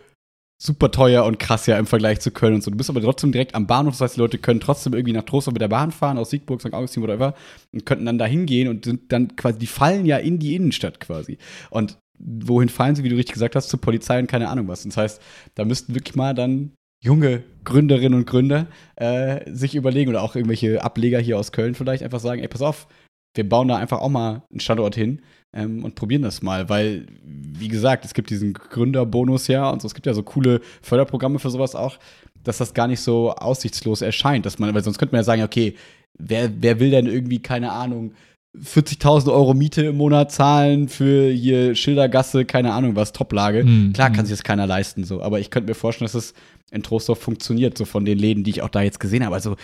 [0.59, 2.70] super teuer und krass ja im Vergleich zu Köln und so.
[2.70, 5.24] Du bist aber trotzdem direkt am Bahnhof, das heißt, die Leute können trotzdem irgendwie nach
[5.24, 6.72] Trostorf mit der Bahn fahren, aus Siegburg, St.
[6.72, 7.34] Augustin, whatever,
[7.72, 11.01] und könnten dann da hingehen und sind dann quasi, die fallen ja in die Innenstadt
[11.01, 11.37] quasi.
[11.70, 14.84] Und wohin fallen sie, wie du richtig gesagt hast, zur Polizei und keine Ahnung was.
[14.84, 15.22] Das heißt,
[15.55, 16.72] da müssten wirklich mal dann
[17.03, 18.66] junge Gründerinnen und Gründer
[18.97, 22.62] äh, sich überlegen oder auch irgendwelche Ableger hier aus Köln vielleicht einfach sagen, ey, pass
[22.62, 22.86] auf,
[23.34, 25.20] wir bauen da einfach auch mal einen Standort hin
[25.55, 29.86] ähm, und probieren das mal, weil, wie gesagt, es gibt diesen Gründerbonus ja und so,
[29.86, 31.99] es gibt ja so coole Förderprogramme für sowas auch,
[32.42, 35.42] dass das gar nicht so aussichtslos erscheint, dass man, weil sonst könnte man ja sagen,
[35.42, 35.74] okay,
[36.18, 38.12] wer, wer will denn irgendwie, keine Ahnung,
[38.57, 43.64] 40.000 Euro Miete im Monat zahlen für hier Schildergasse, keine Ahnung was, Toplage.
[43.64, 43.92] Mhm.
[43.92, 46.34] Klar kann sich das keiner leisten, so, aber ich könnte mir vorstellen, dass es
[46.71, 49.35] in Trostorf funktioniert, so von den Läden, die ich auch da jetzt gesehen habe.
[49.35, 49.57] Also,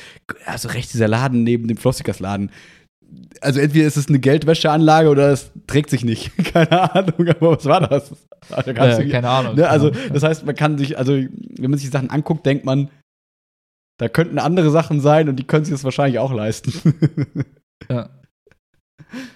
[0.46, 2.50] also rechts dieser Laden neben dem Flossikers-Laden.
[3.40, 6.30] Also entweder ist es eine Geldwäscheanlage oder es trägt sich nicht.
[6.52, 8.12] keine Ahnung, aber was war das?
[8.50, 8.72] Also,
[9.02, 9.56] du- keine Ahnung.
[9.56, 10.12] Ne, also, Genau.
[10.14, 12.88] das heißt, man kann sich, also, wenn man sich Sachen anguckt, denkt man,
[14.00, 16.72] da könnten andere Sachen sein und die können sich das wahrscheinlich auch leisten.
[17.90, 18.10] Ja.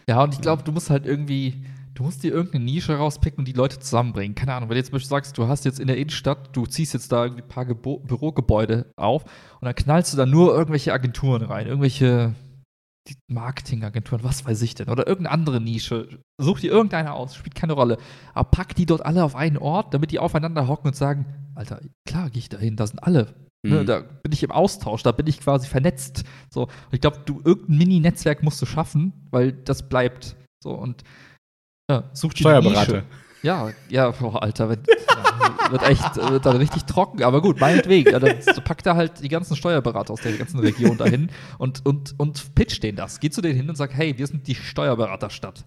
[0.08, 1.54] Ja, und ich glaube, du musst halt irgendwie,
[1.96, 4.34] du musst dir irgendeine Nische rauspicken und die Leute zusammenbringen.
[4.34, 6.66] Keine Ahnung, weil du jetzt zum Beispiel sagst, du hast jetzt in der Innenstadt, du
[6.66, 10.54] ziehst jetzt da irgendwie ein paar Gebo Bürogebäude auf und dann knallst du da nur
[10.54, 12.34] irgendwelche Agenturen rein, irgendwelche
[13.28, 16.08] Marketingagenturen, was weiß ich denn, oder irgendeine andere Nische.
[16.40, 17.98] Such dir irgendeine aus, spielt keine Rolle.
[18.34, 21.80] Aber pack die dort alle auf einen Ort, damit die aufeinander hocken und sagen, Alter,
[22.08, 23.34] klar gehe ich da hin, da sind alle.
[23.66, 23.86] Ne, Mhm.
[23.86, 26.24] da bin ich im Austausch, da bin ich quasi vernetzt.
[26.52, 30.36] So, und ich glaube, du irgendein Mini-Netzwerk musst du schaffen, weil das bleibt.
[30.62, 31.02] So und
[31.90, 33.02] ja, such dir eine Steuerberater.
[33.42, 38.10] Ja, ja, boah, Alter, wird, ja, wird echt wird dann richtig trocken, aber gut, meinetwegen.
[38.10, 42.14] Ja, dann packt er halt die ganzen Steuerberater aus der ganzen Region dahin und, und,
[42.18, 43.20] und pitcht denen das.
[43.20, 45.64] Geh zu denen hin und sag, hey, wir sind die Steuerberaterstadt.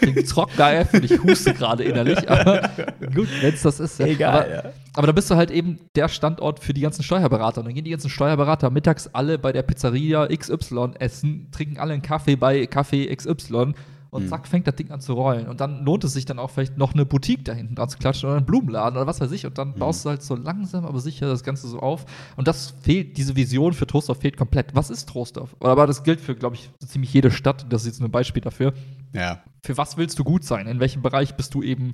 [0.00, 2.68] Klingt trocken AF und ich huste gerade innerlich, aber
[3.14, 3.98] gut, wenn es das ist.
[3.98, 4.06] Ja.
[4.06, 4.72] Egal, aber, ja.
[4.94, 7.60] aber da bist du halt eben der Standort für die ganzen Steuerberater.
[7.60, 11.92] Und dann gehen die ganzen Steuerberater mittags alle bei der Pizzeria XY essen, trinken alle
[11.92, 13.74] einen Kaffee bei Kaffee XY
[14.14, 14.28] und Mhm.
[14.28, 15.48] zack, fängt das Ding an zu rollen.
[15.48, 17.98] Und dann lohnt es sich dann auch vielleicht noch eine Boutique da hinten dran zu
[17.98, 19.44] klatschen oder einen Blumenladen oder was weiß ich.
[19.44, 22.06] Und dann baust du halt so langsam, aber sicher das Ganze so auf.
[22.36, 24.74] Und das fehlt, diese Vision für Trostorf fehlt komplett.
[24.74, 25.56] Was ist Trostorf?
[25.60, 27.66] Aber das gilt für, glaube ich, so ziemlich jede Stadt.
[27.70, 28.72] Das ist jetzt nur ein Beispiel dafür
[29.12, 29.42] Ja.
[29.64, 30.66] für was willst du gut sein?
[30.68, 31.92] In welchem Bereich bist du eben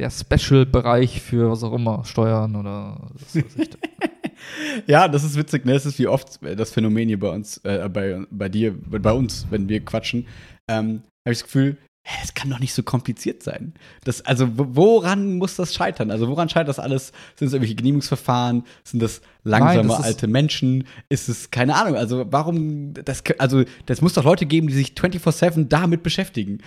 [0.00, 3.70] der Special-Bereich für was auch immer, Steuern oder was weiß ich.
[4.86, 5.72] Ja, das ist witzig, ne?
[5.72, 9.12] Das ist wie oft äh, das Phänomen hier bei uns, äh, bei, bei dir, bei
[9.12, 10.26] uns, wenn wir quatschen,
[10.68, 11.76] ähm, habe ich das Gefühl,
[12.06, 13.74] hä, es kann doch nicht so kompliziert sein.
[14.04, 16.10] Das, also, wo- woran muss das scheitern?
[16.10, 17.12] Also, woran scheitert das alles?
[17.36, 18.64] Sind es irgendwelche Genehmigungsverfahren?
[18.84, 20.84] Sind das langsame Nein, das alte Menschen?
[21.10, 24.92] Ist es, keine Ahnung, also, warum, das, also, das muss doch Leute geben, die sich
[24.92, 26.58] 24-7 damit beschäftigen.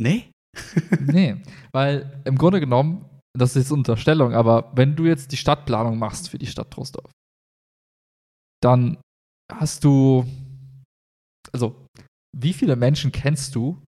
[0.00, 0.24] Nee?
[1.00, 1.36] nee,
[1.72, 3.04] weil im Grunde genommen,
[3.36, 7.10] das ist Unterstellung, aber wenn du jetzt die Stadtplanung machst für die Stadt Trostorf,
[8.62, 8.98] dann
[9.52, 10.24] hast du,
[11.52, 11.86] also,
[12.36, 13.82] wie viele Menschen kennst du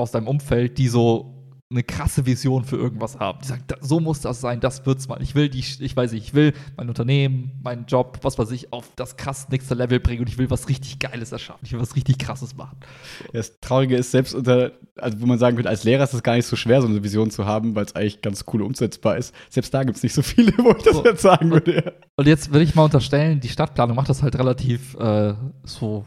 [0.00, 1.39] aus deinem Umfeld, die so
[1.72, 3.38] eine krasse Vision für irgendwas haben.
[3.42, 5.22] Die sagen, so muss das sein, das wird's mal.
[5.22, 8.72] Ich will die, ich weiß nicht, ich will mein Unternehmen, meinen Job, was weiß ich,
[8.72, 11.60] auf das krass nächste Level bringen und ich will was richtig Geiles erschaffen.
[11.62, 12.76] Ich will was richtig krasses machen.
[13.32, 16.34] Das Traurige ist, selbst unter, also wo man sagen könnte, als Lehrer ist es gar
[16.34, 19.32] nicht so schwer, so eine Vision zu haben, weil es eigentlich ganz cool umsetzbar ist.
[19.48, 21.04] Selbst da gibt es nicht so viele, wo ich das so.
[21.04, 21.94] jetzt sagen würde.
[22.16, 26.04] Und jetzt will ich mal unterstellen, die Stadtplanung macht das halt relativ äh, so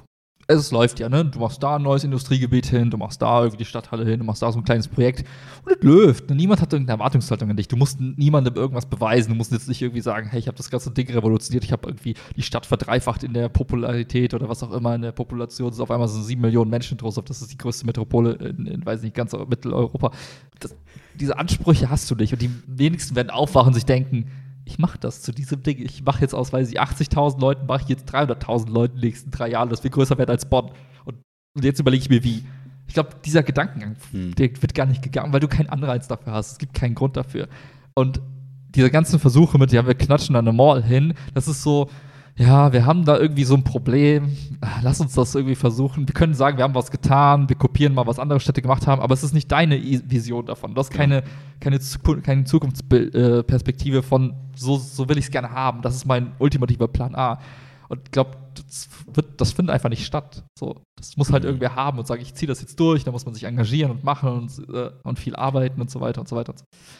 [0.47, 1.25] es läuft ja, ne?
[1.25, 4.25] Du machst da ein neues Industriegebiet hin, du machst da irgendwie die Stadthalle hin, du
[4.25, 5.25] machst da so ein kleines Projekt
[5.65, 6.29] und es läuft.
[6.29, 6.35] Ne?
[6.35, 7.67] Niemand hat irgendeine Erwartungshaltung an dich.
[7.67, 9.29] Du musst niemandem irgendwas beweisen.
[9.29, 11.87] Du musst jetzt nicht irgendwie sagen, hey, ich habe das ganze Ding revolutioniert, ich habe
[11.87, 15.69] irgendwie die Stadt verdreifacht in der Popularität oder was auch immer in der Population.
[15.69, 18.65] Es ist auf einmal so sieben Millionen Menschen draus, das ist die größte Metropole in,
[18.65, 20.11] in weiß nicht, ganz Mitteleuropa.
[20.59, 20.75] Das,
[21.15, 24.25] diese Ansprüche hast du nicht und die wenigsten werden aufwachen und sich denken,
[24.65, 25.79] ich mache das zu diesem Ding.
[25.79, 29.09] Ich mache jetzt aus, weiß ich, 80.000 Leuten, mache ich jetzt 300.000 Leuten in den
[29.09, 30.71] nächsten drei Jahren, das viel größer wird als Bonn.
[31.05, 31.17] Und,
[31.55, 32.43] und jetzt überlege ich mir, wie.
[32.85, 34.35] Ich glaube, dieser Gedankengang, hm.
[34.35, 36.51] der wird gar nicht gegangen, weil du keinen Anreiz dafür hast.
[36.53, 37.47] Es gibt keinen Grund dafür.
[37.95, 38.21] Und
[38.75, 41.89] diese ganzen Versuche mit, ja, wir knatschen an eine Mall hin, das ist so,
[42.35, 44.35] ja, wir haben da irgendwie so ein Problem,
[44.81, 46.07] lass uns das irgendwie versuchen.
[46.07, 49.01] Wir können sagen, wir haben was getan, wir kopieren mal, was andere Städte gemacht haben,
[49.01, 50.73] aber es ist nicht deine Vision davon.
[50.73, 51.23] Du hast keine,
[51.59, 51.79] keine,
[52.23, 57.13] keine Zukunftsperspektive von, so, so will ich es gerne haben, das ist mein ultimativer Plan
[57.13, 57.39] A.
[57.87, 58.89] Und ich glaube, das,
[59.37, 60.43] das findet einfach nicht statt.
[60.57, 61.49] So, das muss halt mhm.
[61.49, 64.03] irgendwer haben und sagen, ich ziehe das jetzt durch, da muss man sich engagieren und
[64.03, 66.53] machen und, äh, und viel arbeiten und so weiter und so weiter.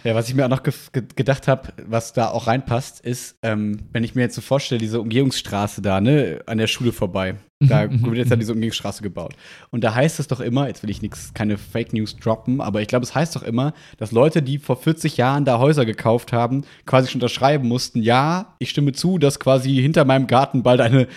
[0.04, 0.74] Ja, was ich mir auch noch ge
[1.16, 5.00] gedacht habe, was da auch reinpasst, ist, ähm, wenn ich mir jetzt so vorstelle, diese
[5.02, 7.38] Umgehungsstraße da, ne, an der Schule vorbei.
[7.68, 8.42] Da mhm, wird jetzt ja mhm.
[8.42, 9.36] diese Umgehungsstraße gebaut.
[9.72, 12.82] Und da heißt es doch immer, jetzt will ich nichts, keine Fake News droppen, aber
[12.82, 16.34] ich glaube, es heißt doch immer, dass Leute, die vor 40 Jahren da Häuser gekauft
[16.34, 20.82] haben, quasi schon unterschreiben mussten, ja, ich stimme zu, dass quasi hinter meinem Garten bald
[20.82, 21.08] eine,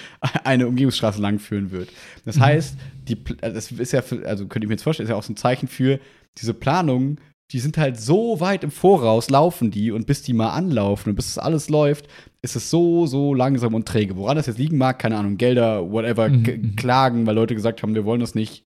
[0.44, 1.90] eine Umgehungsstraße langführen wird.
[2.24, 2.40] Das mhm.
[2.40, 2.76] heißt,
[3.08, 5.32] die, das ist ja, für, also könnte ich mir jetzt vorstellen, ist ja auch so
[5.32, 6.00] ein Zeichen für
[6.36, 7.18] diese Planung
[7.52, 11.16] die sind halt so weit im Voraus, laufen die und bis die mal anlaufen und
[11.16, 12.08] bis das alles läuft,
[12.42, 14.16] ist es so, so langsam und träge.
[14.16, 16.42] Woran das jetzt liegen mag, keine Ahnung, Gelder, whatever, mhm.
[16.42, 16.76] mhm.
[16.76, 18.64] klagen, weil Leute gesagt haben, wir wollen das nicht.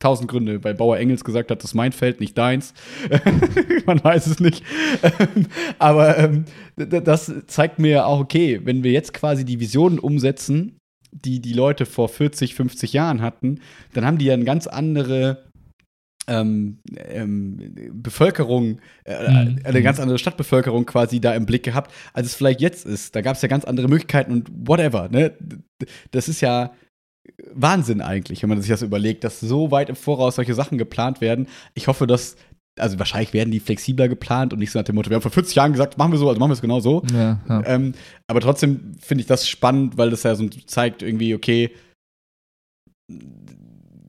[0.00, 2.72] Tausend Gründe, weil Bauer Engels gesagt hat, das ist mein Feld, nicht deins.
[3.86, 4.64] Man weiß es nicht.
[5.78, 6.46] Aber ähm,
[6.76, 10.78] das zeigt mir auch, okay, wenn wir jetzt quasi die Visionen umsetzen,
[11.12, 13.60] die die Leute vor 40, 50 Jahren hatten,
[13.92, 15.44] dann haben die ja eine ganz andere
[16.28, 19.58] ähm, ähm, Bevölkerung, äh, mhm.
[19.64, 23.14] eine ganz andere Stadtbevölkerung quasi da im Blick gehabt, als es vielleicht jetzt ist.
[23.16, 25.08] Da gab es ja ganz andere Möglichkeiten und whatever.
[25.08, 25.36] Ne?
[26.12, 26.72] Das ist ja
[27.52, 31.20] Wahnsinn eigentlich, wenn man sich das überlegt, dass so weit im Voraus solche Sachen geplant
[31.20, 31.48] werden.
[31.74, 32.36] Ich hoffe, dass
[32.78, 35.30] also wahrscheinlich werden die flexibler geplant und nicht so nach dem Motto, wir haben vor
[35.30, 37.02] 40 Jahren gesagt, machen wir so, also machen wir es genau so.
[37.12, 37.62] Ja, ja.
[37.66, 37.92] Ähm,
[38.26, 41.70] aber trotzdem finde ich das spannend, weil das ja so zeigt irgendwie, okay,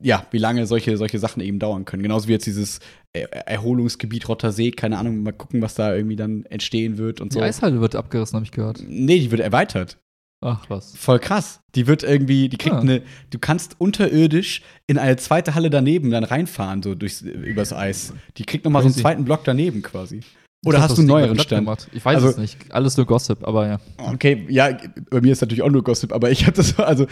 [0.00, 2.02] ja, wie lange solche, solche Sachen eben dauern können.
[2.02, 2.80] Genauso wie jetzt dieses
[3.12, 7.38] Erholungsgebiet Rottersee, keine Ahnung, mal gucken, was da irgendwie dann entstehen wird und so.
[7.40, 8.82] Die Eishalle wird abgerissen, habe ich gehört.
[8.86, 9.98] Nee, die wird erweitert.
[10.44, 10.94] Ach was.
[10.94, 11.60] Voll krass.
[11.74, 12.80] Die wird irgendwie, die kriegt ah.
[12.80, 18.12] eine, du kannst unterirdisch in eine zweite Halle daneben dann reinfahren, so durchs, übers Eis.
[18.36, 20.20] Die kriegt nochmal so einen zweiten Block daneben quasi.
[20.66, 21.62] Oder hast du einen neueren Stand?
[21.64, 21.88] Gemacht.
[21.92, 22.58] Ich weiß also, es nicht.
[22.70, 23.80] Alles nur Gossip, aber ja.
[23.98, 24.76] Okay, ja,
[25.10, 27.06] bei mir ist natürlich auch nur Gossip, aber ich habe das, also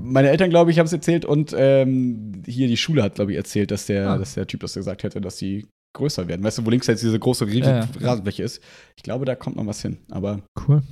[0.00, 3.36] meine Eltern, glaube ich, haben es erzählt und ähm, hier die Schule hat, glaube ich,
[3.36, 4.18] erzählt, dass der, ah.
[4.18, 6.44] dass der Typ das gesagt hätte, dass die größer werden.
[6.44, 7.88] Weißt du, wo links jetzt diese große ja, ja.
[8.00, 8.62] Rasenfläche ist?
[8.96, 10.40] Ich glaube, da kommt noch was hin, aber.
[10.68, 10.82] Cool.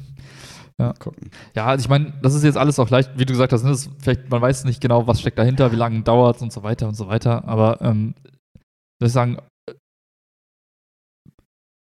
[0.81, 0.93] Ja.
[0.95, 1.31] Gucken.
[1.55, 3.77] ja, also ich meine, das ist jetzt alles auch leicht, wie du gesagt hast, ne,
[4.01, 6.89] vielleicht, man weiß nicht genau, was steckt dahinter, wie lange dauert es und so weiter
[6.89, 8.15] und so weiter, aber ähm,
[9.01, 9.39] ich sagen,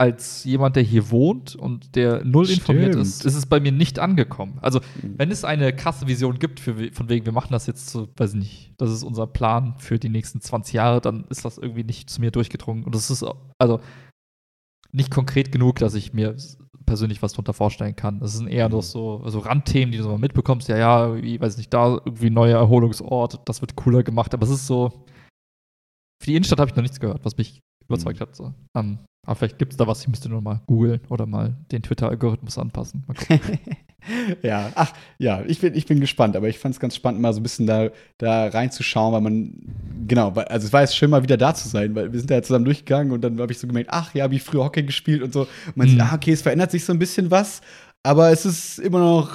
[0.02, 2.60] als jemand, der hier wohnt und der null Stimmt.
[2.60, 4.58] informiert ist, ist es bei mir nicht angekommen.
[4.60, 5.14] Also, mhm.
[5.16, 8.32] wenn es eine krasse Vision gibt, für, von wegen, wir machen das jetzt so, weiß
[8.32, 11.84] ich nicht, das ist unser Plan für die nächsten 20 Jahre, dann ist das irgendwie
[11.84, 12.82] nicht zu mir durchgedrungen.
[12.82, 13.24] Und das ist
[13.58, 13.80] also
[14.90, 16.34] nicht konkret genug, dass ich mir
[16.84, 18.20] persönlich was darunter vorstellen kann.
[18.20, 18.80] Das sind eher mhm.
[18.82, 20.68] so also Randthemen, die du so mal mitbekommst.
[20.68, 24.34] Ja, ja, ich weiß nicht, da irgendwie ein neuer Erholungsort, das wird cooler gemacht.
[24.34, 25.04] Aber es ist so,
[26.20, 27.60] für die Innenstadt habe ich noch nichts gehört, was mich
[27.92, 28.22] überzeugt mhm.
[28.22, 28.36] hat.
[28.36, 28.52] So.
[28.74, 31.82] Um, aber vielleicht gibt es da was, ich müsste nur mal googeln oder mal den
[31.82, 33.04] Twitter-Algorithmus anpassen.
[34.42, 37.32] ja, ach, ja, ich bin, ich bin gespannt, aber ich fand es ganz spannend, mal
[37.32, 39.52] so ein bisschen da, da reinzuschauen, weil man,
[40.08, 42.34] genau, also es war jetzt schön, mal wieder da zu sein, weil wir sind da
[42.34, 45.22] ja zusammen durchgegangen und dann habe ich so gemerkt, ach ja, wie früher Hockey gespielt
[45.22, 45.42] und so.
[45.42, 45.90] Und man mhm.
[45.92, 47.60] sieht, ah, okay, es verändert sich so ein bisschen was,
[48.02, 49.30] aber es ist immer noch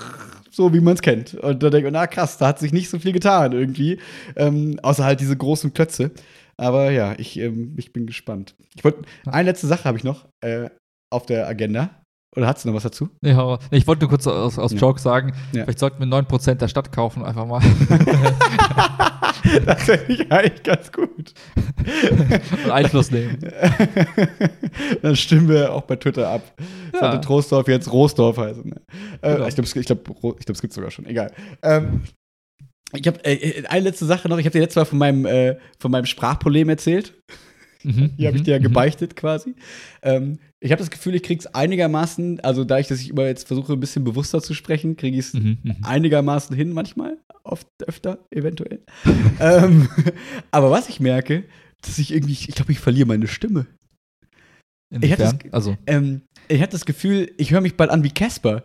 [0.51, 1.35] so, wie man es kennt.
[1.35, 3.99] Und da denke ich, na krass, da hat sich nicht so viel getan irgendwie,
[4.35, 6.11] ähm, außer halt diese großen Klötze.
[6.59, 8.55] Aber ja, ich, ähm, ich bin gespannt.
[8.75, 10.69] Ich wollte, eine letzte Sache habe ich noch äh,
[11.11, 12.01] auf der Agenda.
[12.35, 13.09] Oder hast du noch was dazu?
[13.23, 14.77] Ja, ich wollte nur kurz aus, aus ja.
[14.77, 15.63] Joke sagen, ja.
[15.63, 17.61] vielleicht sollten wir 9% der Stadt kaufen, einfach mal.
[19.65, 21.33] das finde ich eigentlich ganz gut.
[22.65, 23.39] Und Einfluss nehmen.
[25.01, 26.41] Dann stimmen wir auch bei Twitter ab.
[26.93, 26.99] Ja.
[26.99, 28.69] Sollte Troisdorf jetzt Roosdorf heißen.
[28.69, 28.81] Ne?
[29.21, 29.47] Äh, Genau.
[29.47, 31.05] Ich glaube, ich glaub, ich glaub, es gibt sogar schon.
[31.05, 31.31] Egal.
[31.63, 32.03] Ähm,
[32.93, 34.37] ich habe äh, eine letzte Sache noch.
[34.37, 37.13] Ich habe dir letztes Mal von meinem, äh, von meinem Sprachproblem erzählt.
[37.83, 38.11] Mhm.
[38.17, 38.63] Hier habe ich mhm, dir ja mhm.
[38.63, 39.55] gebeichtet quasi.
[40.01, 43.45] Ähm, ich habe das Gefühl, ich krieg's einigermaßen, also da ich, dass ich immer jetzt
[43.47, 48.25] versuche, ein bisschen bewusster zu sprechen, kriege ich es Mhm, einigermaßen hin manchmal, oft öfter,
[48.31, 48.81] eventuell.
[49.39, 49.87] ähm,
[50.49, 51.43] aber was ich merke,
[51.81, 53.67] dass ich irgendwie, ich glaube, ich verliere meine Stimme.
[54.89, 55.39] Ich hatte Inwiefern?
[55.43, 58.63] das- also, Ähm, ich hatte das Gefühl, ich höre mich bald an wie Casper.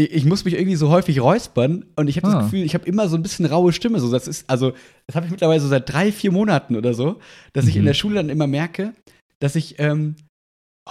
[0.00, 2.34] Ich, ich muss mich irgendwie so häufig räuspern und ich habe Ah.
[2.34, 4.00] das Gefühl, ich habe immer so ein bisschen raue Stimme.
[4.00, 4.72] So, das ist, also,
[5.06, 7.18] das habe ich mittlerweile so seit drei, vier Monaten oder so,
[7.52, 7.86] dass ich in Mhm.
[7.86, 8.92] der Schule dann immer merke,
[9.40, 10.14] dass ich ähm,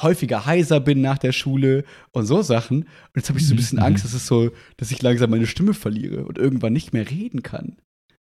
[0.01, 2.83] häufiger heiser bin nach der Schule und so Sachen.
[2.83, 3.85] Und jetzt habe ich so ein bisschen Mhm.
[3.85, 7.41] Angst, dass es so, dass ich langsam meine Stimme verliere und irgendwann nicht mehr reden
[7.43, 7.77] kann.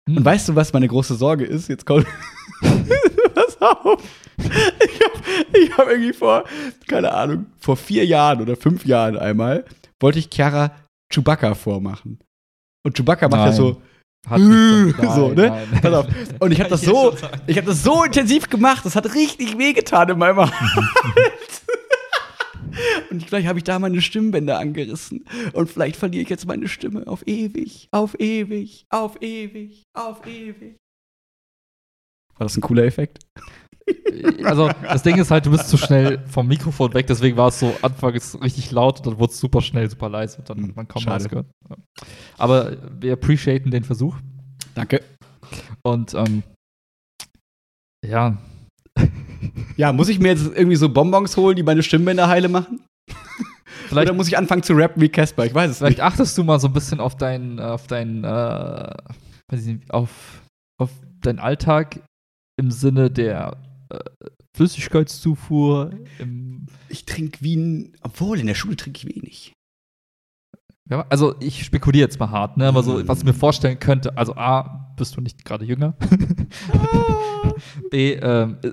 [0.09, 0.17] hm.
[0.19, 1.69] Und weißt du, was meine große Sorge ist?
[1.69, 2.07] Jetzt kommt.
[3.35, 4.03] Pass auf.
[4.39, 6.45] Ich habe hab irgendwie vor,
[6.89, 9.65] keine Ahnung, vor vier Jahren oder fünf Jahren einmal,
[10.03, 10.75] wollte ich Chiara
[11.13, 12.19] Chewbacca vormachen.
[12.85, 13.55] Und Chewbacca macht ja Nein.
[13.55, 13.83] so.
[14.29, 15.49] Hat damit- so, Nein, ne?
[15.73, 15.81] nein.
[15.83, 16.07] Pass auf.
[16.41, 17.15] Und ich habe das so,
[17.47, 20.51] ich habe das so intensiv gemacht, das hat richtig wehgetan in meinem Hals.
[23.11, 25.27] Und vielleicht habe ich da meine Stimmbänder angerissen.
[25.53, 30.77] Und vielleicht verliere ich jetzt meine Stimme auf ewig, auf ewig, auf ewig, auf ewig.
[32.39, 33.19] War das ein cooler Effekt?
[34.45, 37.59] Also, das Ding ist halt, du bist zu schnell vom Mikrofon weg, deswegen war es
[37.59, 40.69] so anfangs richtig laut und dann wurde es super schnell, super leise und dann Hm,
[40.69, 41.47] hat man kaum was gehört.
[41.69, 41.77] Ja.
[42.39, 44.17] Aber wir appreciaten den Versuch
[44.75, 45.01] Danke.
[45.83, 46.43] und ähm,
[48.05, 48.37] ja,
[49.77, 52.81] Ja, muss ich mir jetzt irgendwie so Bonbons holen, die meine Stimmbänder heile machen?
[53.89, 55.47] vielleicht, Oder muss ich anfangen zu rappen wie Casper?
[55.47, 56.05] Ich weiß es vielleicht nicht.
[56.05, 58.29] achtest du mal so ein bisschen auf deinen, auf deinen, äh,
[59.51, 60.43] weiß ich nicht, auf,
[60.81, 60.91] auf
[61.21, 62.01] deinen Alltag
[62.59, 63.57] im Sinne der
[64.57, 65.91] Flüssigkeitszufuhr,
[66.89, 67.93] Ich trinke wie ein.
[68.03, 69.53] Obwohl, in der Schule trinke ich wenig.
[70.91, 72.67] Ja, also ich spekuliere jetzt mal hart, ne?
[72.69, 73.09] Aber so, Mm.
[73.09, 75.95] was ich mir vorstellen könnte, also A, bist du nicht gerade jünger.
[77.91, 78.73] B, ähm, äh,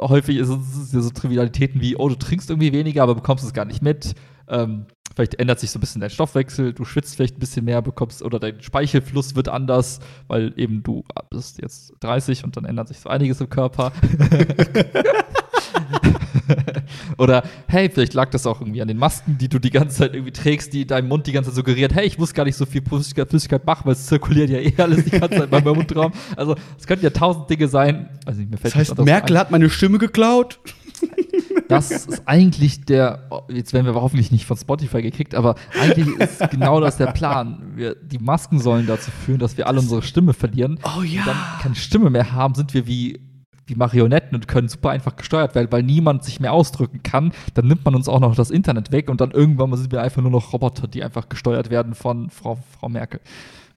[0.00, 3.52] häufig ist es ja so Trivialitäten wie, oh, du trinkst irgendwie weniger, aber bekommst es
[3.52, 4.14] gar nicht mit.
[4.48, 4.86] Ähm,
[5.16, 8.22] vielleicht ändert sich so ein bisschen dein Stoffwechsel, du schwitzt vielleicht ein bisschen mehr, bekommst,
[8.22, 9.98] oder dein Speichelfluss wird anders,
[10.28, 13.92] weil eben du bist jetzt 30 und dann ändert sich so einiges im Körper.
[17.18, 20.14] Oder hey, vielleicht lag das auch irgendwie an den Masken, die du die ganze Zeit
[20.14, 22.66] irgendwie trägst, die deinem Mund die ganze Zeit suggeriert, hey, ich muss gar nicht so
[22.66, 25.76] viel Flüssigkeit, Flüssigkeit machen, weil es zirkuliert ja eh alles die ganze Zeit bei meinem
[25.76, 26.12] Mundraum.
[26.36, 28.10] Also es könnten ja tausend Dinge sein.
[28.24, 29.40] Also mir fällt Das heißt, Merkel ein.
[29.40, 30.60] hat meine Stimme geklaut.
[31.68, 36.50] Das ist eigentlich der, jetzt werden wir hoffentlich nicht von Spotify gekickt, aber eigentlich ist
[36.50, 37.72] genau das der Plan.
[37.74, 40.78] Wir, die Masken sollen dazu führen, dass wir alle unsere Stimme verlieren.
[40.84, 43.20] Oh Und dann keine Stimme mehr haben, sind wir wie,
[43.66, 47.32] wie Marionetten und können super einfach gesteuert werden, weil niemand sich mehr ausdrücken kann.
[47.54, 50.22] Dann nimmt man uns auch noch das Internet weg und dann irgendwann sind wir einfach
[50.22, 53.20] nur noch Roboter, die einfach gesteuert werden von Frau, Frau Merkel.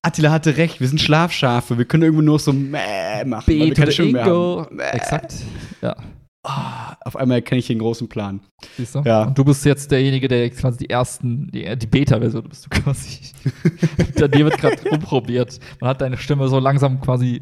[0.01, 1.77] Attila hatte recht, wir sind Schlafschafe.
[1.77, 3.47] Wir können irgendwo nur so Mäh machen.
[3.47, 4.75] weil wir keine Stimme mehr haben.
[4.75, 4.83] Mäh.
[4.93, 5.33] Exakt.
[5.81, 5.97] Ja,
[6.43, 8.39] Ah, auf einmal erkenne ich den großen Plan.
[8.77, 9.01] siehst du?
[9.01, 9.23] Ja.
[9.23, 13.19] Und du bist jetzt derjenige, der quasi die ersten, die, die Beta-Version bist du quasi.
[14.15, 15.59] dir wird gerade rumprobiert.
[15.81, 17.41] Man hat deine Stimme so langsam quasi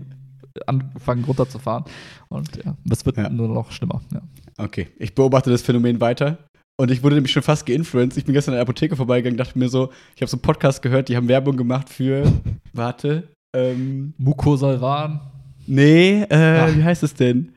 [0.65, 1.83] angefangen runterzufahren.
[2.29, 3.29] Und ja, das wird Ja.
[3.29, 4.01] nur noch schlimmer.
[4.11, 4.21] Ja.
[4.57, 6.39] Okay, ich beobachte das Phänomen weiter.
[6.79, 8.17] Und ich wurde nämlich schon fast geinfluenced.
[8.17, 10.81] Ich bin gestern in der Apotheke vorbeigegangen, dachte mir so, ich habe so einen Podcast
[10.81, 12.23] gehört, die haben Werbung gemacht für,
[12.73, 15.19] warte, ähm, Mucosalvan.
[15.67, 16.75] nee, äh, Ach.
[16.75, 17.53] wie heißt es denn?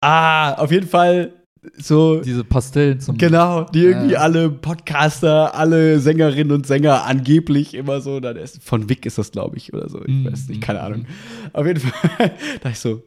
[0.00, 1.32] Ah, auf jeden Fall
[1.76, 3.18] so, Diese Pastillen zum.
[3.18, 4.20] genau, die irgendwie Ja.
[4.20, 9.32] alle Podcaster, alle Sängerinnen und Sänger angeblich immer so, dann ist, von Vic ist das,
[9.32, 10.24] glaube ich, oder so, ich Mhm.
[10.30, 11.06] weiß nicht, keine Ahnung.
[11.52, 11.90] Auf jeden Fall
[12.60, 13.02] dachte ich so,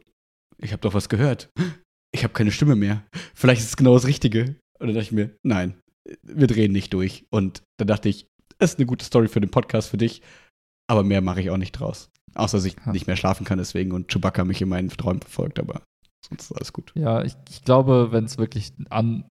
[0.58, 1.50] ich habe doch was gehört.
[2.14, 3.04] Ich habe keine Stimme mehr.
[3.34, 4.58] Vielleicht ist es genau das Richtige.
[4.80, 5.76] Und dann dachte ich mir, nein,
[6.24, 7.24] wir drehen nicht durch.
[7.30, 8.28] Und dann dachte ich,
[8.58, 10.22] das ist eine gute Story für den Podcast für dich,
[10.90, 12.10] aber mehr mache ich auch nicht draus.
[12.36, 15.58] Außer, dass ich nicht mehr schlafen kann deswegen und Chewbacca mich in meinen Träumen verfolgt,
[15.60, 15.82] aber
[16.28, 16.92] sonst ist alles gut.
[16.96, 19.26] Ja, ich, ich glaube, wenn es wirklich an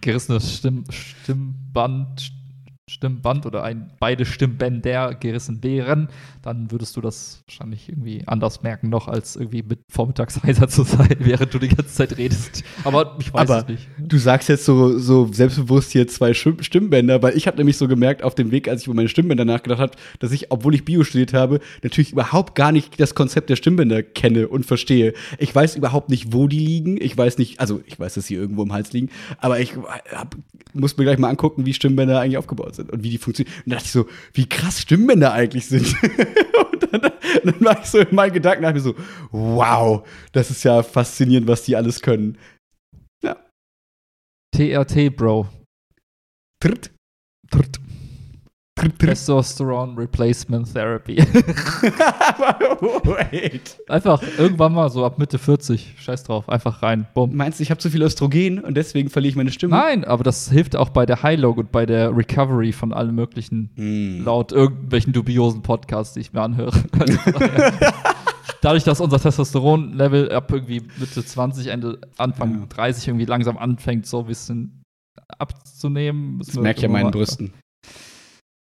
[0.00, 2.32] gerissenes Stimm, Stimmband,
[2.96, 6.08] Stimmband oder ein beide Stimmbänder gerissen wären,
[6.42, 10.84] dann würdest du das wahrscheinlich irgendwie anders merken noch, als irgendwie mit vormittags heiser zu
[10.84, 12.62] sein, während du die ganze Zeit redest.
[12.84, 13.88] Aber ich weiß Aber es nicht.
[13.98, 17.88] Du sagst jetzt so, so selbstbewusst hier zwei Stimm- Stimmbänder, weil ich habe nämlich so
[17.88, 20.84] gemerkt auf dem Weg, als ich über meine Stimmbänder nachgedacht habe, dass ich, obwohl ich
[20.84, 25.12] Bio studiert habe, natürlich überhaupt gar nicht das Konzept der Stimmbänder kenne und verstehe.
[25.38, 27.00] Ich weiß überhaupt nicht, wo die liegen.
[27.00, 29.08] Ich weiß nicht, also ich weiß, dass sie irgendwo im Hals liegen,
[29.38, 29.74] aber ich
[30.12, 30.36] hab,
[30.72, 33.54] muss mir gleich mal angucken, wie Stimmbänder eigentlich aufgebaut sind und wie die funktionieren.
[33.64, 35.86] Und da dachte ich so, wie krass Stimmbänder eigentlich sind.
[36.72, 37.12] Und dann,
[37.44, 38.96] dann war ich so in meinen Gedanken, dachte ich mir so,
[39.30, 42.38] wow, das ist ja faszinierend, was die alles können.
[44.56, 45.48] TRT, Bro.
[46.62, 46.90] Tritt.
[47.50, 47.78] Tritt.
[48.76, 51.16] Testosterone Replacement Therapy.
[53.04, 53.78] Wait.
[53.88, 57.34] Einfach irgendwann mal so ab Mitte 40, scheiß drauf, einfach rein, bumm.
[57.34, 59.74] Meinst du, ich habe zu viel Östrogen und deswegen verliere ich meine Stimme?
[59.76, 63.70] Nein, aber das hilft auch bei der High-Log und bei der Recovery von allen möglichen,
[63.76, 64.24] Hm.
[64.24, 66.72] laut irgendwelchen dubiosen Podcasts, die ich mir anhöre.
[68.60, 72.66] Dadurch, dass unser Testosteron-Level ab irgendwie Mitte 20, Ende, Anfang Ja.
[72.68, 74.82] 30 irgendwie langsam anfängt, so ein bisschen
[75.38, 76.38] abzunehmen.
[76.40, 77.52] Das merke ich an meinen Brüsten.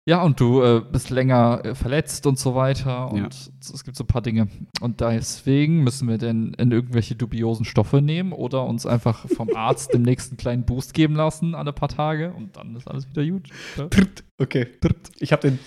[0.07, 3.11] Ja, und du äh, bist länger äh, verletzt und so weiter.
[3.11, 3.27] Und Ja.
[3.73, 4.47] es gibt so ein paar Dinge.
[4.79, 9.93] Und deswegen müssen wir denn in irgendwelche dubiosen Stoffe nehmen oder uns einfach vom Arzt
[9.95, 13.49] den nächsten kleinen Boost geben lassen alle paar Tage und dann ist alles wieder gut.
[13.77, 13.87] Ja.
[13.87, 14.23] Tritt.
[14.37, 14.67] Okay.
[14.79, 15.09] Tritt.
[15.17, 15.59] Ich habe den,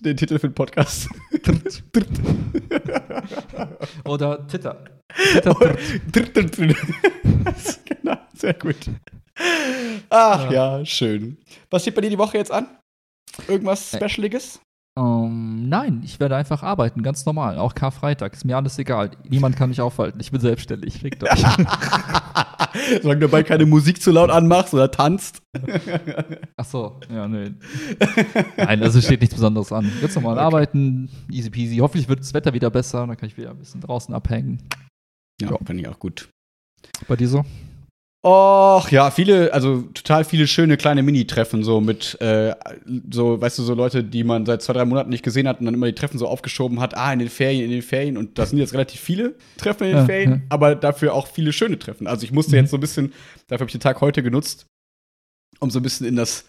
[0.00, 1.10] den Titel für den Podcast.
[1.42, 1.84] Tritt.
[1.92, 2.08] Tritt.
[4.06, 4.84] Oder Titter.
[5.34, 5.54] Titter.
[6.12, 6.76] Tritt, tritt, tritt.
[7.84, 8.76] genau, sehr gut.
[10.08, 10.82] Ach ja.
[10.86, 11.36] schön.
[11.68, 12.66] Was steht bei dir die Woche jetzt an?
[13.48, 13.96] Irgendwas Äh.
[13.98, 14.60] Specialiges?
[14.98, 17.56] Ähm, nein, ich werde einfach arbeiten, ganz normal.
[17.58, 19.12] Auch Karfreitag, ist mir alles egal.
[19.26, 20.20] Niemand kann mich aufhalten.
[20.20, 20.98] Ich bin selbstständig.
[21.00, 21.30] Fickt euch.
[23.02, 25.42] Solange du dabei keine Musik zu laut anmachst oder tanzt.
[26.58, 27.52] Ach so, ja, nee.
[28.58, 29.90] Nein, also steht nichts Besonderes an.
[30.02, 30.44] Ganz normal Okay.
[30.44, 31.76] arbeiten, easy peasy.
[31.78, 34.62] Hoffentlich wird das Wetter wieder besser, dann kann ich wieder ein bisschen draußen abhängen.
[35.40, 35.56] Ja, Ja.
[35.64, 36.28] finde ich auch gut.
[37.08, 37.44] Bei dir so?
[38.24, 42.54] Och, ja, viele, also total viele schöne kleine Mini-Treffen, so mit, äh,
[43.10, 45.66] so, weißt du, so Leute, die man seit zwei, drei Monaten nicht gesehen hat und
[45.66, 48.16] dann immer die Treffen so aufgeschoben hat, ah, in den Ferien, in den Ferien.
[48.16, 50.40] Und das sind jetzt relativ viele Treffen in den Ja, Ferien, ja.
[50.50, 52.06] aber dafür auch viele schöne Treffen.
[52.06, 52.58] Also ich musste Mhm.
[52.62, 53.12] jetzt so ein bisschen,
[53.48, 54.66] dafür habe ich den Tag heute genutzt,
[55.58, 56.44] um so ein bisschen in das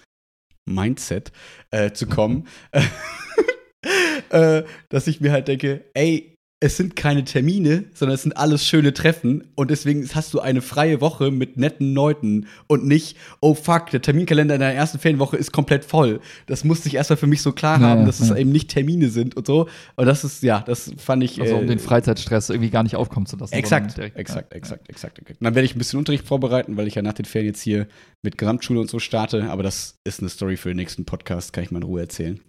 [0.70, 1.32] Mindset
[1.72, 2.48] äh, zu kommen,
[4.30, 6.33] äh, dass ich mir halt denke, ey,
[6.64, 10.62] es sind keine Termine, sondern es sind alles schöne Treffen und deswegen hast du eine
[10.62, 15.36] freie Woche mit netten Leuten und nicht, oh fuck, der Terminkalender in der ersten Ferienwoche
[15.36, 16.22] ist komplett voll.
[16.46, 18.38] Das musste ich erstmal für mich so klar Ja, haben, ja, dass es ja.
[18.38, 19.68] eben nicht Termine sind und so.
[19.98, 21.42] Und das ist, ja, das fand ich.
[21.42, 23.54] Also um äh, den Freizeitstress irgendwie gar nicht aufkommen zu lassen.
[23.54, 25.42] Exakt, direkt- exakt, exakt, exakt, exakt.
[25.42, 27.62] Und dann werde ich ein bisschen Unterricht vorbereiten, weil ich ja nach den Ferien jetzt
[27.62, 27.88] hier
[28.24, 29.50] mit Gesamtschule und so starte.
[29.50, 32.40] Aber das ist eine Story für den nächsten Podcast, kann ich mal in Ruhe erzählen.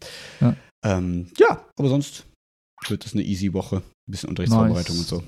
[0.41, 0.55] Ja.
[0.87, 2.27] Ähm, ja, aber sonst
[2.89, 3.83] wird es eine easy Woche.
[4.07, 5.13] Ein bisschen Unterrichtsvorbereitung Nice.
[5.13, 5.25] und so.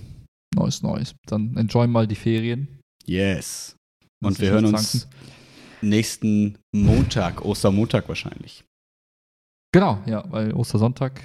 [0.55, 1.15] Neues, neues.
[1.27, 2.81] Dann enjoy mal die Ferien.
[3.05, 3.77] Yes.
[4.23, 5.17] Und wir hören uns zanken.
[5.83, 8.65] nächsten Montag, Ostermontag wahrscheinlich.
[9.73, 11.21] Genau, ja, weil Ostersonntag,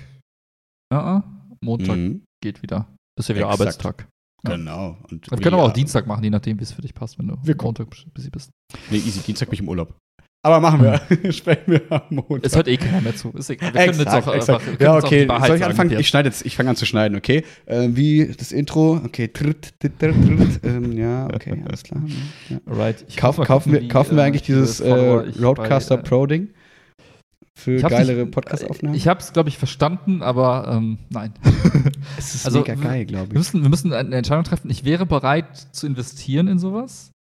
[0.93, 1.19] äh,
[1.63, 2.87] Montag Mhm, geht wieder.
[3.15, 3.61] Das ist ja wieder Exakt.
[3.61, 4.07] Arbeitstag.
[4.43, 4.55] Ja.
[4.55, 4.97] Genau.
[5.09, 7.27] Und Wir können aber auch Dienstag machen, je nachdem, wie es für dich passt, wenn
[7.27, 7.55] du Wir.
[7.61, 8.49] Montag busy bist.
[8.89, 9.19] Nee, easy.
[9.21, 9.95] Dienstag bin ich im Urlaub.
[10.43, 11.31] Aber machen wir.
[11.31, 12.45] Sprechen wir am Montag.
[12.45, 13.29] Es hört eh keiner mehr zu.
[13.31, 13.73] Ist egal.
[13.73, 14.61] Wir können jetzt auch exakt.
[14.61, 14.79] einfach.
[14.79, 15.27] wir Ja, okay.
[15.27, 15.89] Soll ich sagen anfangen?
[15.91, 15.99] jetzt.
[15.99, 17.43] Ich schneide jetzt, ich fange an zu schneiden, okay?
[17.67, 19.27] Äh, wie das Intro, okay.
[19.27, 20.59] Tritt, tritt, tritt, tritt.
[20.63, 22.01] ähm, ja, okay, alles klar.
[22.49, 22.57] Ja.
[22.65, 23.05] Alright.
[23.07, 26.49] Ich Kaufen, wir, die, kaufen wir eigentlich dieses äh, Roadcaster bei, äh, Pro Ding?
[27.53, 28.95] Für geilere Podcast-Aufnahmen?
[28.95, 31.33] Ich habe es, glaube ich, verstanden, aber ähm, nein.
[32.17, 33.37] es ist also, mega geil, glaube Wir ich.
[33.37, 34.71] müssen, wir müssen eine Entscheidung treffen.
[34.71, 37.11] Ich wäre bereit zu investieren in sowas,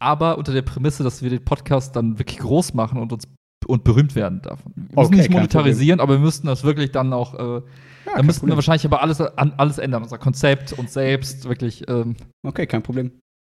[0.00, 3.24] aber unter der Prämisse, dass wir den Podcast dann wirklich groß machen und uns
[3.66, 4.72] und berühmt werden davon.
[4.74, 7.34] Wir müssen Okay, nicht monetarisieren, aber wir müssten das wirklich dann auch.
[7.34, 7.62] Äh,
[8.06, 11.86] Ja, dann müssten wir wahrscheinlich aber alles an alles ändern, unser Konzept, uns selbst wirklich.
[11.88, 12.16] Ähm,
[12.46, 13.12] Okay, kein Problem.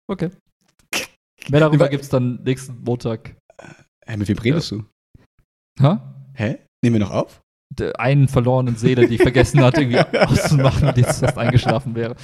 [0.08, 0.30] okay.
[1.50, 3.34] Mehr darüber Über- gibt es dann nächsten Montag.
[4.06, 4.84] Hä, mit wem redest du?
[5.80, 6.14] Ha?
[6.34, 6.58] Hä?
[6.84, 7.40] Nehmen wir noch auf?
[7.76, 12.14] Der einen verlorenen Seele, die vergessen hat, irgendwie auszumachen und jetzt fast eingeschlafen wäre.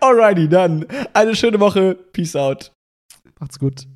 [0.00, 1.94] Alrighty, dann eine schöne Woche.
[2.12, 2.70] Peace out.
[3.40, 3.86] Macht's gut.